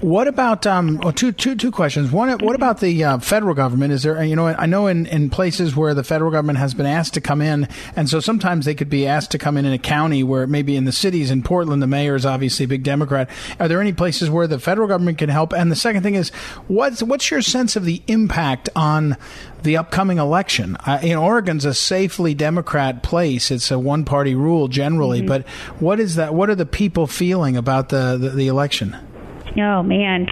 What 0.00 0.28
about 0.28 0.66
um? 0.66 0.98
Well, 0.98 1.12
two 1.12 1.32
two 1.32 1.56
two 1.56 1.70
questions. 1.70 2.12
One, 2.12 2.30
what 2.38 2.54
about 2.54 2.80
the 2.80 3.02
uh, 3.02 3.18
federal 3.18 3.54
government? 3.54 3.92
Is 3.92 4.02
there 4.02 4.22
you 4.22 4.36
know 4.36 4.46
I 4.46 4.66
know 4.66 4.86
in, 4.86 5.06
in 5.06 5.30
places 5.30 5.74
where 5.74 5.94
the 5.94 6.04
federal 6.04 6.30
government 6.30 6.58
has 6.58 6.74
been 6.74 6.86
asked 6.86 7.14
to 7.14 7.20
come 7.20 7.40
in, 7.40 7.68
and 7.96 8.08
so 8.08 8.20
sometimes 8.20 8.66
they 8.66 8.74
could 8.74 8.90
be 8.90 9.06
asked 9.06 9.30
to 9.32 9.38
come 9.38 9.56
in 9.56 9.64
in 9.64 9.72
a 9.72 9.78
county 9.78 10.22
where 10.22 10.46
maybe 10.46 10.76
in 10.76 10.84
the 10.84 10.92
cities 10.92 11.30
in 11.30 11.42
Portland 11.42 11.82
the 11.82 11.86
mayor 11.86 12.14
is 12.14 12.26
obviously 12.26 12.64
a 12.64 12.68
big 12.68 12.82
Democrat. 12.82 13.28
Are 13.58 13.68
there 13.68 13.80
any 13.80 13.92
places 13.92 14.30
where 14.30 14.46
the 14.46 14.58
federal 14.58 14.86
government 14.86 15.18
can 15.18 15.28
help? 15.28 15.52
And 15.52 15.70
the 15.70 15.76
second 15.76 16.02
thing 16.02 16.14
is, 16.14 16.30
what's 16.68 17.02
what's 17.02 17.30
your 17.30 17.42
sense 17.42 17.74
of 17.74 17.84
the 17.84 18.02
impact 18.06 18.68
on 18.76 19.16
the 19.62 19.76
upcoming 19.76 20.18
election? 20.18 20.76
Uh, 20.86 21.00
know, 21.02 21.24
Oregon's 21.24 21.64
a 21.64 21.74
safely 21.74 22.34
Democrat 22.34 23.02
place. 23.02 23.50
It's 23.50 23.70
a 23.70 23.78
one 23.78 24.04
party 24.04 24.34
rule 24.34 24.68
generally, 24.68 25.22
but 25.22 25.46
what 25.80 25.98
is 26.00 26.16
that? 26.16 26.34
What 26.34 26.50
are 26.50 26.54
the 26.54 26.66
people 26.66 27.06
feeling 27.06 27.56
about 27.56 27.88
the, 27.88 28.16
the, 28.18 28.30
the 28.30 28.48
election? 28.48 28.96
Oh 29.58 29.82
man. 29.82 30.26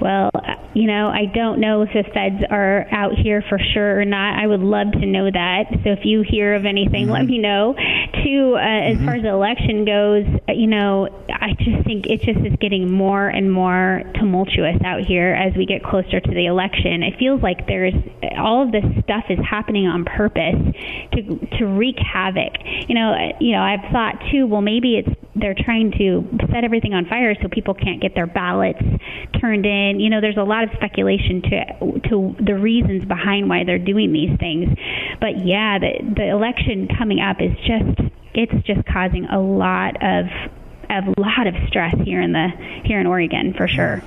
Well, 0.00 0.30
you 0.76 0.86
know, 0.86 1.08
I 1.08 1.24
don't 1.32 1.58
know 1.58 1.80
if 1.82 1.88
the 1.96 2.04
feds 2.12 2.44
are 2.50 2.84
out 2.92 3.12
here 3.16 3.42
for 3.48 3.58
sure 3.72 3.98
or 3.98 4.04
not. 4.04 4.38
I 4.38 4.46
would 4.46 4.60
love 4.60 4.92
to 4.92 5.06
know 5.06 5.30
that. 5.30 5.64
So 5.82 5.90
if 5.96 6.00
you 6.04 6.20
hear 6.28 6.54
of 6.54 6.66
anything, 6.66 7.08
let 7.08 7.24
me 7.24 7.38
know. 7.38 7.74
too, 8.22 8.54
uh, 8.56 8.60
as 8.60 8.96
Mm-hmm. 8.96 9.04
far 9.06 9.14
as 9.16 9.22
the 9.22 9.30
election 9.32 9.84
goes, 9.84 10.24
you 10.54 10.66
know, 10.66 11.08
I 11.32 11.52
just 11.58 11.84
think 11.86 12.06
it 12.06 12.20
just 12.22 12.44
is 12.44 12.52
getting 12.60 12.90
more 12.90 13.26
and 13.28 13.50
more 13.50 14.02
tumultuous 14.20 14.76
out 14.84 15.00
here 15.00 15.32
as 15.32 15.56
we 15.56 15.64
get 15.64 15.82
closer 15.82 16.20
to 16.20 16.30
the 16.30 16.46
election. 16.46 17.02
It 17.02 17.14
feels 17.18 17.40
like 17.42 17.66
there's 17.66 17.94
all 18.36 18.62
of 18.62 18.72
this 18.72 18.84
stuff 19.04 19.24
is 19.30 19.38
happening 19.48 19.86
on 19.86 20.04
purpose 20.04 20.60
to 21.12 21.20
to 21.58 21.64
wreak 21.66 21.96
havoc. 21.98 22.52
You 22.88 22.94
know, 22.94 23.12
uh, 23.12 23.32
you 23.40 23.52
know, 23.52 23.62
I've 23.62 23.90
thought 23.92 24.20
too. 24.30 24.46
Well, 24.46 24.60
maybe 24.62 24.96
it's 25.00 25.08
they're 25.34 25.54
trying 25.56 25.92
to 25.98 26.24
set 26.52 26.64
everything 26.64 26.94
on 26.94 27.04
fire 27.06 27.34
so 27.42 27.48
people 27.48 27.74
can't 27.74 28.00
get 28.00 28.14
their 28.14 28.26
ballots 28.26 28.80
turned 29.40 29.66
in. 29.66 30.00
You 30.00 30.08
know, 30.10 30.20
there's 30.20 30.38
a 30.38 30.42
lot 30.44 30.64
of 30.66 30.76
speculation 30.76 31.42
to 31.42 32.00
to 32.08 32.36
the 32.44 32.54
reasons 32.54 33.04
behind 33.04 33.48
why 33.48 33.64
they're 33.64 33.78
doing 33.78 34.12
these 34.12 34.36
things. 34.38 34.76
But 35.20 35.44
yeah, 35.44 35.78
the 35.78 36.14
the 36.16 36.28
election 36.28 36.88
coming 36.98 37.20
up 37.20 37.40
is 37.40 37.56
just 37.66 38.12
it's 38.34 38.66
just 38.66 38.86
causing 38.86 39.26
a 39.26 39.40
lot 39.40 39.96
of 40.02 40.26
a 40.90 41.20
lot 41.20 41.46
of 41.46 41.54
stress 41.68 41.94
here 42.04 42.20
in 42.20 42.32
the 42.32 42.48
here 42.84 43.00
in 43.00 43.06
Oregon 43.06 43.54
for 43.54 43.66
sure. 43.66 44.02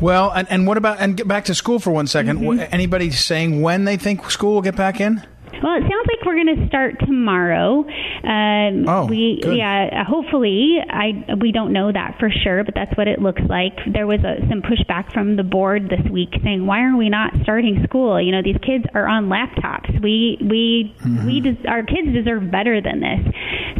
Well, 0.00 0.30
and, 0.30 0.46
and 0.50 0.66
what 0.66 0.76
about 0.76 1.00
and 1.00 1.16
get 1.16 1.26
back 1.26 1.46
to 1.46 1.54
school 1.54 1.78
for 1.78 1.90
one 1.90 2.06
second. 2.06 2.40
Mm-hmm. 2.40 2.72
Anybody 2.72 3.10
saying 3.10 3.62
when 3.62 3.84
they 3.84 3.96
think 3.96 4.30
school 4.30 4.54
will 4.54 4.62
get 4.62 4.76
back 4.76 5.00
in? 5.00 5.26
Well, 5.62 5.74
it 5.76 5.80
sounds 5.82 6.06
like 6.06 6.24
we're 6.24 6.36
going 6.44 6.56
to 6.56 6.66
start 6.68 6.98
tomorrow. 7.00 7.84
Um, 8.24 8.84
Oh, 8.88 9.06
we 9.06 9.40
good. 9.42 9.56
yeah. 9.56 10.04
Hopefully, 10.04 10.78
I 10.88 11.24
we 11.40 11.52
don't 11.52 11.72
know 11.72 11.90
that 11.92 12.16
for 12.18 12.30
sure, 12.30 12.64
but 12.64 12.74
that's 12.74 12.96
what 12.96 13.08
it 13.08 13.20
looks 13.20 13.42
like. 13.48 13.72
There 13.92 14.06
was 14.06 14.20
a, 14.20 14.36
some 14.48 14.62
pushback 14.62 15.12
from 15.12 15.36
the 15.36 15.42
board 15.42 15.88
this 15.90 16.04
week 16.10 16.30
saying, 16.42 16.66
"Why 16.66 16.82
are 16.84 16.96
we 16.96 17.08
not 17.08 17.32
starting 17.42 17.82
school? 17.84 18.20
You 18.20 18.32
know, 18.32 18.42
these 18.42 18.58
kids 18.62 18.84
are 18.94 19.06
on 19.08 19.28
laptops. 19.28 20.00
We 20.02 20.38
we 20.40 20.94
Mm-hmm. 20.98 21.26
we 21.26 21.40
des- 21.40 21.68
our 21.68 21.82
kids 21.82 22.08
deserve 22.12 22.50
better 22.50 22.80
than 22.80 23.00
this." 23.00 23.34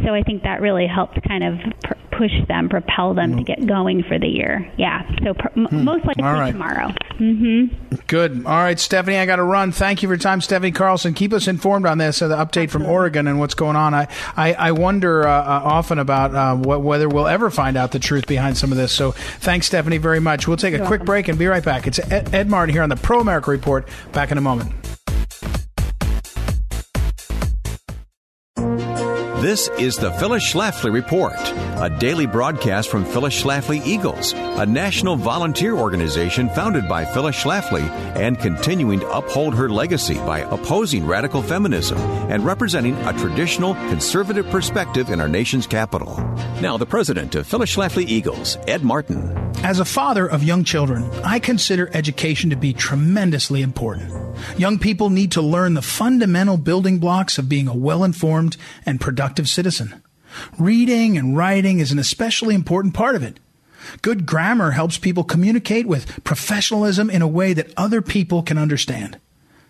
So 0.05 0.13
I 0.13 0.23
think 0.23 0.43
that 0.43 0.61
really 0.61 0.87
helped 0.87 1.19
kind 1.27 1.43
of 1.43 1.55
pr- 1.83 1.93
push 2.19 2.31
them, 2.47 2.67
propel 2.69 3.13
them 3.13 3.37
to 3.37 3.43
get 3.43 3.65
going 3.65 4.03
for 4.03 4.19
the 4.19 4.27
year. 4.27 4.69
Yeah. 4.77 5.09
So 5.23 5.33
pr- 5.33 5.47
m- 5.55 5.85
most 5.85 6.05
likely 6.05 6.21
Hmm. 6.23 6.29
Right. 6.29 6.51
tomorrow. 6.51 6.89
Mm-hmm. 7.17 7.95
Good. 8.07 8.45
All 8.45 8.57
right, 8.63 8.79
Stefani, 8.79 9.17
I 9.17 9.25
got 9.25 9.37
to 9.37 9.43
run. 9.43 9.71
Thank 9.71 10.03
you 10.03 10.07
for 10.09 10.13
your 10.13 10.19
time, 10.19 10.41
Stefani 10.41 10.71
Carlson. 10.71 11.13
Keep 11.13 11.33
us 11.33 11.47
informed 11.47 11.85
on 11.85 11.97
this, 11.97 12.21
uh, 12.21 12.27
the 12.27 12.35
update 12.35 12.69
from 12.69 12.85
Oregon 12.85 13.27
and 13.27 13.39
what's 13.39 13.53
going 13.55 13.75
on. 13.75 13.93
I, 13.93 14.07
I, 14.37 14.53
I 14.53 14.71
wonder 14.73 15.27
uh, 15.27 15.31
uh, 15.31 15.61
often 15.63 15.97
about 15.99 16.35
uh, 16.35 16.55
what, 16.55 16.81
whether 16.81 17.07
we'll 17.09 17.27
ever 17.27 17.49
find 17.49 17.77
out 17.77 17.91
the 17.91 17.99
truth 17.99 18.27
behind 18.27 18.57
some 18.57 18.71
of 18.71 18.77
this. 18.77 18.91
So 18.91 19.11
thanks, 19.11 19.67
Stefani, 19.67 19.97
very 19.97 20.19
much. 20.19 20.47
We'll 20.47 20.57
take 20.57 20.73
a 20.73 20.77
You're 20.77 20.85
quick 20.87 20.99
welcome. 21.01 21.05
break 21.07 21.27
and 21.29 21.39
be 21.39 21.47
right 21.47 21.63
back. 21.63 21.87
It's 21.87 21.99
Ed, 22.11 22.33
Ed 22.33 22.49
Martin 22.49 22.73
here 22.73 22.83
on 22.83 22.89
the 22.89 22.95
Pro 22.97 23.19
America 23.21 23.49
Report. 23.51 23.87
Back 24.11 24.31
in 24.31 24.37
a 24.37 24.41
moment. 24.41 24.71
This 29.41 29.69
is 29.79 29.95
the 29.95 30.11
Phyllis 30.11 30.43
Schlafly 30.43 30.91
Report, 30.93 31.31
a 31.33 31.89
daily 31.97 32.25
broadcast 32.25 32.89
from 32.89 33.05
Phyllis 33.05 33.41
Schlafly 33.41 33.81
Eagles, 33.85 34.33
a 34.33 34.65
national 34.65 35.15
volunteer 35.15 35.75
organization 35.75 36.49
founded 36.49 36.89
by 36.89 37.05
Phyllis 37.05 37.37
Schlafly 37.37 37.83
and 38.17 38.37
continuing 38.37 38.99
to 38.99 39.09
uphold 39.09 39.55
her 39.55 39.69
legacy 39.69 40.15
by 40.15 40.39
opposing 40.39 41.07
radical 41.07 41.41
feminism 41.41 41.97
and 42.29 42.43
representing 42.43 42.95
a 43.07 43.17
traditional 43.17 43.75
conservative 43.75 44.45
perspective 44.47 45.09
in 45.09 45.21
our 45.21 45.29
nation's 45.29 45.65
capital. 45.65 46.17
Now, 46.59 46.75
the 46.75 46.85
president 46.85 47.33
of 47.35 47.47
Phyllis 47.47 47.73
Schlafly 47.73 48.09
Eagles, 48.09 48.57
Ed 48.67 48.83
Martin. 48.83 49.37
As 49.63 49.79
a 49.79 49.85
father 49.85 50.27
of 50.27 50.43
young 50.43 50.65
children, 50.65 51.09
I 51.23 51.39
consider 51.39 51.89
education 51.93 52.49
to 52.49 52.57
be 52.57 52.73
tremendously 52.73 53.61
important. 53.61 54.11
Young 54.57 54.79
people 54.79 55.09
need 55.09 55.33
to 55.33 55.41
learn 55.41 55.73
the 55.73 55.81
fundamental 55.81 56.57
building 56.57 56.99
blocks 56.99 57.37
of 57.37 57.49
being 57.49 57.67
a 57.67 57.75
well 57.75 58.03
informed 58.03 58.57
and 58.85 59.01
productive 59.01 59.28
citizen. 59.47 60.01
Reading 60.57 61.17
and 61.17 61.35
writing 61.35 61.79
is 61.79 61.91
an 61.91 61.99
especially 61.99 62.55
important 62.55 62.93
part 62.93 63.15
of 63.15 63.23
it. 63.23 63.39
Good 64.01 64.25
grammar 64.25 64.71
helps 64.71 64.97
people 64.97 65.23
communicate 65.23 65.87
with 65.87 66.23
professionalism 66.23 67.09
in 67.09 67.21
a 67.21 67.27
way 67.27 67.53
that 67.53 67.73
other 67.77 68.01
people 68.01 68.43
can 68.43 68.57
understand. 68.57 69.17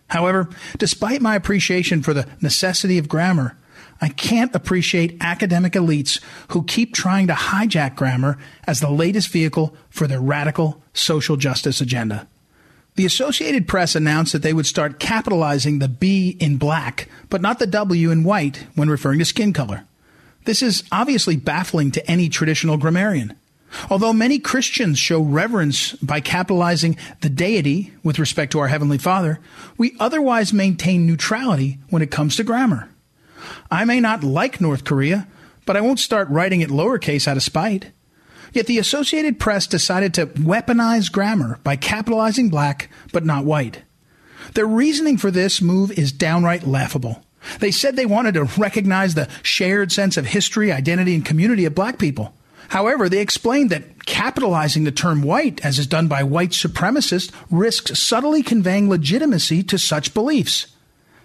However, 0.07 0.49
despite 0.77 1.21
my 1.21 1.35
appreciation 1.35 2.01
for 2.01 2.13
the 2.13 2.27
necessity 2.41 2.97
of 2.97 3.07
grammar, 3.07 3.57
I 4.01 4.09
can't 4.09 4.55
appreciate 4.55 5.17
academic 5.21 5.73
elites 5.73 6.21
who 6.49 6.63
keep 6.63 6.93
trying 6.93 7.27
to 7.27 7.33
hijack 7.33 7.95
grammar 7.95 8.37
as 8.65 8.79
the 8.79 8.89
latest 8.89 9.27
vehicle 9.29 9.75
for 9.89 10.07
their 10.07 10.21
radical 10.21 10.81
social 10.93 11.35
justice 11.35 11.81
agenda. 11.81 12.27
The 12.95 13.05
Associated 13.05 13.67
Press 13.67 13.95
announced 13.95 14.33
that 14.33 14.41
they 14.41 14.53
would 14.53 14.65
start 14.65 14.99
capitalizing 14.99 15.79
the 15.79 15.87
B 15.87 16.35
in 16.39 16.57
black, 16.57 17.07
but 17.29 17.41
not 17.41 17.59
the 17.59 17.67
W 17.67 18.11
in 18.11 18.23
white 18.23 18.67
when 18.75 18.89
referring 18.89 19.19
to 19.19 19.25
skin 19.25 19.53
color. 19.53 19.85
This 20.45 20.61
is 20.61 20.83
obviously 20.91 21.35
baffling 21.35 21.91
to 21.91 22.11
any 22.11 22.27
traditional 22.27 22.77
grammarian. 22.77 23.35
Although 23.89 24.13
many 24.13 24.39
Christians 24.39 24.97
show 24.97 25.21
reverence 25.21 25.93
by 25.93 26.21
capitalizing 26.21 26.97
the 27.21 27.29
deity 27.29 27.93
with 28.03 28.19
respect 28.19 28.51
to 28.53 28.59
our 28.59 28.67
Heavenly 28.67 28.97
Father, 28.97 29.39
we 29.77 29.95
otherwise 29.99 30.51
maintain 30.51 31.05
neutrality 31.05 31.77
when 31.89 32.01
it 32.01 32.11
comes 32.11 32.35
to 32.35 32.43
grammar. 32.43 32.89
I 33.69 33.85
may 33.85 33.99
not 33.99 34.23
like 34.23 34.59
North 34.59 34.83
Korea, 34.83 35.27
but 35.65 35.77
I 35.77 35.81
won't 35.81 35.99
start 35.99 36.29
writing 36.29 36.61
it 36.61 36.69
lowercase 36.69 37.27
out 37.27 37.37
of 37.37 37.43
spite. 37.43 37.91
Yet 38.53 38.67
the 38.67 38.79
Associated 38.79 39.39
Press 39.39 39.67
decided 39.67 40.13
to 40.15 40.27
weaponize 40.27 41.11
grammar 41.11 41.59
by 41.63 41.75
capitalizing 41.75 42.49
black 42.49 42.89
but 43.11 43.25
not 43.25 43.45
white. 43.45 43.83
Their 44.53 44.65
reasoning 44.65 45.17
for 45.17 45.31
this 45.31 45.61
move 45.61 45.91
is 45.91 46.11
downright 46.11 46.65
laughable. 46.65 47.23
They 47.59 47.71
said 47.71 47.95
they 47.95 48.05
wanted 48.05 48.33
to 48.33 48.43
recognize 48.57 49.13
the 49.13 49.29
shared 49.43 49.91
sense 49.91 50.17
of 50.17 50.27
history, 50.27 50.71
identity, 50.71 51.15
and 51.15 51.25
community 51.25 51.65
of 51.65 51.75
black 51.75 51.97
people. 51.97 52.33
However, 52.69 53.09
they 53.09 53.21
explained 53.21 53.69
that 53.71 54.05
capitalizing 54.05 54.83
the 54.83 54.91
term 54.91 55.23
white, 55.23 55.63
as 55.65 55.79
is 55.79 55.87
done 55.87 56.07
by 56.07 56.23
white 56.23 56.51
supremacists, 56.51 57.31
risks 57.49 57.99
subtly 57.99 58.43
conveying 58.43 58.89
legitimacy 58.89 59.63
to 59.63 59.77
such 59.79 60.13
beliefs. 60.13 60.67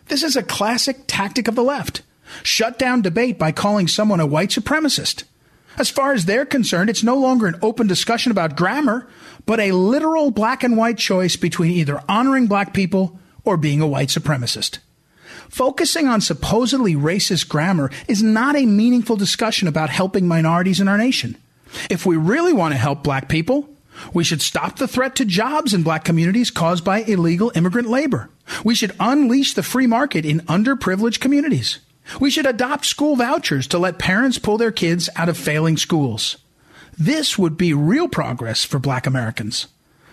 This 0.06 0.22
is 0.22 0.36
a 0.36 0.42
classic 0.42 1.00
tactic 1.06 1.48
of 1.48 1.54
the 1.54 1.62
left. 1.62 2.02
Shut 2.42 2.78
down 2.78 3.02
debate 3.02 3.38
by 3.38 3.52
calling 3.52 3.88
someone 3.88 4.20
a 4.20 4.26
white 4.26 4.50
supremacist. 4.50 5.24
As 5.76 5.90
far 5.90 6.12
as 6.12 6.24
they're 6.24 6.46
concerned, 6.46 6.88
it's 6.88 7.02
no 7.02 7.16
longer 7.16 7.46
an 7.46 7.58
open 7.62 7.86
discussion 7.86 8.30
about 8.30 8.56
grammar, 8.56 9.08
but 9.46 9.60
a 9.60 9.72
literal 9.72 10.30
black 10.30 10.62
and 10.62 10.76
white 10.76 10.98
choice 10.98 11.36
between 11.36 11.72
either 11.72 12.02
honoring 12.08 12.46
black 12.46 12.72
people 12.72 13.18
or 13.44 13.56
being 13.56 13.80
a 13.80 13.86
white 13.86 14.08
supremacist. 14.08 14.78
Focusing 15.48 16.08
on 16.08 16.20
supposedly 16.20 16.94
racist 16.94 17.48
grammar 17.48 17.90
is 18.08 18.22
not 18.22 18.56
a 18.56 18.66
meaningful 18.66 19.16
discussion 19.16 19.68
about 19.68 19.90
helping 19.90 20.26
minorities 20.26 20.80
in 20.80 20.88
our 20.88 20.98
nation. 20.98 21.36
If 21.90 22.06
we 22.06 22.16
really 22.16 22.52
want 22.52 22.72
to 22.72 22.78
help 22.78 23.02
black 23.02 23.28
people, 23.28 23.68
we 24.12 24.24
should 24.24 24.42
stop 24.42 24.76
the 24.76 24.88
threat 24.88 25.14
to 25.16 25.24
jobs 25.24 25.74
in 25.74 25.82
black 25.82 26.04
communities 26.04 26.50
caused 26.50 26.84
by 26.84 27.02
illegal 27.02 27.52
immigrant 27.54 27.88
labor. 27.88 28.30
We 28.64 28.74
should 28.74 28.94
unleash 28.98 29.54
the 29.54 29.62
free 29.62 29.86
market 29.86 30.24
in 30.24 30.40
underprivileged 30.40 31.20
communities. 31.20 31.78
We 32.20 32.30
should 32.30 32.46
adopt 32.46 32.86
school 32.86 33.16
vouchers 33.16 33.66
to 33.68 33.78
let 33.78 33.98
parents 33.98 34.38
pull 34.38 34.58
their 34.58 34.72
kids 34.72 35.08
out 35.16 35.28
of 35.28 35.38
failing 35.38 35.76
schools. 35.76 36.36
This 36.98 37.38
would 37.38 37.56
be 37.56 37.74
real 37.74 38.08
progress 38.08 38.64
for 38.64 38.78
black 38.78 39.06
Americans. 39.06 39.66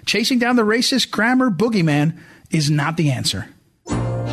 Chasing 0.06 0.40
down 0.40 0.56
the 0.56 0.64
racist 0.64 1.12
grammar 1.12 1.52
boogeyman 1.52 2.18
is 2.50 2.72
not 2.72 2.98
the 2.98 3.12
answer. 3.12 3.50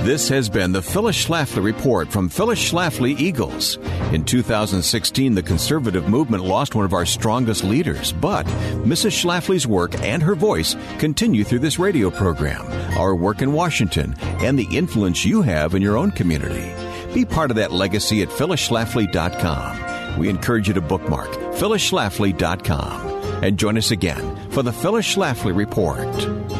This 0.04 0.28
has 0.30 0.48
been 0.48 0.72
the 0.72 0.80
Phyllis 0.80 1.26
Schlafly 1.26 1.62
Report 1.62 2.08
from 2.10 2.30
Phyllis 2.30 2.70
Schlafly 2.70 3.18
Eagles. 3.18 3.76
In 4.12 4.24
2016, 4.24 5.34
the 5.34 5.42
conservative 5.42 6.08
movement 6.08 6.44
lost 6.44 6.74
one 6.74 6.86
of 6.86 6.94
our 6.94 7.04
strongest 7.04 7.64
leaders, 7.64 8.12
but 8.12 8.46
Mrs. 8.86 9.12
Schlafly's 9.12 9.66
work 9.66 10.00
and 10.00 10.22
her 10.22 10.34
voice 10.34 10.76
continue 10.98 11.44
through 11.44 11.58
this 11.58 11.78
radio 11.78 12.10
program, 12.10 12.64
our 12.96 13.14
work 13.14 13.42
in 13.42 13.52
Washington, 13.52 14.14
and 14.20 14.58
the 14.58 14.68
influence 14.74 15.26
you 15.26 15.42
have 15.42 15.74
in 15.74 15.82
your 15.82 15.98
own 15.98 16.10
community. 16.12 16.72
Be 17.14 17.24
part 17.24 17.50
of 17.50 17.56
that 17.56 17.72
legacy 17.72 18.22
at 18.22 18.28
phyllisschlafly.com. 18.28 20.18
We 20.18 20.28
encourage 20.28 20.68
you 20.68 20.74
to 20.74 20.80
bookmark 20.80 21.28
phyllisschlafly.com 21.28 23.08
and 23.42 23.58
join 23.58 23.78
us 23.78 23.90
again 23.90 24.50
for 24.50 24.62
the 24.62 24.72
Phyllis 24.72 25.14
Schlafly 25.14 25.56
Report. 25.56 26.57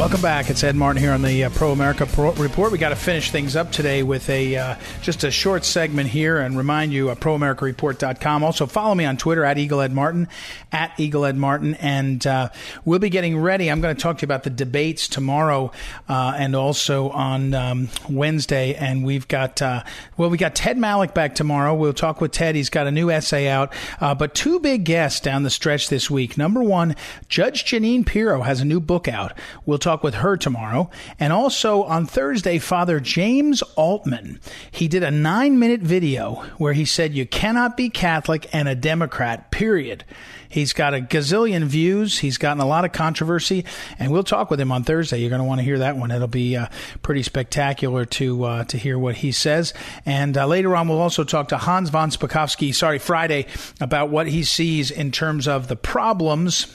Welcome 0.00 0.22
back. 0.22 0.48
It's 0.48 0.64
Ed 0.64 0.76
Martin 0.76 1.02
here 1.02 1.12
on 1.12 1.20
the 1.20 1.44
uh, 1.44 1.50
Pro 1.50 1.72
America 1.72 2.06
Pro 2.06 2.32
Report. 2.32 2.72
We 2.72 2.78
got 2.78 2.88
to 2.88 2.96
finish 2.96 3.30
things 3.30 3.54
up 3.54 3.70
today 3.70 4.02
with 4.02 4.30
a 4.30 4.56
uh, 4.56 4.76
just 5.02 5.24
a 5.24 5.30
short 5.30 5.62
segment 5.62 6.08
here 6.08 6.38
and 6.38 6.56
remind 6.56 6.94
you 6.94 7.10
uh, 7.10 7.14
proamericareport.com. 7.16 8.42
Also 8.42 8.64
follow 8.64 8.94
me 8.94 9.04
on 9.04 9.18
Twitter 9.18 9.44
at 9.44 9.58
Eagle 9.58 9.82
Ed 9.82 9.92
Martin 9.92 10.26
at 10.72 10.98
Eagle 10.98 11.26
Ed 11.26 11.36
Martin, 11.36 11.74
and 11.74 12.26
uh, 12.26 12.48
we'll 12.86 12.98
be 12.98 13.10
getting 13.10 13.36
ready. 13.36 13.70
I'm 13.70 13.82
going 13.82 13.94
to 13.94 14.00
talk 14.00 14.16
to 14.16 14.22
you 14.22 14.26
about 14.26 14.44
the 14.44 14.48
debates 14.48 15.06
tomorrow 15.06 15.70
uh, 16.08 16.32
and 16.34 16.56
also 16.56 17.10
on 17.10 17.52
um, 17.52 17.88
Wednesday. 18.08 18.74
And 18.76 19.04
we've 19.04 19.28
got 19.28 19.60
uh, 19.60 19.84
well, 20.16 20.30
we 20.30 20.38
got 20.38 20.54
Ted 20.54 20.78
Malloch 20.78 21.12
back 21.12 21.34
tomorrow. 21.34 21.74
We'll 21.74 21.92
talk 21.92 22.22
with 22.22 22.32
Ted. 22.32 22.54
He's 22.54 22.70
got 22.70 22.86
a 22.86 22.90
new 22.90 23.10
essay 23.10 23.48
out, 23.48 23.70
uh, 24.00 24.14
but 24.14 24.34
two 24.34 24.60
big 24.60 24.84
guests 24.84 25.20
down 25.20 25.42
the 25.42 25.50
stretch 25.50 25.90
this 25.90 26.10
week. 26.10 26.38
Number 26.38 26.62
one, 26.62 26.96
Judge 27.28 27.66
Jeanine 27.66 28.06
Pirro 28.06 28.40
has 28.40 28.62
a 28.62 28.64
new 28.64 28.80
book 28.80 29.06
out. 29.06 29.36
We'll 29.66 29.78
talk 29.78 29.89
talk 29.90 30.04
with 30.04 30.14
her 30.14 30.36
tomorrow. 30.36 30.88
And 31.18 31.32
also 31.32 31.82
on 31.82 32.06
Thursday, 32.06 32.58
Father 32.58 33.00
James 33.00 33.62
Altman. 33.74 34.40
He 34.70 34.86
did 34.86 35.02
a 35.02 35.10
nine 35.10 35.58
minute 35.58 35.80
video 35.80 36.34
where 36.58 36.72
he 36.72 36.84
said, 36.84 37.14
You 37.14 37.26
cannot 37.26 37.76
be 37.76 37.90
Catholic 37.90 38.48
and 38.54 38.68
a 38.68 38.74
Democrat, 38.74 39.50
period. 39.50 40.04
He's 40.48 40.72
got 40.72 40.94
a 40.94 41.00
gazillion 41.00 41.64
views. 41.64 42.18
He's 42.18 42.36
gotten 42.36 42.60
a 42.60 42.66
lot 42.66 42.84
of 42.84 42.90
controversy, 42.90 43.64
and 44.00 44.10
we'll 44.10 44.24
talk 44.24 44.50
with 44.50 44.60
him 44.60 44.72
on 44.72 44.82
Thursday. 44.82 45.20
You're 45.20 45.30
going 45.30 45.40
to 45.40 45.46
want 45.46 45.60
to 45.60 45.64
hear 45.64 45.78
that 45.78 45.96
one. 45.96 46.10
It'll 46.10 46.26
be 46.26 46.56
uh, 46.56 46.66
pretty 47.02 47.22
spectacular 47.22 48.04
to 48.04 48.44
uh, 48.44 48.64
to 48.64 48.76
hear 48.76 48.98
what 48.98 49.16
he 49.16 49.30
says. 49.30 49.72
And 50.04 50.36
uh, 50.36 50.48
later 50.48 50.74
on, 50.74 50.88
we'll 50.88 51.00
also 51.00 51.22
talk 51.22 51.48
to 51.48 51.56
Hans 51.56 51.90
von 51.90 52.10
Spakovsky. 52.10 52.74
Sorry, 52.74 52.98
Friday 52.98 53.46
about 53.80 54.10
what 54.10 54.26
he 54.26 54.42
sees 54.42 54.90
in 54.90 55.12
terms 55.12 55.46
of 55.46 55.68
the 55.68 55.76
problems 55.76 56.66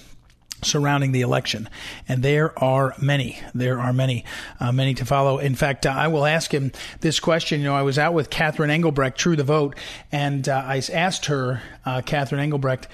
surrounding 0.64 1.12
the 1.12 1.22
election. 1.22 1.70
And 2.08 2.24
there 2.24 2.58
are 2.62 2.95
many. 3.01 3.39
There 3.53 3.80
are 3.80 3.93
many, 3.93 4.26
uh, 4.60 4.72
many 4.72 4.93
to 4.95 5.06
follow. 5.06 5.38
In 5.38 5.56
fact, 5.56 5.86
uh, 5.86 5.89
I 5.89 6.08
will 6.08 6.26
ask 6.26 6.53
him 6.53 6.72
this 7.01 7.20
question. 7.20 7.60
You 7.60 7.66
know, 7.68 7.76
I 7.76 7.84
was 7.84 7.99
out 7.99 8.14
with 8.14 8.30
Catherine 8.30 8.70
Engelbrecht, 8.70 9.18
True 9.18 9.36
the 9.36 9.43
Vote, 9.43 9.76
and 10.12 10.47
uh, 10.47 10.64
I 10.66 10.82
asked 10.91 11.26
her, 11.26 11.62
uh, 11.86 12.01
Catherine 12.01 12.41
Engelbrecht, 12.41 12.88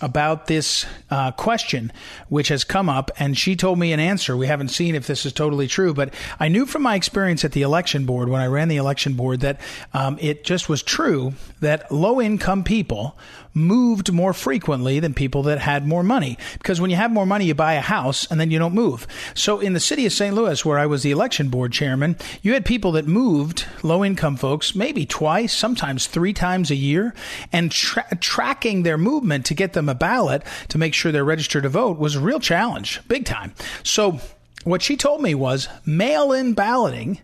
about 0.00 0.46
this 0.46 0.86
uh, 1.10 1.32
question, 1.32 1.92
which 2.28 2.48
has 2.48 2.62
come 2.62 2.88
up, 2.88 3.10
and 3.18 3.36
she 3.36 3.56
told 3.56 3.78
me 3.78 3.92
an 3.92 3.98
answer. 4.00 4.36
We 4.36 4.46
haven't 4.46 4.68
seen 4.68 4.94
if 4.94 5.06
this 5.06 5.26
is 5.26 5.32
totally 5.32 5.66
true, 5.66 5.92
but 5.92 6.14
I 6.38 6.48
knew 6.48 6.66
from 6.66 6.82
my 6.82 6.94
experience 6.94 7.44
at 7.44 7.52
the 7.52 7.62
election 7.62 8.06
board 8.06 8.28
when 8.28 8.40
I 8.40 8.46
ran 8.46 8.68
the 8.68 8.76
election 8.76 9.14
board 9.14 9.40
that 9.40 9.60
um, 9.92 10.16
it 10.20 10.44
just 10.44 10.68
was 10.68 10.82
true 10.82 11.34
that 11.60 11.90
low 11.90 12.20
income 12.20 12.62
people 12.62 13.18
moved 13.58 14.12
more 14.12 14.32
frequently 14.32 15.00
than 15.00 15.14
people 15.14 15.42
that 15.44 15.58
had 15.58 15.86
more 15.86 16.02
money. 16.02 16.38
Because 16.54 16.80
when 16.80 16.90
you 16.90 16.96
have 16.96 17.12
more 17.12 17.26
money, 17.26 17.46
you 17.46 17.54
buy 17.54 17.74
a 17.74 17.80
house 17.80 18.26
and 18.30 18.40
then 18.40 18.50
you 18.50 18.58
don't 18.58 18.74
move. 18.74 19.06
So 19.34 19.60
in 19.60 19.72
the 19.72 19.80
city 19.80 20.06
of 20.06 20.12
St. 20.12 20.34
Louis, 20.34 20.64
where 20.64 20.78
I 20.78 20.86
was 20.86 21.02
the 21.02 21.10
election 21.10 21.48
board 21.48 21.72
chairman, 21.72 22.16
you 22.42 22.54
had 22.54 22.64
people 22.64 22.92
that 22.92 23.06
moved, 23.06 23.66
low 23.82 24.04
income 24.04 24.36
folks, 24.36 24.74
maybe 24.74 25.04
twice, 25.04 25.52
sometimes 25.52 26.06
three 26.06 26.32
times 26.32 26.70
a 26.70 26.76
year, 26.76 27.14
and 27.52 27.70
tra- 27.70 28.06
tracking 28.20 28.82
their 28.82 28.98
movement 28.98 29.44
to 29.46 29.54
get 29.54 29.72
them 29.72 29.88
a 29.88 29.94
ballot 29.94 30.42
to 30.68 30.78
make 30.78 30.94
sure 30.94 31.12
they're 31.12 31.24
registered 31.24 31.64
to 31.64 31.68
vote 31.68 31.98
was 31.98 32.14
a 32.14 32.20
real 32.20 32.40
challenge, 32.40 33.00
big 33.08 33.24
time. 33.24 33.54
So 33.82 34.20
what 34.64 34.82
she 34.82 34.96
told 34.96 35.22
me 35.22 35.34
was 35.34 35.68
mail 35.84 36.32
in 36.32 36.54
balloting 36.54 37.20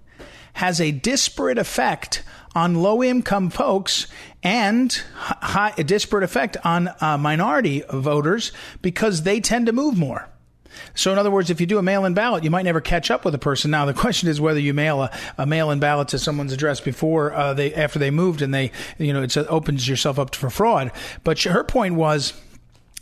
has 0.55 0.80
a 0.80 0.93
disparate 0.93 1.59
effect 1.59 2.22
on 2.55 2.75
low 2.75 3.03
income 3.03 3.51
folks 3.51 4.07
and 4.43 4.93
high, 5.15 5.73
a 5.77 5.85
disparate 5.85 6.25
effect 6.25 6.57
on 6.65 6.91
uh, 7.01 7.19
minority 7.19 7.83
voters 7.91 8.53
because 8.83 9.23
they 9.23 9.41
tend 9.41 9.67
to 9.67 9.73
move 9.73 9.97
more. 9.97 10.29
So, 10.95 11.13
in 11.13 11.19
other 11.19 11.31
words, 11.31 11.51
if 11.51 11.61
you 11.61 11.67
do 11.67 11.79
a 11.79 11.83
mail 11.83 12.05
in 12.05 12.15
ballot, 12.15 12.45
you 12.45 12.51
might 12.51 12.65
never 12.65 12.81
catch 12.81 13.11
up 13.11 13.25
with 13.25 13.35
a 13.35 13.39
person. 13.39 13.71
Now, 13.71 13.85
the 13.87 13.95
question 13.95 14.29
is 14.29 14.41
whether 14.41 14.61
you 14.61 14.75
mail 14.75 15.03
a, 15.03 15.11
a 15.39 15.47
mail 15.47 15.71
in 15.71 15.81
ballot 15.81 16.09
to 16.09 16.19
someone's 16.19 16.53
address 16.53 16.81
before 16.81 17.33
uh, 17.33 17.55
they 17.55 17.75
after 17.75 17.99
they 17.99 18.11
moved, 18.11 18.43
and 18.43 18.53
they, 18.53 18.71
you 18.99 19.13
know, 19.13 19.23
it 19.23 19.37
opens 19.37 19.89
yourself 19.89 20.19
up 20.19 20.35
for 20.35 20.51
fraud. 20.51 20.93
But 21.23 21.41
her 21.43 21.65
point 21.65 21.95
was 21.95 22.33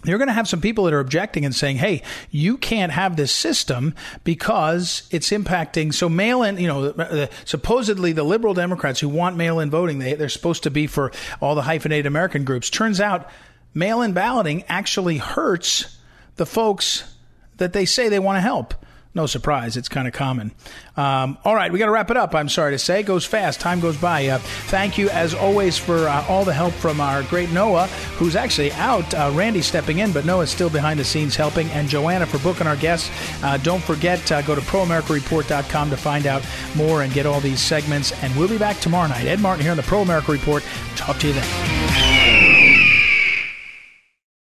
you're 0.04 0.18
going 0.18 0.28
to 0.28 0.34
have 0.34 0.48
some 0.48 0.60
people 0.60 0.84
that 0.84 0.92
are 0.92 1.00
objecting 1.00 1.44
and 1.44 1.54
saying, 1.54 1.76
"Hey, 1.76 2.02
you 2.30 2.56
can't 2.56 2.92
have 2.92 3.16
this 3.16 3.32
system 3.32 3.94
because 4.24 5.08
it's 5.10 5.30
impacting." 5.30 5.94
So 5.94 6.08
mail-in, 6.08 6.58
you 6.58 6.66
know, 6.66 6.86
uh, 6.86 7.26
supposedly 7.44 8.12
the 8.12 8.24
liberal 8.24 8.54
Democrats 8.54 9.00
who 9.00 9.08
want 9.08 9.36
mail-in 9.36 9.70
voting, 9.70 9.98
they, 9.98 10.14
they're 10.14 10.28
supposed 10.28 10.62
to 10.64 10.70
be 10.70 10.86
for 10.86 11.12
all 11.40 11.54
the 11.54 11.62
hyphenated 11.62 12.06
American 12.06 12.44
groups. 12.44 12.70
Turns 12.70 13.00
out, 13.00 13.28
mail-in 13.74 14.12
balloting 14.12 14.64
actually 14.68 15.18
hurts 15.18 15.98
the 16.36 16.46
folks 16.46 17.14
that 17.58 17.72
they 17.72 17.84
say 17.84 18.08
they 18.08 18.18
want 18.18 18.36
to 18.36 18.40
help 18.40 18.74
no 19.14 19.26
surprise. 19.26 19.76
It's 19.76 19.88
kind 19.88 20.08
of 20.08 20.14
common. 20.14 20.52
Um, 20.96 21.36
all 21.44 21.54
right, 21.54 21.70
we 21.70 21.78
got 21.78 21.86
to 21.86 21.92
wrap 21.92 22.10
it 22.10 22.16
up. 22.16 22.34
I'm 22.34 22.48
sorry 22.48 22.72
to 22.72 22.78
say. 22.78 23.00
It 23.00 23.04
goes 23.04 23.24
fast. 23.24 23.60
Time 23.60 23.80
goes 23.80 23.96
by. 23.96 24.26
Uh, 24.26 24.38
thank 24.68 24.96
you, 24.96 25.10
as 25.10 25.34
always, 25.34 25.76
for 25.76 26.08
uh, 26.08 26.24
all 26.28 26.44
the 26.44 26.52
help 26.52 26.72
from 26.74 27.00
our 27.00 27.22
great 27.24 27.50
Noah, 27.50 27.86
who's 28.16 28.36
actually 28.36 28.72
out. 28.72 29.12
Uh, 29.12 29.30
Randy 29.34 29.60
stepping 29.60 29.98
in, 29.98 30.12
but 30.12 30.24
Noah's 30.24 30.50
still 30.50 30.70
behind 30.70 30.98
the 30.98 31.04
scenes 31.04 31.36
helping. 31.36 31.68
And 31.70 31.88
Joanna 31.88 32.26
for 32.26 32.38
booking 32.38 32.66
our 32.66 32.76
guests. 32.76 33.10
Uh, 33.42 33.58
don't 33.58 33.82
forget, 33.82 34.30
uh, 34.32 34.40
go 34.42 34.54
to 34.54 34.62
proamericareport.com 34.62 35.90
to 35.90 35.96
find 35.96 36.26
out 36.26 36.42
more 36.74 37.02
and 37.02 37.12
get 37.12 37.26
all 37.26 37.40
these 37.40 37.60
segments. 37.60 38.12
And 38.22 38.34
we'll 38.36 38.48
be 38.48 38.58
back 38.58 38.80
tomorrow 38.80 39.08
night. 39.08 39.26
Ed 39.26 39.40
Martin 39.40 39.62
here 39.62 39.72
on 39.72 39.76
the 39.76 39.82
Pro 39.82 40.00
America 40.00 40.32
Report. 40.32 40.64
Talk 40.96 41.18
to 41.18 41.28
you 41.28 41.34
then. 41.34 42.61